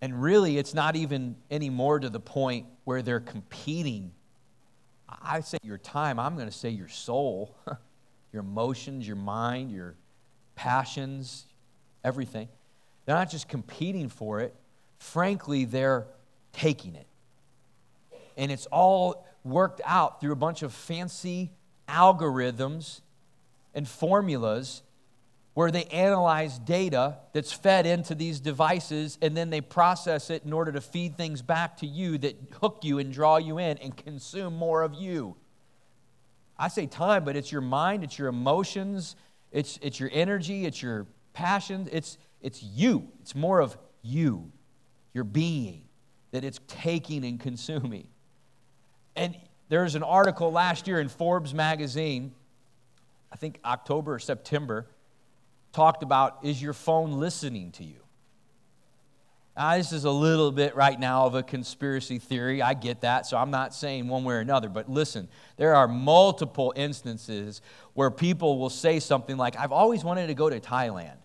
And 0.01 0.23
really, 0.23 0.59
it's 0.59 0.75
not 0.75 0.97
even 0.97 1.37
any 1.51 1.71
more 1.71 1.99
to 1.99 2.11
the 2.11 2.21
point 2.21 2.67
where 2.85 3.03
they're 3.03 3.21
competing. 3.21 4.13
I 5.09 5.41
say 5.41 5.59
your 5.63 5.79
time, 5.79 6.19
I'm 6.19 6.35
going 6.35 6.49
to 6.49 6.55
say 6.55 6.71
your 6.71 6.89
soul, 6.89 7.57
your 8.33 8.41
emotions, 8.41 9.07
your 9.07 9.17
mind, 9.17 9.71
your 9.71 9.95
passions, 10.55 11.47
everything. 12.05 12.49
They're 13.05 13.17
not 13.17 13.31
just 13.31 13.49
competing 13.49 14.09
for 14.09 14.41
it, 14.41 14.55
frankly, 14.99 15.65
they're 15.65 16.07
taking 16.53 16.95
it. 16.95 17.07
And 18.37 18.53
it's 18.53 18.67
all 18.67 19.27
worked 19.45 19.81
out 19.85 20.21
through 20.21 20.33
a 20.33 20.37
bunch 20.37 20.63
of 20.63 20.73
fancy 20.73 21.53
algorithms 21.89 23.01
and 23.75 23.87
formulas 23.87 24.83
where 25.57 25.71
they 25.71 25.85
analyze 25.85 26.59
data 26.59 27.17
that's 27.33 27.51
fed 27.51 27.87
into 27.87 28.15
these 28.15 28.41
devices 28.41 29.17
and 29.23 29.35
then 29.35 29.49
they 29.49 29.63
process 29.63 30.29
it 30.29 30.45
in 30.45 30.53
order 30.53 30.71
to 30.71 30.83
feed 30.83 31.17
things 31.17 31.41
back 31.41 31.79
to 31.79 31.87
you 31.87 32.19
that 32.19 32.37
hook 32.61 32.81
you 32.83 32.99
and 32.99 33.11
draw 33.11 33.39
you 33.39 33.57
in 33.57 33.79
and 33.79 33.97
consume 33.97 34.55
more 34.55 34.83
of 34.83 34.93
you. 34.93 35.35
I 36.59 36.69
say 36.69 36.85
time, 36.85 37.25
but 37.25 37.37
it's 37.37 37.51
your 37.51 37.63
mind, 37.63 38.05
it's 38.05 38.19
your 38.19 38.29
emotions, 38.29 39.17
it's, 39.51 39.79
it's 39.81 39.99
your 39.99 40.11
energy, 40.13 40.67
it's 40.67 40.83
your 40.83 41.07
passions, 41.33 41.89
it's, 41.91 42.19
it's 42.43 42.63
you. 42.63 43.09
It's 43.23 43.35
more 43.35 43.61
of 43.61 43.79
you, 44.03 44.53
your 45.15 45.25
being, 45.25 45.85
that 46.33 46.45
it's 46.45 46.61
taking 46.69 47.25
and 47.25 47.41
consuming. 47.41 48.09
And 49.17 49.35
there's 49.71 49.95
an 49.95 50.03
article 50.03 50.53
last 50.53 50.87
year 50.87 51.01
in 51.01 51.09
Forbes 51.09 51.55
magazine, 51.55 52.35
I 53.33 53.37
think 53.37 53.59
October 53.65 54.17
or 54.17 54.19
September, 54.19 54.87
talked 55.77 56.03
about 56.03 56.39
is 56.43 56.61
your 56.61 56.73
phone 56.73 57.13
listening 57.21 57.71
to 57.73 57.85
you? 57.85 58.01
Now, 59.57 59.77
this 59.77 59.93
is 59.93 60.05
a 60.05 60.11
little 60.11 60.51
bit 60.51 60.75
right 60.75 60.99
now 60.99 61.27
of 61.27 61.35
a 61.35 61.43
conspiracy 61.43 62.19
theory. 62.19 62.61
I 62.61 62.75
get 62.75 63.03
that, 63.03 63.25
so 63.27 63.37
I'm 63.39 63.51
not 63.51 63.75
saying 63.75 64.09
one 64.09 64.25
way 64.25 64.35
or 64.35 64.41
another. 64.41 64.69
But 64.69 64.91
listen, 64.91 65.29
there 65.57 65.75
are 65.75 65.89
multiple 65.89 66.75
instances 66.77 67.63
where 67.95 68.11
people 68.11 68.59
will 68.59 68.71
say 68.71 69.01
something 69.01 69.37
like, 69.37 69.57
I've 69.57 69.73
always 69.73 70.05
wanted 70.05 70.27
to 70.27 70.35
go 70.35 70.51
to 70.51 70.61
Thailand. 70.61 71.17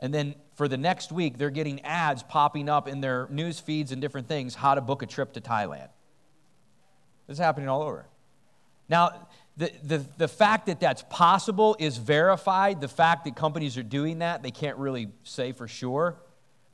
And 0.00 0.12
then 0.12 0.34
for 0.54 0.66
the 0.66 0.76
next 0.76 1.12
week, 1.12 1.38
they're 1.38 1.50
getting 1.50 1.80
ads 1.82 2.22
popping 2.22 2.68
up 2.68 2.88
in 2.88 3.00
their 3.00 3.28
news 3.30 3.60
feeds 3.60 3.92
and 3.92 4.00
different 4.00 4.26
things 4.26 4.54
how 4.54 4.74
to 4.74 4.80
book 4.80 5.02
a 5.02 5.06
trip 5.06 5.32
to 5.34 5.40
Thailand. 5.40 5.88
This 7.26 7.34
is 7.34 7.38
happening 7.38 7.68
all 7.68 7.82
over. 7.82 8.06
Now, 8.88 9.28
the, 9.56 9.72
the, 9.82 10.06
the 10.18 10.28
fact 10.28 10.66
that 10.66 10.80
that's 10.80 11.02
possible 11.08 11.76
is 11.78 11.96
verified. 11.96 12.80
The 12.80 12.88
fact 12.88 13.24
that 13.24 13.36
companies 13.36 13.78
are 13.78 13.82
doing 13.82 14.18
that, 14.18 14.42
they 14.42 14.50
can't 14.50 14.76
really 14.76 15.08
say 15.24 15.52
for 15.52 15.66
sure. 15.66 16.16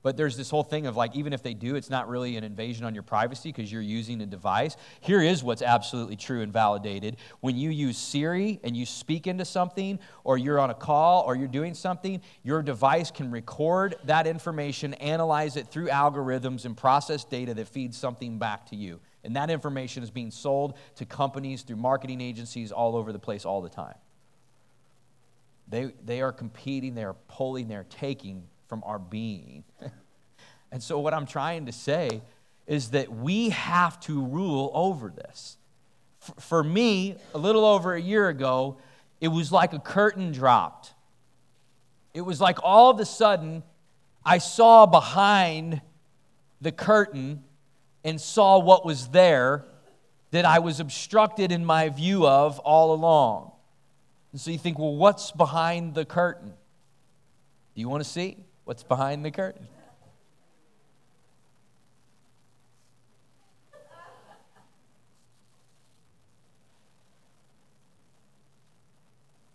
But 0.03 0.17
there's 0.17 0.37
this 0.37 0.51
whole 0.51 0.65
thing 0.65 0.87
of 0.87 0.97
like, 0.97 1.15
even 1.15 1.33
if 1.33 1.45
they 1.45 1.55
do, 1.55 1.77
it's 1.77 1.89
not 1.89 2.09
really 2.09 2.37
an 2.37 2.43
invasion 2.43 2.85
on 2.85 2.93
your 2.93 3.05
privacy 3.05 3.51
because 3.51 3.71
you're 3.71 3.81
using 3.81 4.21
a 4.21 4.27
device. 4.27 4.77
Here 5.01 5.23
is 5.23 5.45
what's 5.45 5.63
absolutely 5.63 6.17
true 6.17 6.43
and 6.43 6.53
validated. 6.53 7.19
When 7.41 7.57
you 7.57 7.71
use 7.71 7.97
Siri 7.97 8.59
and 8.65 8.77
you 8.77 8.85
speak 8.85 9.29
into 9.29 9.45
something, 9.45 10.01
or 10.25 10.39
you're 10.39 10.59
on 10.59 10.71
a 10.71 10.75
call, 10.75 11.23
or 11.25 11.37
you're 11.37 11.47
doing 11.47 11.75
something, 11.75 12.21
your 12.43 12.63
device 12.63 13.13
can 13.13 13.31
record 13.31 13.95
that 14.05 14.27
information, 14.27 14.95
analyze 14.95 15.57
it 15.57 15.69
through 15.69 15.87
algorithms, 15.87 16.65
and 16.65 16.77
process 16.77 17.23
data 17.23 17.55
that 17.55 17.69
feeds 17.69 17.97
something 17.97 18.39
back 18.39 18.67
to 18.67 18.77
you. 18.77 18.99
And 19.25 19.37
that 19.37 19.51
information 19.51 20.03
is 20.03 20.11
being 20.11 20.31
sold 20.31 20.77
to 20.97 21.05
companies 21.05 21.63
through 21.63 21.77
marketing 21.77 22.21
agencies 22.21 22.73
all 22.73 22.97
over 22.97 23.13
the 23.13 23.19
place 23.19 23.45
all 23.45 23.63
the 23.63 23.69
time. 23.69 23.95
They, 25.69 25.93
they 26.05 26.21
are 26.21 26.33
competing, 26.33 26.95
they 26.95 27.05
are 27.05 27.17
pulling, 27.29 27.69
they're 27.69 27.87
taking 27.89 28.45
from 28.69 28.83
our 28.85 28.99
being. 28.99 29.65
and 30.73 30.83
so, 30.83 30.99
what 30.99 31.15
I'm 31.15 31.27
trying 31.27 31.67
to 31.67 31.73
say 31.73 32.21
is 32.67 32.91
that 32.91 33.13
we 33.13 33.51
have 33.51 33.99
to 34.01 34.25
rule 34.25 34.71
over 34.75 35.09
this. 35.09 35.57
F- 36.23 36.45
for 36.45 36.63
me, 36.63 37.17
a 37.35 37.39
little 37.39 37.65
over 37.65 37.95
a 37.95 38.01
year 38.01 38.29
ago, 38.29 38.77
it 39.21 39.29
was 39.29 39.53
like 39.53 39.73
a 39.73 39.79
curtain 39.79 40.33
dropped. 40.33 40.95
It 42.13 42.23
was 42.23 42.41
like 42.41 42.59
all 42.63 42.91
of 42.91 43.01
a 43.01 43.05
sudden, 43.05 43.63
I 44.25 44.39
saw 44.39 44.87
behind 44.87 45.81
the 46.61 46.73
curtain 46.73 47.45
and 48.05 48.21
saw 48.21 48.59
what 48.59 48.85
was 48.85 49.09
there 49.09 49.65
that 50.31 50.45
I 50.45 50.59
was 50.59 50.81
obstructed 50.81 51.53
in 51.53 51.65
my 51.65 51.89
view 51.89 52.27
of 52.27 52.59
all 52.61 52.95
along. 52.95 53.53
And 54.33 54.41
so 54.41 54.51
you 54.51 54.59
think, 54.59 54.79
well, 54.79 54.97
what's 54.97 55.31
behind 55.31 55.95
the 55.95 56.05
curtain? 56.05 56.55
Do 57.75 57.81
you 57.81 57.89
want 57.89 58.03
to 58.03 58.09
see? 58.09 58.39
What's 58.65 58.83
behind 58.83 59.25
the 59.25 59.31
curtain? 59.31 59.69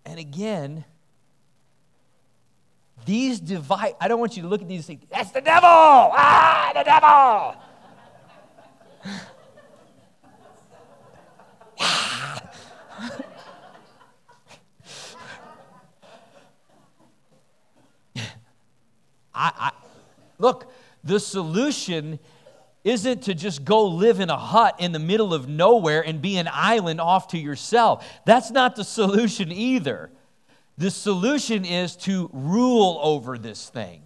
And 0.05 0.19
again, 0.19 0.85
these 3.05 3.39
divide. 3.39 3.95
I 3.99 4.07
don't 4.07 4.19
want 4.19 4.37
you 4.37 4.43
to 4.43 4.47
look 4.47 4.61
at 4.61 4.67
these 4.67 4.87
and 4.89 4.99
think, 4.99 5.09
that's 5.09 5.31
the 5.31 5.41
devil! 5.41 5.67
Ah, 5.69 6.71
the 6.73 6.83
devil! 6.83 7.61
I, 19.39 19.51
I, 19.55 19.71
look, 20.39 20.71
the 21.03 21.19
solution 21.19 22.19
isn't 22.83 23.23
to 23.23 23.33
just 23.33 23.65
go 23.65 23.85
live 23.85 24.19
in 24.19 24.29
a 24.29 24.37
hut 24.37 24.75
in 24.79 24.93
the 24.93 24.99
middle 24.99 25.33
of 25.33 25.47
nowhere 25.47 26.01
and 26.01 26.21
be 26.21 26.37
an 26.37 26.49
island 26.51 27.01
off 27.01 27.27
to 27.29 27.37
yourself. 27.37 28.07
That's 28.25 28.49
not 28.49 28.75
the 28.75 28.83
solution 28.83 29.51
either. 29.51 30.09
The 30.77 30.89
solution 30.89 31.65
is 31.65 31.95
to 31.97 32.29
rule 32.33 32.99
over 33.01 33.37
this 33.37 33.69
thing, 33.69 34.03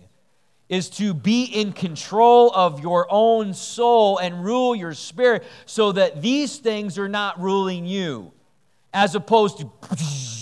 is 0.72 0.90
to 0.90 1.14
be 1.14 1.44
in 1.44 1.74
control 1.74 2.50
of 2.56 2.80
your 2.80 3.06
own 3.10 3.54
soul 3.54 4.18
and 4.18 4.44
rule 4.44 4.74
your 4.74 4.94
spirit 4.94 5.44
so 5.66 5.92
that 5.92 6.22
these 6.22 6.58
things 6.58 6.98
are 6.98 7.10
not 7.10 7.40
ruling 7.40 7.86
you, 7.86 8.32
as 8.94 9.14
opposed 9.14 9.60
to 9.60 9.70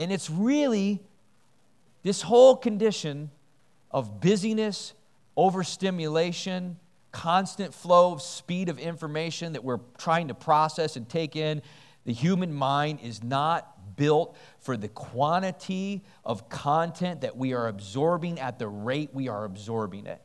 And 0.00 0.10
it's 0.10 0.30
really 0.30 1.02
this 2.02 2.22
whole 2.22 2.56
condition 2.56 3.30
of 3.90 4.18
busyness, 4.18 4.94
overstimulation, 5.36 6.78
constant 7.12 7.74
flow 7.74 8.12
of 8.12 8.22
speed 8.22 8.70
of 8.70 8.78
information 8.78 9.52
that 9.52 9.62
we're 9.62 9.80
trying 9.98 10.28
to 10.28 10.34
process 10.34 10.96
and 10.96 11.06
take 11.06 11.36
in. 11.36 11.60
The 12.06 12.14
human 12.14 12.50
mind 12.50 13.00
is 13.02 13.22
not 13.22 13.69
built 14.00 14.34
for 14.60 14.78
the 14.78 14.88
quantity 14.88 16.02
of 16.24 16.48
content 16.48 17.20
that 17.20 17.36
we 17.36 17.52
are 17.52 17.68
absorbing 17.68 18.40
at 18.40 18.58
the 18.58 18.66
rate 18.66 19.10
we 19.12 19.28
are 19.28 19.44
absorbing 19.44 20.06
it. 20.06 20.22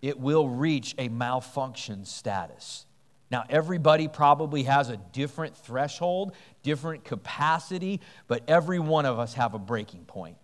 It 0.00 0.20
will 0.20 0.48
reach 0.48 0.94
a 0.96 1.08
malfunction 1.08 2.04
status. 2.04 2.86
Now, 3.32 3.42
everybody 3.50 4.06
probably 4.06 4.62
has 4.62 4.90
a 4.90 4.96
different 4.96 5.56
threshold, 5.56 6.36
different 6.62 7.02
capacity, 7.02 8.00
but 8.28 8.44
every 8.46 8.78
one 8.78 9.06
of 9.06 9.18
us 9.18 9.34
have 9.34 9.54
a 9.54 9.58
breaking 9.58 10.04
point. 10.04 10.36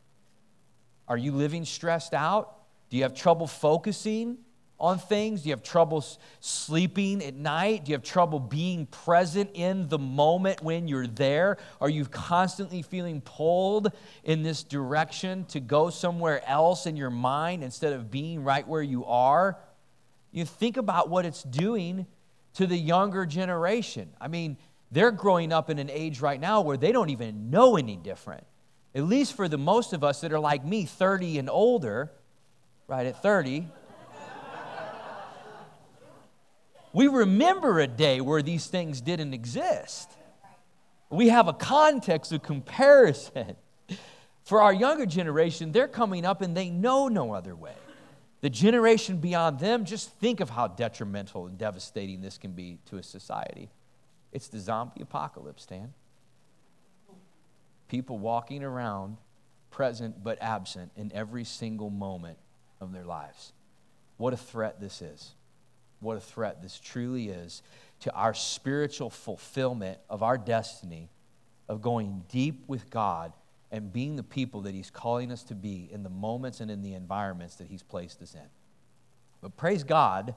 Are 1.07 1.17
you 1.17 1.31
living 1.31 1.65
stressed 1.65 2.15
out? 2.15 2.57
Do 2.89 2.97
you 2.97 3.05
have 3.05 3.15
trouble 3.15 3.47
focusing 3.47 4.39
on 4.81 4.99
things? 4.99 5.43
Do 5.43 5.51
you 5.51 5.53
have 5.53 5.63
trouble 5.63 6.05
sleeping 6.41 7.23
at 7.23 7.35
night? 7.35 7.85
Do 7.85 7.91
you 7.91 7.95
have 7.95 8.03
trouble 8.03 8.41
being 8.41 8.87
present 8.87 9.51
in 9.55 9.89
the 9.89 9.99
moment 9.99 10.63
when 10.63 10.89
you're 10.89 11.07
there? 11.07 11.59
Are 11.81 11.91
you 11.91 12.07
constantly 12.07 12.83
feeling 12.83 13.21
pulled 13.21 13.93
in 14.25 14.43
this 14.43 14.63
direction 14.63 15.45
to 15.47 15.61
go 15.61 15.91
somewhere 15.91 16.43
else 16.49 16.87
in 16.87 16.97
your 16.97 17.11
mind 17.11 17.63
instead 17.63 17.93
of 17.93 18.11
being 18.11 18.43
right 18.43 18.67
where 18.67 18.83
you 18.83 19.05
are? 19.05 19.59
You 20.33 20.45
think 20.45 20.77
about 20.77 21.11
what 21.11 21.27
it's 21.27 21.43
doing 21.43 22.07
to 22.55 22.67
the 22.67 22.77
younger 22.77 23.27
generation. 23.27 24.11
I 24.21 24.29
mean, 24.29 24.57
they're 24.91 25.13
growing 25.13 25.53
up 25.53 25.71
in 25.71 25.79
an 25.79 25.91
age 25.91 26.21
right 26.21 26.41
now 26.41 26.63
where 26.63 26.77
they 26.77 26.91
don't 26.91 27.11
even 27.11 27.51
know 27.51 27.77
any 27.77 27.97
different. 27.97 28.45
At 28.95 29.05
least 29.05 29.37
for 29.37 29.47
the 29.47 29.59
most 29.59 29.93
of 29.93 30.03
us 30.03 30.23
that 30.23 30.33
are 30.33 30.41
like 30.41 30.65
me, 30.65 30.85
30 30.85 31.39
and 31.39 31.49
older, 31.51 32.11
right 32.89 33.07
at 33.07 33.23
30. 33.23 33.69
We 36.93 37.07
remember 37.07 37.81
a 37.81 37.87
day 37.87 38.21
where 38.21 38.43
these 38.43 38.67
things 38.67 39.01
didn't 39.01 39.35
exist. 39.35 40.11
We 41.09 41.29
have 41.29 41.49
a 41.49 41.53
context 41.53 42.33
of 42.33 42.43
comparison. 42.43 43.57
For 44.45 44.63
our 44.63 44.73
younger 44.73 45.07
generation, 45.07 45.71
they're 45.71 45.89
coming 45.89 46.25
up 46.25 46.41
and 46.43 46.57
they 46.57 46.71
know 46.71 47.09
no 47.09 47.33
other 47.33 47.55
way. 47.55 47.75
The 48.41 48.51
generation 48.51 49.19
beyond 49.19 49.61
them, 49.61 49.85
just 49.85 50.11
think 50.19 50.41
of 50.41 50.51
how 50.51 50.69
detrimental 50.69 51.47
and 51.47 51.59
devastating 51.59 52.23
this 52.23 52.39
can 52.39 52.53
be 52.53 52.79
to 52.87 52.97
a 52.97 53.03
society. 53.03 53.71
It's 54.33 54.49
the 54.49 54.59
zombie 54.59 55.03
apocalypse, 55.03 55.67
Dan. 55.67 55.93
People 57.89 58.19
walking 58.19 58.65
around, 58.65 59.19
present 59.71 60.23
but 60.23 60.39
absent 60.41 60.91
in 60.97 61.13
every 61.15 61.45
single 61.45 61.91
moment 61.91 62.39
of 62.81 62.93
their 62.93 63.05
lives. 63.05 63.53
What 64.17 64.33
a 64.33 64.39
threat 64.39 64.81
this 64.81 65.03
is. 65.03 65.33
What 66.01 66.17
a 66.17 66.21
threat 66.21 66.63
this 66.63 66.79
truly 66.81 67.29
is 67.29 67.63
to 68.01 68.13
our 68.15 68.35
spiritual 68.35 69.11
fulfillment 69.11 69.99
of 70.09 70.23
our 70.23 70.39
destiny 70.39 71.11
of 71.69 71.83
going 71.83 72.25
deep 72.29 72.65
with 72.67 72.91
God 72.91 73.33
and 73.71 73.93
being 73.93 74.17
the 74.17 74.23
people 74.23 74.63
that 74.63 74.75
He's 74.75 74.91
calling 74.91 75.31
us 75.31 75.43
to 75.45 75.55
be 75.55 75.89
in 75.93 76.03
the 76.03 76.11
moments 76.11 76.61
and 76.61 76.71
in 76.71 76.83
the 76.83 76.95
environments 76.95 77.57
that 77.57 77.69
He's 77.69 77.83
placed 77.83 78.21
us 78.23 78.35
in. 78.35 78.49
But 79.41 79.57
praise 79.57 79.85
God 79.85 80.35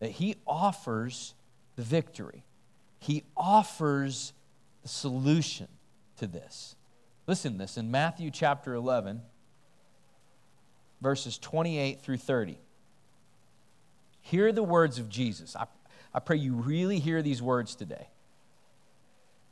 that 0.00 0.10
He 0.10 0.36
offers 0.46 1.34
the 1.76 1.82
victory, 1.82 2.44
He 2.98 3.24
offers 3.36 4.32
the 4.82 4.88
solution 4.88 5.68
to 6.18 6.26
this. 6.26 6.76
Listen 7.26 7.52
to 7.52 7.58
this 7.58 7.78
in 7.78 7.90
Matthew 7.90 8.30
chapter 8.30 8.74
11, 8.74 9.22
verses 11.00 11.38
28 11.38 12.00
through 12.02 12.18
30. 12.18 12.58
Hear 14.24 14.52
the 14.52 14.62
words 14.62 14.98
of 14.98 15.10
Jesus. 15.10 15.54
I, 15.54 15.66
I 16.14 16.18
pray 16.18 16.38
you 16.38 16.54
really 16.54 16.98
hear 16.98 17.20
these 17.20 17.42
words 17.42 17.74
today. 17.74 18.08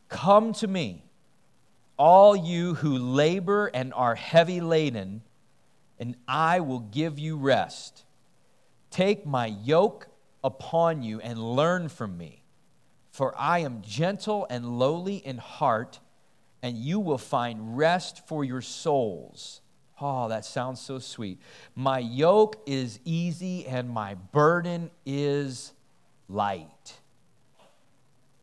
Come 0.09 0.55
to 0.55 0.67
me 0.67 1.05
all 1.99 2.35
you 2.35 2.75
who 2.77 2.97
labor 2.97 3.67
and 3.67 3.93
are 3.93 4.15
heavy 4.15 4.63
laden, 4.63 5.21
and 5.99 6.17
I 6.27 6.61
will 6.61 6.81
give 6.81 7.19
you 7.19 7.37
rest. 7.37 8.05
Take 8.91 9.27
my 9.27 9.47
yoke 9.47 10.09
upon 10.43 11.03
you 11.03 11.21
and 11.21 11.39
learn 11.39 11.91
from 11.91 12.17
me, 12.17 12.43
for 13.11 13.35
I 13.39 13.59
am 13.59 13.83
gentle 13.83 14.47
and 14.49 14.79
lowly 14.79 15.17
in 15.17 15.37
heart, 15.37 16.01
and 16.63 16.79
you 16.79 16.99
will 16.99 17.19
find 17.19 17.77
rest 17.77 18.27
for 18.27 18.43
your 18.43 18.63
souls. 18.63 19.61
Oh, 20.01 20.29
that 20.29 20.45
sounds 20.45 20.81
so 20.81 20.99
sweet. 20.99 21.41
My 21.75 21.99
yoke 21.99 22.63
is 22.67 22.99
easy 23.05 23.67
and 23.67 23.89
my 23.89 24.15
burden 24.15 24.91
is 25.07 25.73
light. 26.29 26.95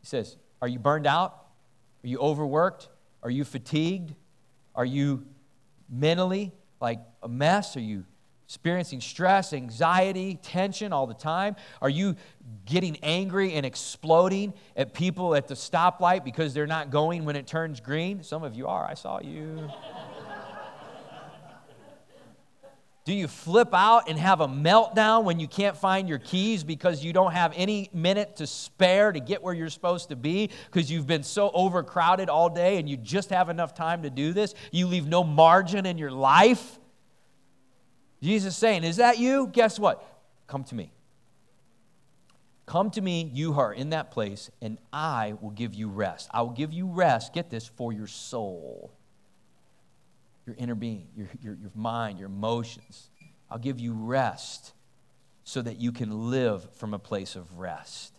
He 0.00 0.06
says, 0.06 0.36
Are 0.62 0.68
you 0.68 0.78
burned 0.78 1.06
out? 1.06 1.46
Are 2.02 2.06
you 2.06 2.18
overworked? 2.18 2.88
Are 3.22 3.30
you 3.30 3.44
fatigued? 3.44 4.14
Are 4.74 4.84
you 4.84 5.26
mentally 5.90 6.52
like 6.80 7.00
a 7.22 7.28
mess? 7.28 7.76
Are 7.76 7.80
you 7.80 8.04
experiencing 8.50 9.00
stress, 9.00 9.52
anxiety, 9.52 10.36
tension 10.42 10.92
all 10.92 11.06
the 11.06 11.14
time? 11.14 11.54
Are 11.80 11.88
you 11.88 12.16
getting 12.64 12.96
angry 13.02 13.52
and 13.54 13.64
exploding 13.64 14.54
at 14.76 14.92
people 14.92 15.36
at 15.36 15.46
the 15.46 15.54
stoplight 15.54 16.24
because 16.24 16.52
they're 16.52 16.66
not 16.66 16.90
going 16.90 17.24
when 17.24 17.36
it 17.36 17.46
turns 17.46 17.78
green? 17.78 18.24
Some 18.24 18.42
of 18.42 18.54
you 18.54 18.66
are. 18.66 18.84
I 18.84 18.94
saw 18.94 19.20
you. 19.20 19.70
Do 23.04 23.14
you 23.14 23.28
flip 23.28 23.70
out 23.72 24.08
and 24.08 24.18
have 24.18 24.40
a 24.40 24.46
meltdown 24.46 25.24
when 25.24 25.40
you 25.40 25.48
can't 25.48 25.76
find 25.76 26.08
your 26.08 26.18
keys 26.18 26.62
because 26.64 27.02
you 27.02 27.12
don't 27.12 27.32
have 27.32 27.52
any 27.56 27.88
minute 27.94 28.36
to 28.36 28.46
spare 28.46 29.10
to 29.10 29.20
get 29.20 29.42
where 29.42 29.54
you're 29.54 29.70
supposed 29.70 30.10
to 30.10 30.16
be 30.16 30.50
because 30.66 30.90
you've 30.90 31.06
been 31.06 31.22
so 31.22 31.50
overcrowded 31.54 32.28
all 32.28 32.50
day 32.50 32.76
and 32.76 32.88
you 32.88 32.98
just 32.98 33.30
have 33.30 33.48
enough 33.48 33.74
time 33.74 34.02
to 34.02 34.10
do 34.10 34.32
this? 34.34 34.54
You 34.70 34.86
leave 34.86 35.06
no 35.06 35.24
margin 35.24 35.86
in 35.86 35.96
your 35.96 36.10
life? 36.10 36.78
Jesus 38.22 38.54
saying, 38.56 38.84
Is 38.84 38.96
that 38.96 39.18
you? 39.18 39.46
Guess 39.46 39.78
what? 39.78 40.04
Come 40.46 40.64
to 40.64 40.74
me. 40.74 40.92
Come 42.66 42.90
to 42.90 43.00
me, 43.00 43.30
you 43.34 43.54
who 43.54 43.60
are 43.60 43.72
in 43.72 43.90
that 43.90 44.10
place, 44.12 44.50
and 44.60 44.78
I 44.92 45.34
will 45.40 45.50
give 45.50 45.74
you 45.74 45.88
rest. 45.88 46.28
I 46.30 46.42
will 46.42 46.50
give 46.50 46.72
you 46.72 46.86
rest, 46.86 47.32
get 47.32 47.50
this, 47.50 47.66
for 47.66 47.92
your 47.92 48.06
soul 48.06 48.92
your 50.50 50.56
inner 50.58 50.74
being, 50.74 51.06
your, 51.16 51.28
your, 51.40 51.54
your 51.54 51.70
mind, 51.76 52.18
your 52.18 52.26
emotions. 52.26 53.08
I'll 53.48 53.58
give 53.58 53.78
you 53.78 53.92
rest 53.92 54.72
so 55.44 55.62
that 55.62 55.80
you 55.80 55.92
can 55.92 56.30
live 56.30 56.74
from 56.74 56.92
a 56.92 56.98
place 56.98 57.36
of 57.36 57.58
rest. 57.58 58.18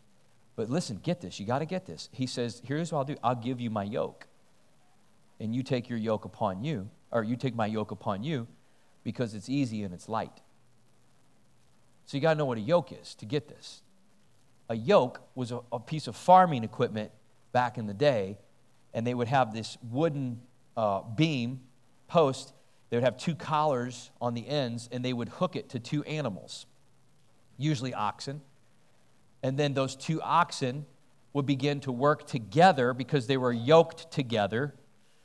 But 0.55 0.69
listen, 0.69 0.99
get 1.03 1.19
this. 1.19 1.41
You 1.41 1.45
got 1.45 1.59
to 1.59 1.65
get 1.65 1.85
this. 1.85 2.07
He 2.13 2.25
says, 2.25 2.61
Here's 2.63 2.91
what 2.91 2.99
I'll 2.99 3.05
do 3.05 3.15
I'll 3.21 3.35
give 3.35 3.59
you 3.59 3.69
my 3.69 3.83
yoke. 3.83 4.27
And 5.41 5.53
you 5.53 5.61
take 5.61 5.89
your 5.89 5.97
yoke 5.97 6.23
upon 6.23 6.63
you, 6.63 6.89
or 7.11 7.23
you 7.23 7.35
take 7.35 7.55
my 7.55 7.65
yoke 7.65 7.91
upon 7.91 8.23
you 8.23 8.47
because 9.03 9.33
it's 9.33 9.49
easy 9.49 9.83
and 9.83 9.93
it's 9.93 10.07
light. 10.07 10.39
So 12.05 12.15
you 12.15 12.21
got 12.21 12.33
to 12.33 12.37
know 12.37 12.45
what 12.45 12.57
a 12.57 12.61
yoke 12.61 12.93
is 12.93 13.15
to 13.15 13.25
get 13.25 13.49
this. 13.49 13.81
A 14.69 14.75
yoke 14.75 15.21
was 15.35 15.51
a, 15.51 15.59
a, 15.71 15.79
piece 15.79 16.07
of 16.07 16.15
farming 16.15 16.63
equipment 16.63 17.11
back 17.51 17.77
in 17.77 17.87
the 17.87 17.93
day, 17.93 18.37
and 18.93 19.05
they 19.05 19.13
would 19.13 19.27
have 19.27 19.53
this 19.53 19.77
wooden 19.81 20.41
uh, 20.77 21.01
beam 21.01 21.61
post, 22.11 22.53
they 22.89 22.97
would 22.97 23.05
have 23.05 23.17
two 23.17 23.35
collars 23.35 24.11
on 24.19 24.33
the 24.33 24.47
ends 24.47 24.89
and 24.91 25.03
they 25.03 25.13
would 25.13 25.29
hook 25.29 25.55
it 25.55 25.69
to 25.69 25.79
two 25.79 26.03
animals, 26.03 26.65
usually 27.57 27.93
oxen. 27.93 28.41
And 29.41 29.57
then 29.57 29.73
those 29.73 29.95
two 29.95 30.21
oxen 30.21 30.85
would 31.31 31.45
begin 31.45 31.79
to 31.79 31.91
work 31.91 32.27
together 32.27 32.93
because 32.93 33.27
they 33.27 33.37
were 33.37 33.53
yoked 33.53 34.11
together 34.11 34.75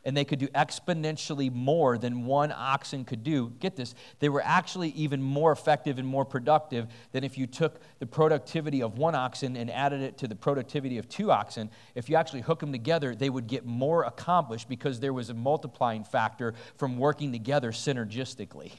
and 0.07 0.17
they 0.17 0.25
could 0.25 0.39
do 0.39 0.47
exponentially 0.49 1.53
more 1.53 1.99
than 1.99 2.25
one 2.25 2.53
oxen 2.57 3.05
could 3.05 3.25
do. 3.25 3.53
Get 3.59 3.75
this, 3.75 3.93
they 4.21 4.29
were 4.29 4.41
actually 4.43 4.91
even 4.91 5.21
more 5.21 5.51
effective 5.51 5.99
and 5.99 6.07
more 6.07 6.25
productive 6.25 6.87
than 7.11 7.25
if 7.25 7.37
you 7.37 7.49
took 7.49 7.81
the 7.99 8.07
productivity 8.07 8.85
of 8.85 8.99
one 8.99 9.17
oxen 9.17 9.57
and 9.57 9.69
added 9.69 10.03
it 10.03 10.17
to 10.19 10.29
the 10.29 10.37
productivity 10.37 10.99
of 10.99 11.09
two 11.09 11.33
oxen. 11.33 11.71
If 11.97 12.09
you 12.09 12.15
actually 12.15 12.43
hook 12.43 12.61
them 12.61 12.71
together, 12.71 13.17
they 13.17 13.29
would 13.29 13.49
get 13.49 13.67
more 13.67 14.05
accomplished 14.05 14.69
because 14.69 15.01
there 15.01 15.13
was 15.13 15.29
a 15.29 15.35
multiplying 15.35 16.05
factor 16.05 16.55
from 16.77 16.99
working 16.99 17.33
together 17.33 17.73
synergistically. 17.73 18.71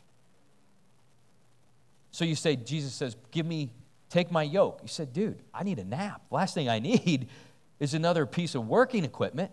So 2.11 2.23
you 2.23 2.35
say, 2.35 2.55
Jesus 2.55 2.93
says, 2.93 3.17
Give 3.31 3.45
me, 3.45 3.73
take 4.09 4.31
my 4.31 4.43
yoke. 4.43 4.79
You 4.81 4.87
said, 4.87 5.11
Dude, 5.11 5.41
I 5.53 5.63
need 5.63 5.77
a 5.77 5.83
nap. 5.83 6.21
Last 6.31 6.53
thing 6.53 6.69
I 6.69 6.79
need 6.79 7.27
is 7.81 7.93
another 7.93 8.25
piece 8.25 8.55
of 8.55 8.65
working 8.65 9.03
equipment. 9.03 9.51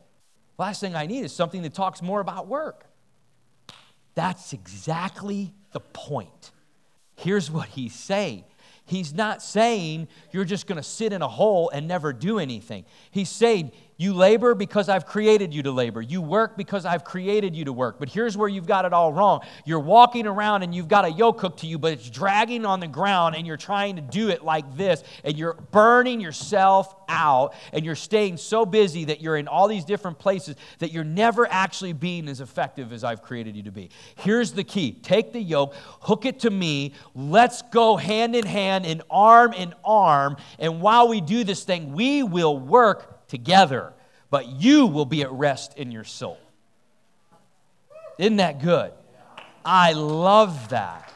Last 0.58 0.80
thing 0.80 0.94
I 0.94 1.06
need 1.06 1.24
is 1.24 1.32
something 1.32 1.62
that 1.62 1.74
talks 1.74 2.00
more 2.00 2.20
about 2.20 2.46
work. 2.46 2.86
That's 4.14 4.52
exactly 4.52 5.52
the 5.72 5.80
point. 5.80 6.52
Here's 7.16 7.50
what 7.50 7.68
he's 7.68 7.94
saying 7.94 8.44
He's 8.86 9.14
not 9.14 9.42
saying 9.42 10.08
you're 10.30 10.44
just 10.44 10.66
going 10.66 10.76
to 10.76 10.82
sit 10.82 11.12
in 11.12 11.22
a 11.22 11.28
hole 11.28 11.70
and 11.70 11.88
never 11.88 12.12
do 12.12 12.38
anything. 12.38 12.84
He's 13.10 13.30
saying 13.30 13.72
you 13.96 14.12
labor 14.12 14.54
because 14.54 14.88
I've 14.88 15.06
created 15.06 15.54
you 15.54 15.62
to 15.62 15.70
labor. 15.70 16.02
You 16.02 16.20
work 16.20 16.56
because 16.56 16.84
I've 16.84 17.04
created 17.04 17.54
you 17.54 17.66
to 17.66 17.72
work. 17.72 17.98
But 17.98 18.08
here's 18.08 18.36
where 18.36 18.48
you've 18.48 18.66
got 18.66 18.84
it 18.84 18.92
all 18.92 19.12
wrong. 19.12 19.42
You're 19.64 19.80
walking 19.80 20.26
around 20.26 20.62
and 20.64 20.74
you've 20.74 20.88
got 20.88 21.04
a 21.04 21.10
yoke 21.10 21.40
hooked 21.40 21.60
to 21.60 21.66
you, 21.66 21.78
but 21.78 21.92
it's 21.92 22.10
dragging 22.10 22.66
on 22.66 22.80
the 22.80 22.88
ground 22.88 23.36
and 23.36 23.46
you're 23.46 23.56
trying 23.56 23.96
to 23.96 24.02
do 24.02 24.30
it 24.30 24.44
like 24.44 24.76
this 24.76 25.04
and 25.22 25.38
you're 25.38 25.54
burning 25.54 26.20
yourself 26.20 26.94
out 27.08 27.54
and 27.72 27.84
you're 27.84 27.94
staying 27.94 28.36
so 28.36 28.66
busy 28.66 29.04
that 29.04 29.20
you're 29.20 29.36
in 29.36 29.46
all 29.46 29.68
these 29.68 29.84
different 29.84 30.18
places 30.18 30.56
that 30.80 30.90
you're 30.90 31.04
never 31.04 31.46
actually 31.48 31.92
being 31.92 32.28
as 32.28 32.40
effective 32.40 32.92
as 32.92 33.04
I've 33.04 33.22
created 33.22 33.54
you 33.54 33.62
to 33.64 33.72
be. 33.72 33.90
Here's 34.16 34.52
the 34.52 34.64
key 34.64 34.92
take 34.92 35.32
the 35.32 35.40
yoke, 35.40 35.74
hook 36.00 36.26
it 36.26 36.40
to 36.40 36.50
me. 36.50 36.94
Let's 37.14 37.62
go 37.62 37.96
hand 37.96 38.34
in 38.34 38.44
hand 38.44 38.86
and 38.86 39.02
arm 39.08 39.52
in 39.52 39.72
arm. 39.84 40.36
And 40.58 40.80
while 40.80 41.08
we 41.08 41.20
do 41.20 41.44
this 41.44 41.62
thing, 41.62 41.92
we 41.92 42.24
will 42.24 42.58
work 42.58 43.23
together, 43.34 43.92
but 44.30 44.46
you 44.46 44.86
will 44.86 45.06
be 45.06 45.22
at 45.22 45.32
rest 45.32 45.76
in 45.76 45.90
your 45.90 46.04
soul. 46.04 46.38
Isn't 48.16 48.36
that 48.36 48.62
good? 48.62 48.92
I 49.64 49.92
love 49.92 50.68
that. 50.68 51.12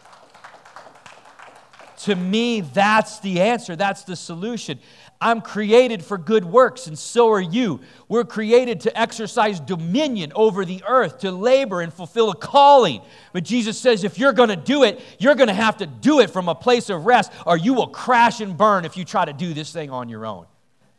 To 1.99 2.16
me, 2.16 2.61
that's 2.61 3.21
the 3.21 3.41
answer. 3.41 3.77
That's 3.77 4.03
the 4.03 4.16
solution. 4.16 4.81
I'm 5.21 5.41
created 5.41 6.05
for 6.05 6.19
good 6.19 6.45
works, 6.45 6.89
and 6.89 6.99
so 6.99 7.31
are 7.31 7.41
you. 7.41 7.81
We're 8.09 8.25
created 8.25 8.81
to 8.81 8.99
exercise 8.99 9.61
dominion 9.61 10.33
over 10.35 10.64
the 10.64 10.83
earth, 10.87 11.21
to 11.21 11.31
labor 11.31 11.81
and 11.81 11.93
fulfill 11.93 12.31
a 12.31 12.37
calling. 12.37 13.01
But 13.33 13.45
Jesus 13.45 13.79
says 13.79 14.03
if 14.03 14.19
you're 14.19 14.33
going 14.33 14.49
to 14.49 14.57
do 14.57 14.83
it, 14.83 15.01
you're 15.21 15.37
going 15.37 15.49
to 15.49 15.55
have 15.55 15.77
to 15.77 15.87
do 15.87 16.19
it 16.19 16.31
from 16.31 16.49
a 16.49 16.55
place 16.55 16.91
of 16.91 17.07
rest, 17.07 17.31
or 17.47 17.57
you 17.57 17.75
will 17.75 17.89
crash 17.89 18.41
and 18.41 18.57
burn 18.57 18.85
if 18.85 18.97
you 18.97 19.05
try 19.05 19.25
to 19.25 19.33
do 19.33 19.55
this 19.55 19.73
thing 19.73 19.91
on 19.91 20.09
your 20.09 20.27
own. 20.27 20.47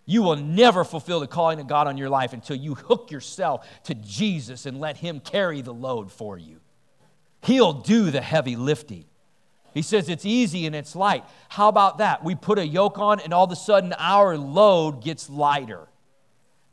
You 0.09 0.23
will 0.23 0.37
never 0.37 0.83
fulfill 0.83 1.19
the 1.19 1.27
calling 1.27 1.59
of 1.59 1.67
God 1.67 1.85
on 1.85 1.95
your 1.95 2.09
life 2.09 2.33
until 2.33 2.55
you 2.55 2.73
hook 2.73 3.11
yourself 3.11 3.67
to 3.83 3.93
Jesus 3.93 4.65
and 4.65 4.79
let 4.79 4.97
Him 4.97 5.19
carry 5.19 5.61
the 5.61 5.71
load 5.71 6.11
for 6.11 6.35
you. 6.35 6.61
He'll 7.43 7.73
do 7.73 8.09
the 8.09 8.19
heavy 8.19 8.55
lifting. 8.55 9.05
He 9.71 9.83
says 9.83 10.09
it's 10.09 10.25
easy 10.25 10.65
and 10.65 10.75
it's 10.75 10.95
light. 10.95 11.23
How 11.47 11.69
about 11.69 11.99
that? 11.99 12.23
We 12.23 12.33
put 12.33 12.57
a 12.57 12.65
yoke 12.65 12.97
on, 12.97 13.19
and 13.19 13.35
all 13.35 13.43
of 13.43 13.51
a 13.51 13.55
sudden 13.55 13.93
our 13.99 14.35
load 14.35 15.03
gets 15.03 15.29
lighter. 15.29 15.87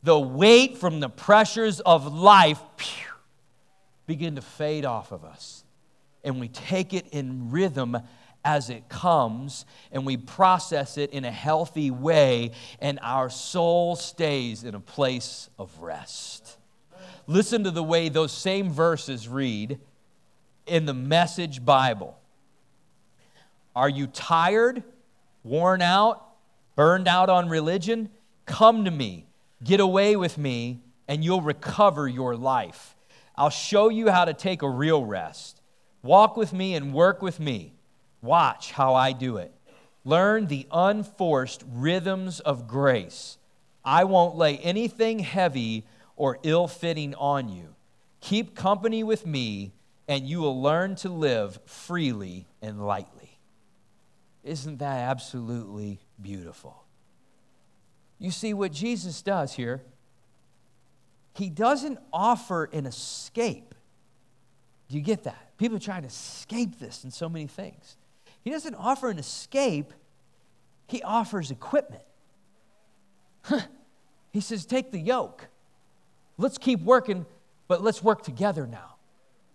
The 0.03 0.19
weight 0.19 0.79
from 0.79 1.01
the 1.01 1.11
pressures 1.11 1.81
of 1.81 2.11
life 2.11 2.59
begin 4.07 4.37
to 4.37 4.41
fade 4.41 4.87
off 4.87 5.13
of 5.13 5.27
us. 5.27 5.63
And 6.25 6.41
we 6.41 6.49
take 6.49 6.95
it 6.95 7.07
in 7.09 7.51
rhythm 7.51 7.99
as 8.47 8.71
it 8.71 8.89
comes 8.89 9.67
and 9.91 10.07
we 10.07 10.17
process 10.17 10.97
it 10.97 11.11
in 11.11 11.25
a 11.25 11.33
healthy 11.33 11.91
way, 11.91 12.53
and 12.81 13.01
our 13.03 13.29
soul 13.29 13.97
stays 13.97 14.63
in 14.63 14.77
a 14.77 14.81
place 14.81 15.51
of 15.59 15.77
rest. 15.81 16.57
Listen 17.27 17.65
to 17.65 17.73
the 17.73 17.83
way 17.83 18.09
those 18.09 18.31
same 18.31 18.71
verses 18.71 19.29
read 19.29 19.81
in 20.65 20.87
the 20.87 20.95
Message 20.95 21.65
Bible. 21.65 22.17
Are 23.75 23.89
you 23.89 24.07
tired, 24.07 24.85
worn 25.43 25.83
out, 25.83 26.25
burned 26.77 27.09
out 27.09 27.29
on 27.29 27.49
religion? 27.49 28.11
Come 28.45 28.85
to 28.85 28.93
me, 28.93 29.27
get 29.65 29.81
away 29.81 30.15
with 30.15 30.39
me, 30.39 30.83
and 31.09 31.25
you'll 31.25 31.43
recover 31.43 32.07
your 32.07 32.37
life. 32.37 32.95
I'll 33.35 33.51
show 33.51 33.89
you 33.89 34.09
how 34.09 34.25
to 34.25 34.35
take 34.35 34.63
a 34.63 34.71
real 34.71 35.05
rest. 35.05 35.61
Walk 36.03 36.37
with 36.37 36.53
me 36.53 36.77
and 36.77 36.95
work 36.95 37.23
with 37.23 37.41
me. 37.41 37.76
Watch 38.27 38.73
how 38.73 38.95
I 38.95 39.13
do 39.13 39.39
it. 39.39 39.53
Learn 40.05 40.47
the 40.47 40.67
unforced 40.71 41.65
rhythms 41.67 42.41
of 42.41 42.69
grace. 42.69 43.39
I 43.85 44.05
won't 44.05 44.37
lay 44.37 44.59
anything 44.59 45.21
heavy 45.21 45.87
or 46.17 46.39
ill 46.43 46.69
fitting 46.69 47.15
on 47.15 47.49
you. 47.49 47.75
Keep 48.21 48.55
company 48.55 49.05
with 49.05 49.27
me, 49.27 49.73
and 50.09 50.27
you 50.27 50.41
will 50.41 50.61
learn 50.61 50.97
to 50.97 51.09
live 51.09 51.59
freely 51.67 52.47
and 52.61 52.85
lightly. 52.85 53.39
Isn't 54.43 54.79
that 54.79 55.09
absolutely 55.09 56.01
beautiful? 56.21 56.85
You 58.19 58.31
see, 58.31 58.55
what 58.55 58.73
Jesus 58.73 59.23
does 59.23 59.53
here, 59.53 59.83
he 61.35 61.51
doesn't 61.51 61.99
offer 62.13 62.65
an 62.73 62.87
escape. 62.87 63.75
Do 64.89 64.97
you 64.97 65.03
get 65.03 65.25
that? 65.25 65.57
People 65.59 65.77
are 65.77 65.81
trying 65.81 66.03
to 66.03 66.09
escape 66.09 66.79
this 66.79 67.05
in 67.05 67.11
so 67.11 67.29
many 67.29 67.47
things. 67.47 67.97
He 68.47 68.53
doesn't 68.53 68.77
offer 68.77 69.11
an 69.11 69.19
escape, 69.19 69.93
he 70.87 71.03
offers 71.03 71.51
equipment. 71.51 72.05
he 74.33 74.41
says, 74.41 74.65
Take 74.65 74.93
the 74.93 75.01
yoke. 75.01 75.49
Let's 76.39 76.57
keep 76.57 76.81
working, 76.83 77.27
but 77.67 77.83
let's 77.83 78.05
work 78.05 78.23
together 78.23 78.65
now. 78.69 78.95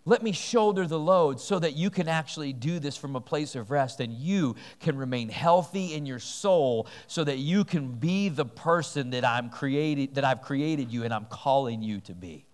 Let 0.03 0.23
me 0.23 0.33
shoulder 0.33 0.85
the 0.87 0.99
load 0.99 1.39
so 1.39 1.57
that 1.59 1.77
you 1.77 1.89
can 1.89 2.09
actually 2.09 2.51
do 2.51 2.79
this 2.79 2.97
from 2.97 3.15
a 3.15 3.21
place 3.21 3.55
of 3.55 3.71
rest 3.71 4.01
and 4.01 4.11
you 4.11 4.57
can 4.81 4.97
remain 4.97 5.29
healthy 5.29 5.93
in 5.93 6.05
your 6.05 6.19
soul 6.19 6.85
so 7.07 7.23
that 7.23 7.37
you 7.37 7.63
can 7.63 7.93
be 7.93 8.27
the 8.27 8.43
person 8.43 9.11
that 9.11 9.23
I'm 9.23 9.49
created 9.49 10.15
that 10.15 10.25
I've 10.25 10.41
created 10.41 10.91
you 10.91 11.05
and 11.05 11.13
I'm 11.13 11.27
calling 11.27 11.81
you 11.81 12.01
to 12.01 12.13
be. 12.13 12.45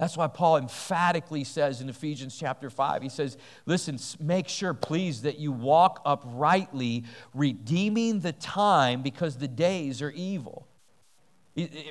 That's 0.00 0.16
why 0.16 0.26
Paul 0.26 0.56
emphatically 0.56 1.44
says 1.44 1.80
in 1.80 1.88
Ephesians 1.88 2.36
chapter 2.36 2.70
5, 2.70 3.02
he 3.02 3.08
says, 3.08 3.36
Listen, 3.66 3.98
make 4.18 4.48
sure, 4.48 4.74
please, 4.74 5.22
that 5.22 5.38
you 5.38 5.52
walk 5.52 6.00
uprightly, 6.04 7.04
redeeming 7.34 8.20
the 8.20 8.32
time 8.32 9.02
because 9.02 9.36
the 9.36 9.46
days 9.46 10.02
are 10.02 10.10
evil 10.10 10.66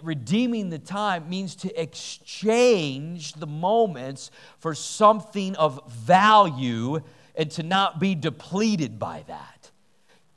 redeeming 0.04 0.70
the 0.70 0.80
time 0.80 1.30
means 1.30 1.56
to 1.56 1.82
exchange 1.82 3.34
the 3.34 3.48
moments 3.48 4.32
for 4.58 4.74
something 4.74 5.56
of 5.58 5.82
value 5.92 7.00
and 7.36 7.52
to 7.52 7.64
not 7.64 8.00
be 8.00 8.16
depleted 8.16 9.00
by 9.00 9.24
that. 9.28 9.72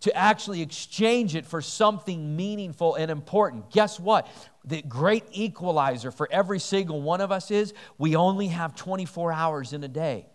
To 0.01 0.17
actually 0.17 0.63
exchange 0.63 1.37
it 1.37 1.47
for 1.47 1.63
something 1.63 2.37
meaningful 2.37 2.97
and 2.97 3.11
important. 3.11 3.71
Guess 3.71 4.01
what? 4.01 4.27
The 4.65 4.83
great 4.83 5.25
equalizer 5.33 6.11
for 6.11 6.29
every 6.31 6.61
single 6.61 7.03
one 7.03 7.21
of 7.21 7.33
us 7.33 7.51
is 7.51 7.75
we 7.99 8.15
only 8.15 8.49
have 8.49 8.75
24 8.77 9.33
hours 9.33 9.73
in 9.73 9.83
a 9.83 9.89
day. 9.89 10.27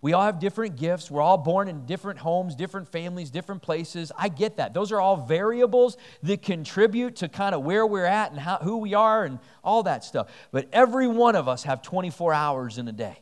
We 0.00 0.12
all 0.12 0.22
have 0.22 0.38
different 0.38 0.76
gifts. 0.76 1.10
We're 1.10 1.22
all 1.22 1.38
born 1.38 1.66
in 1.66 1.84
different 1.84 2.20
homes, 2.20 2.54
different 2.54 2.86
families, 2.88 3.30
different 3.30 3.62
places. 3.62 4.12
I 4.16 4.28
get 4.28 4.58
that. 4.58 4.72
Those 4.72 4.92
are 4.92 5.00
all 5.00 5.16
variables 5.16 5.96
that 6.22 6.42
contribute 6.42 7.16
to 7.16 7.28
kind 7.28 7.54
of 7.54 7.64
where 7.64 7.84
we're 7.84 8.04
at 8.04 8.30
and 8.30 8.38
how, 8.38 8.58
who 8.58 8.76
we 8.76 8.94
are 8.94 9.24
and 9.24 9.40
all 9.64 9.82
that 9.84 10.04
stuff. 10.04 10.28
But 10.52 10.68
every 10.72 11.08
one 11.08 11.34
of 11.34 11.48
us 11.48 11.64
have 11.64 11.82
24 11.82 12.32
hours 12.32 12.78
in 12.78 12.86
a 12.86 12.92
day. 12.92 13.18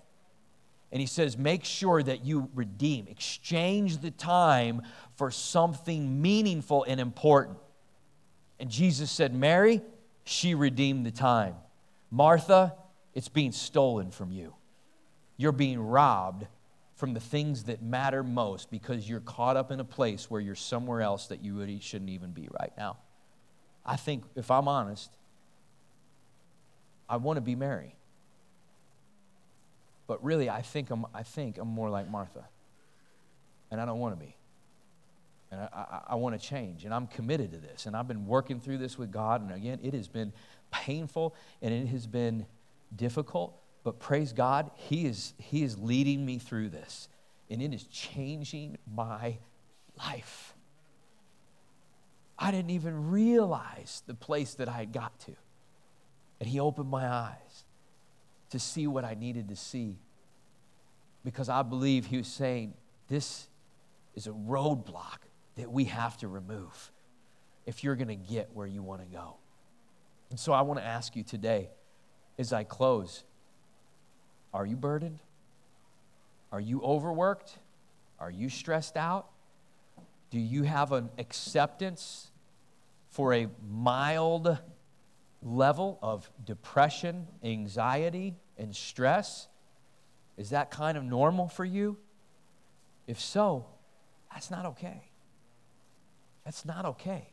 And 0.93 1.01
he 1.01 1.07
says, 1.07 1.37
make 1.39 1.64
sure 1.64 2.03
that 2.03 2.24
you 2.24 2.51
redeem, 2.55 3.07
exchange 3.09 3.99
the 3.99 4.11
time 4.11 4.83
for 5.16 5.31
something 5.31 6.20
meaningful 6.20 6.85
and 6.85 7.01
important. 7.01 7.59
And 8.61 8.70
Jesus 8.70 9.11
said, 9.11 9.35
Mary, 9.35 9.81
she 10.27 10.55
redeemed 10.55 11.07
the 11.07 11.11
time. 11.11 11.55
Martha, 12.11 12.74
it's 13.14 13.29
being 13.29 13.53
stolen 13.53 14.11
from 14.11 14.33
you. 14.33 14.55
You're 15.37 15.53
being 15.53 15.81
robbed 15.81 16.47
from 16.97 17.14
the 17.14 17.20
things 17.20 17.64
that 17.64 17.81
matter 17.81 18.22
most 18.22 18.70
because 18.70 19.09
you're 19.09 19.20
caught 19.20 19.57
up 19.57 19.70
in 19.70 19.79
a 19.79 19.85
place 19.85 20.29
where 20.31 20.41
you're 20.41 20.55
somewhere 20.55 21.01
else 21.01 21.29
that 21.29 21.45
you 21.45 21.57
really 21.57 21.79
shouldn't 21.79 22.11
even 22.11 22.33
be 22.33 22.49
right 22.59 22.72
now. 22.77 22.97
I 23.85 23.97
think, 23.97 24.24
if 24.35 24.51
I'm 24.51 24.66
honest, 24.66 25.11
I 27.09 27.18
want 27.18 27.37
to 27.37 27.41
be 27.41 27.55
Mary. 27.55 27.95
But 30.09 30.24
really, 30.24 30.51
I 30.51 30.62
think 30.62 30.91
I'm, 30.91 31.07
I 31.14 31.22
think 31.22 31.59
I'm 31.59 31.68
more 31.68 31.89
like 31.89 32.11
Martha. 32.11 32.45
And 33.70 33.81
I 33.81 33.85
don't 33.85 34.01
want 34.01 34.18
to 34.18 34.24
be. 34.24 34.36
And 35.57 35.68
I, 35.72 35.78
I, 35.78 36.00
I 36.09 36.14
want 36.16 36.40
to 36.40 36.46
change. 36.46 36.84
And 36.84 36.92
I'm 36.92 37.07
committed 37.07 37.52
to 37.52 37.59
this. 37.59 37.86
And 37.86 37.96
I've 37.96 38.09
been 38.09 38.26
working 38.26 38.61
through 38.61 38.78
this 38.78 38.98
with 38.98 39.11
God. 39.11 39.42
And 39.42 39.52
again, 39.52 39.80
it 39.82 39.94
has 39.94 40.09
been 40.09 40.32
painful 40.70 41.34
and 41.62 41.72
it 41.72 41.86
has 41.88 42.07
been 42.07 42.46
difficult. 42.94 43.59
But 43.82 43.98
praise 43.98 44.32
God, 44.32 44.70
he 44.74 45.07
is, 45.07 45.32
he 45.38 45.62
is 45.62 45.78
leading 45.78 46.26
me 46.26 46.38
through 46.38 46.70
this, 46.70 47.09
and 47.48 47.62
it 47.62 47.72
is 47.72 47.84
changing 47.84 48.78
my 48.92 49.38
life. 49.96 50.54
I 52.38 52.50
didn't 52.50 52.70
even 52.70 53.11
realize 53.11 54.02
the 54.07 54.14
place 54.14 54.54
that 54.54 54.68
I 54.68 54.72
had 54.72 54.92
got 54.92 55.18
to. 55.20 55.32
And 56.40 56.48
He 56.48 56.61
opened 56.61 56.90
my 56.90 57.09
eyes 57.09 57.64
to 58.50 58.59
see 58.59 58.86
what 58.86 59.04
I 59.04 59.14
needed 59.14 59.48
to 59.48 59.57
see. 59.57 59.98
Because 61.24 61.48
I 61.48 61.62
believe 61.62 62.07
He 62.07 62.18
was 62.18 62.26
saying, 62.26 62.74
This 63.09 63.46
is 64.14 64.26
a 64.26 64.32
roadblock 64.32 65.26
that 65.57 65.70
we 65.70 65.84
have 65.84 66.16
to 66.18 66.28
remove 66.28 66.92
if 67.66 67.82
you're 67.82 67.96
going 67.96 68.09
to 68.09 68.14
get 68.14 68.50
where 68.54 68.66
you 68.66 68.82
want 68.82 69.00
to 69.00 69.07
go. 69.07 69.36
And 70.30 70.38
so 70.38 70.52
I 70.52 70.62
want 70.62 70.80
to 70.80 70.84
ask 70.86 71.16
you 71.16 71.22
today, 71.22 71.70
as 72.38 72.52
I 72.52 72.64
close, 72.64 73.24
are 74.52 74.66
you 74.66 74.76
burdened? 74.76 75.18
Are 76.52 76.61
you 76.61 76.80
overworked? 76.82 77.59
Are 78.18 78.30
you 78.30 78.48
stressed 78.48 78.96
out? 78.96 79.26
Do 80.30 80.38
you 80.38 80.62
have 80.64 80.92
an 80.92 81.11
acceptance 81.18 82.30
for 83.11 83.32
a 83.32 83.48
mild 83.68 84.59
level 85.42 85.98
of 86.02 86.30
depression, 86.44 87.26
anxiety, 87.42 88.34
and 88.59 88.74
stress? 88.74 89.48
Is 90.36 90.50
that 90.50 90.70
kind 90.70 90.98
of 90.98 91.04
normal 91.04 91.48
for 91.48 91.64
you? 91.64 91.96
If 93.07 93.20
so, 93.20 93.66
that's 94.32 94.50
not 94.50 94.66
okay. 94.66 95.02
That's 96.47 96.64
not 96.64 96.86
okay. 96.86 97.28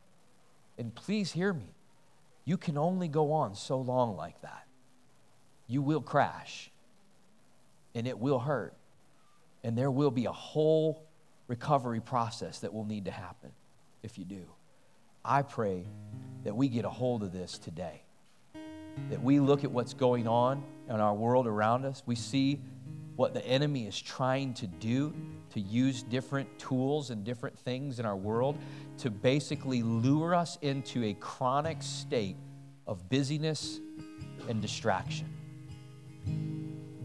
And 0.78 0.94
please 0.94 1.32
hear 1.32 1.54
me. 1.54 1.76
You 2.46 2.58
can 2.58 2.80
only 2.80 3.08
go 3.08 3.32
on 3.32 3.56
so 3.56 3.78
long 3.78 4.18
like 4.18 4.42
that. 4.42 4.66
You 5.68 5.84
will 5.84 6.02
crash 6.02 6.72
and 7.94 8.08
it 8.08 8.18
will 8.18 8.40
hurt. 8.40 8.74
And 9.64 9.78
there 9.78 9.92
will 9.92 10.12
be 10.12 10.26
a 10.26 10.32
whole 10.32 11.06
recovery 11.48 12.02
process 12.02 12.60
that 12.62 12.74
will 12.74 12.86
need 12.86 13.06
to 13.06 13.12
happen 13.12 13.52
if 14.02 14.18
you 14.18 14.26
do. 14.26 14.46
I 15.24 15.44
pray 15.44 15.86
that 16.44 16.56
we 16.56 16.68
get 16.68 16.84
a 16.84 16.90
hold 16.90 17.22
of 17.22 17.32
this 17.32 17.60
today. 17.60 18.02
That 19.12 19.22
we 19.22 19.40
look 19.40 19.64
at 19.64 19.72
what's 19.72 19.94
going 19.94 20.28
on 20.28 20.64
in 20.90 20.96
our 20.96 21.14
world 21.14 21.46
around 21.46 21.86
us. 21.86 22.02
We 22.06 22.16
see 22.16 22.60
what 23.16 23.34
the 23.34 23.46
enemy 23.46 23.86
is 23.86 24.00
trying 24.00 24.54
to 24.56 24.68
do 24.68 25.14
to 25.52 25.60
use 25.60 26.02
different 26.04 26.58
tools 26.58 27.12
and 27.12 27.24
different 27.24 27.58
things 27.60 28.00
in 28.00 28.06
our 28.06 28.16
world 28.16 28.58
to 28.98 29.12
basically 29.12 29.84
lure 29.84 30.34
us 30.34 30.58
into 30.62 31.04
a 31.04 31.14
chronic 31.16 31.82
state 31.82 32.36
of 32.88 33.10
busyness 33.10 33.80
and 34.50 34.62
distraction. 34.62 35.28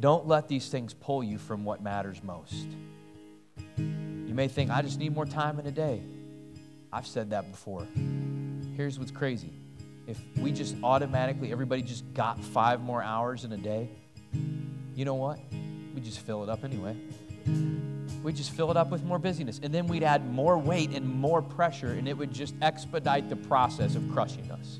Don't 0.00 0.26
let 0.26 0.48
these 0.48 0.68
things 0.68 0.94
pull 0.94 1.22
you 1.22 1.38
from 1.38 1.64
what 1.64 1.82
matters 1.82 2.22
most. 2.22 2.68
You 3.76 4.34
may 4.34 4.48
think, 4.48 4.70
I 4.70 4.82
just 4.82 4.98
need 4.98 5.14
more 5.14 5.26
time 5.26 5.59
in 5.59 5.66
a 5.66 5.72
day. 5.72 6.00
I've 6.92 7.06
said 7.06 7.30
that 7.30 7.50
before. 7.50 7.86
Here's 8.76 8.98
what's 8.98 9.11
crazy 9.11 9.52
if 10.06 10.18
we 10.38 10.50
just 10.52 10.74
automatically, 10.82 11.52
everybody 11.52 11.82
just 11.82 12.02
got 12.14 12.42
five 12.42 12.80
more 12.80 13.02
hours 13.02 13.44
in 13.44 13.52
a 13.52 13.59
day, 13.59 13.90
you 14.94 15.04
know 15.04 15.16
what? 15.16 15.38
We 15.99 16.05
just 16.05 16.20
fill 16.20 16.44
it 16.44 16.49
up 16.49 16.62
anyway. 16.62 16.94
We 18.22 18.32
just 18.32 18.53
fill 18.53 18.70
it 18.70 18.76
up 18.76 18.88
with 18.88 19.03
more 19.03 19.18
busyness. 19.18 19.59
And 19.61 19.74
then 19.74 19.88
we'd 19.88 20.05
add 20.05 20.32
more 20.32 20.57
weight 20.57 20.90
and 20.90 21.05
more 21.05 21.42
pressure, 21.42 21.94
and 21.94 22.07
it 22.07 22.16
would 22.16 22.32
just 22.32 22.55
expedite 22.62 23.28
the 23.28 23.34
process 23.34 23.96
of 23.96 24.09
crushing 24.12 24.49
us. 24.53 24.78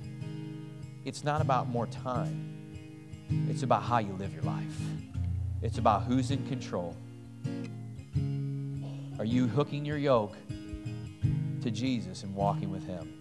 It's 1.05 1.25
not 1.25 1.41
about 1.41 1.69
more 1.69 1.89
time, 1.89 2.55
It's 3.51 3.65
about 3.65 3.83
how 3.83 3.99
you 3.99 4.13
live 4.13 4.33
your 4.33 4.45
life, 4.45 4.81
it's 5.61 5.79
about 5.79 6.05
who's 6.05 6.31
in 6.31 6.47
control. 6.47 6.97
Are 9.19 9.25
you 9.25 9.49
hooking 9.49 9.85
your 9.85 9.99
yoke 9.99 10.37
to 11.63 11.71
Jesus 11.73 12.23
and 12.23 12.33
walking 12.33 12.71
with 12.71 12.87
Him? 12.87 13.13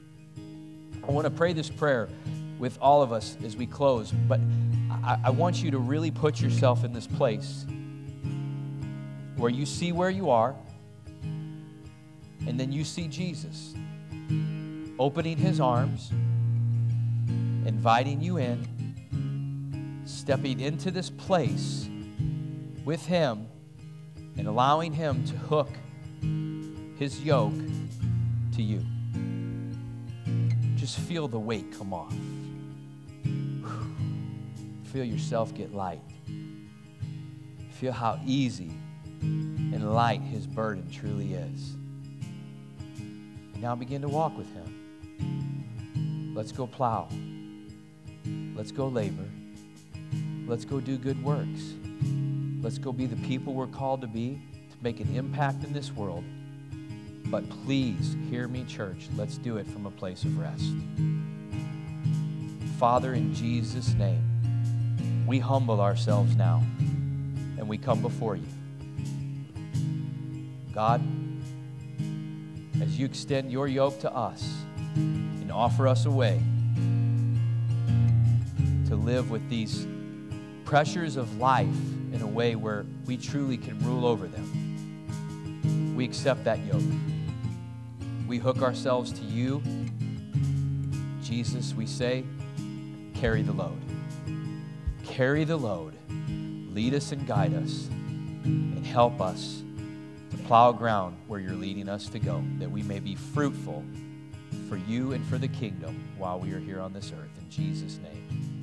I 1.04 1.12
want 1.12 1.26
to 1.26 1.32
pray 1.32 1.52
this 1.52 1.72
prayer 1.72 2.10
with 2.60 2.78
all 2.80 3.02
of 3.02 3.12
us 3.12 3.38
as 3.44 3.58
we 3.58 3.66
close, 3.66 4.12
but 4.12 4.40
I, 4.92 5.18
I, 5.26 5.30
want 5.32 5.64
you 5.64 5.72
to 5.72 5.80
really 5.80 6.12
put 6.12 6.40
yourself 6.40 6.84
in 6.84 6.94
this 6.94 7.08
place 7.08 7.66
where 9.38 9.50
you 9.50 9.66
see 9.66 9.92
where 9.92 10.10
you 10.10 10.30
are, 10.30 10.56
and 11.22 12.60
then 12.60 12.72
you 12.72 12.84
see 12.84 13.08
Jesus 13.08 13.74
opening 15.00 15.38
His 15.38 15.60
arms, 15.60 16.12
inviting 17.66 18.22
you 18.22 18.38
in, 18.38 20.04
stepping 20.06 20.60
into 20.60 20.92
this 20.92 21.10
place 21.10 21.90
with 22.84 23.06
Him, 23.06 23.48
and 24.38 24.48
allowing 24.48 24.92
Him 24.94 25.24
to 25.26 25.36
hook 25.36 25.70
his 26.98 27.22
yoke 27.22 27.54
to 28.56 28.64
you. 28.64 28.84
Just 30.76 30.98
feel 30.98 31.28
the 31.28 31.40
weight 31.40 31.72
come 31.78 31.94
off. 31.94 32.14
Feel 34.92 35.04
yourself 35.04 35.54
get 35.54 35.76
light. 35.76 36.02
Feel 37.72 37.92
how 37.92 38.20
easy 38.26 38.72
and 39.22 39.94
light 39.94 40.22
his 40.22 40.48
burden 40.48 40.90
truly 40.92 41.34
is. 41.34 41.74
And 43.54 43.62
now 43.62 43.76
begin 43.76 44.02
to 44.02 44.08
walk 44.08 44.38
with 44.38 44.52
him. 44.54 46.34
Let's 46.36 46.52
go 46.52 46.68
plow. 46.68 47.10
Let's 48.56 48.72
go 48.72 48.88
labor. 48.88 49.30
Let's 50.46 50.66
go 50.66 50.80
do 50.80 50.98
good 50.98 51.24
works. 51.24 51.74
Let's 52.62 52.78
go 52.78 52.92
be 52.92 53.06
the 53.06 53.28
people 53.28 53.54
we're 53.54 53.68
called 53.68 54.02
to 54.02 54.08
be 54.08 54.42
to 54.72 54.78
make 54.82 55.00
an 55.00 55.16
impact 55.16 55.64
in 55.64 55.74
this 55.74 55.92
world 55.92 56.24
but 57.30 57.44
please 57.66 58.16
hear 58.30 58.48
me, 58.48 58.64
church. 58.64 59.10
Let's 59.18 59.38
do 59.38 59.58
it 59.58 59.68
from 59.68 59.86
a 59.86 59.92
place 59.92 60.24
of 60.24 60.38
rest. 60.38 60.72
Father, 62.80 63.14
in 63.14 63.34
Jesus' 63.34 63.94
name, 63.96 64.24
we 65.28 65.40
humble 65.40 65.82
ourselves 65.82 66.36
now 66.36 66.64
and 67.58 67.68
we 67.68 67.78
come 67.78 68.02
before 68.02 68.38
you. 68.38 68.48
God, 70.78 71.02
as 72.84 73.00
you 73.00 73.08
extend 73.08 73.52
your 73.52 73.68
yoke 73.68 74.00
to 74.02 74.14
us 74.14 74.48
and 74.94 75.52
offer 75.52 75.88
us 75.88 76.06
a 76.06 76.12
way 76.12 76.40
to 78.88 78.96
live 78.96 79.32
with 79.32 79.50
these 79.50 79.88
pressures 80.66 81.16
of 81.16 81.40
life 81.40 81.66
in 82.14 82.22
a 82.22 82.28
way 82.28 82.54
where 82.56 82.86
we 83.08 83.18
truly 83.18 83.58
can 83.58 83.80
rule 83.80 84.06
over 84.06 84.28
them, 84.28 85.96
we 85.96 86.06
accept 86.06 86.44
that 86.44 86.64
yoke. 86.64 86.84
We 88.28 88.38
hook 88.38 88.62
ourselves 88.62 89.12
to 89.14 89.24
you. 89.24 89.64
Jesus, 91.24 91.74
we 91.74 91.88
say, 91.88 92.24
carry 93.16 93.42
the 93.42 93.54
load. 93.54 93.82
Carry 95.04 95.44
the 95.44 95.58
load. 95.58 95.96
Lead 96.20 96.94
us 96.94 97.12
and 97.12 97.26
guide 97.26 97.56
us 97.56 97.88
and 97.88 98.86
help 98.86 99.20
us 99.20 99.64
plow 100.48 100.72
ground 100.72 101.18
where 101.28 101.42
you're 101.42 101.52
leading 101.52 101.90
us 101.90 102.08
to 102.08 102.20
go, 102.20 102.42
that 102.58 102.72
we 102.72 102.82
may 102.82 103.00
be 103.00 103.16
fruitful 103.16 103.84
for 104.70 104.78
you 104.78 105.12
and 105.12 105.26
for 105.28 105.38
the 105.38 105.48
kingdom 105.50 106.08
while 106.18 106.40
we 106.40 106.54
are 106.54 106.60
here 106.60 106.80
on 106.80 106.94
this 106.94 107.12
earth. 107.12 107.30
In 107.38 107.50
Jesus' 107.50 107.98
name. 107.98 108.57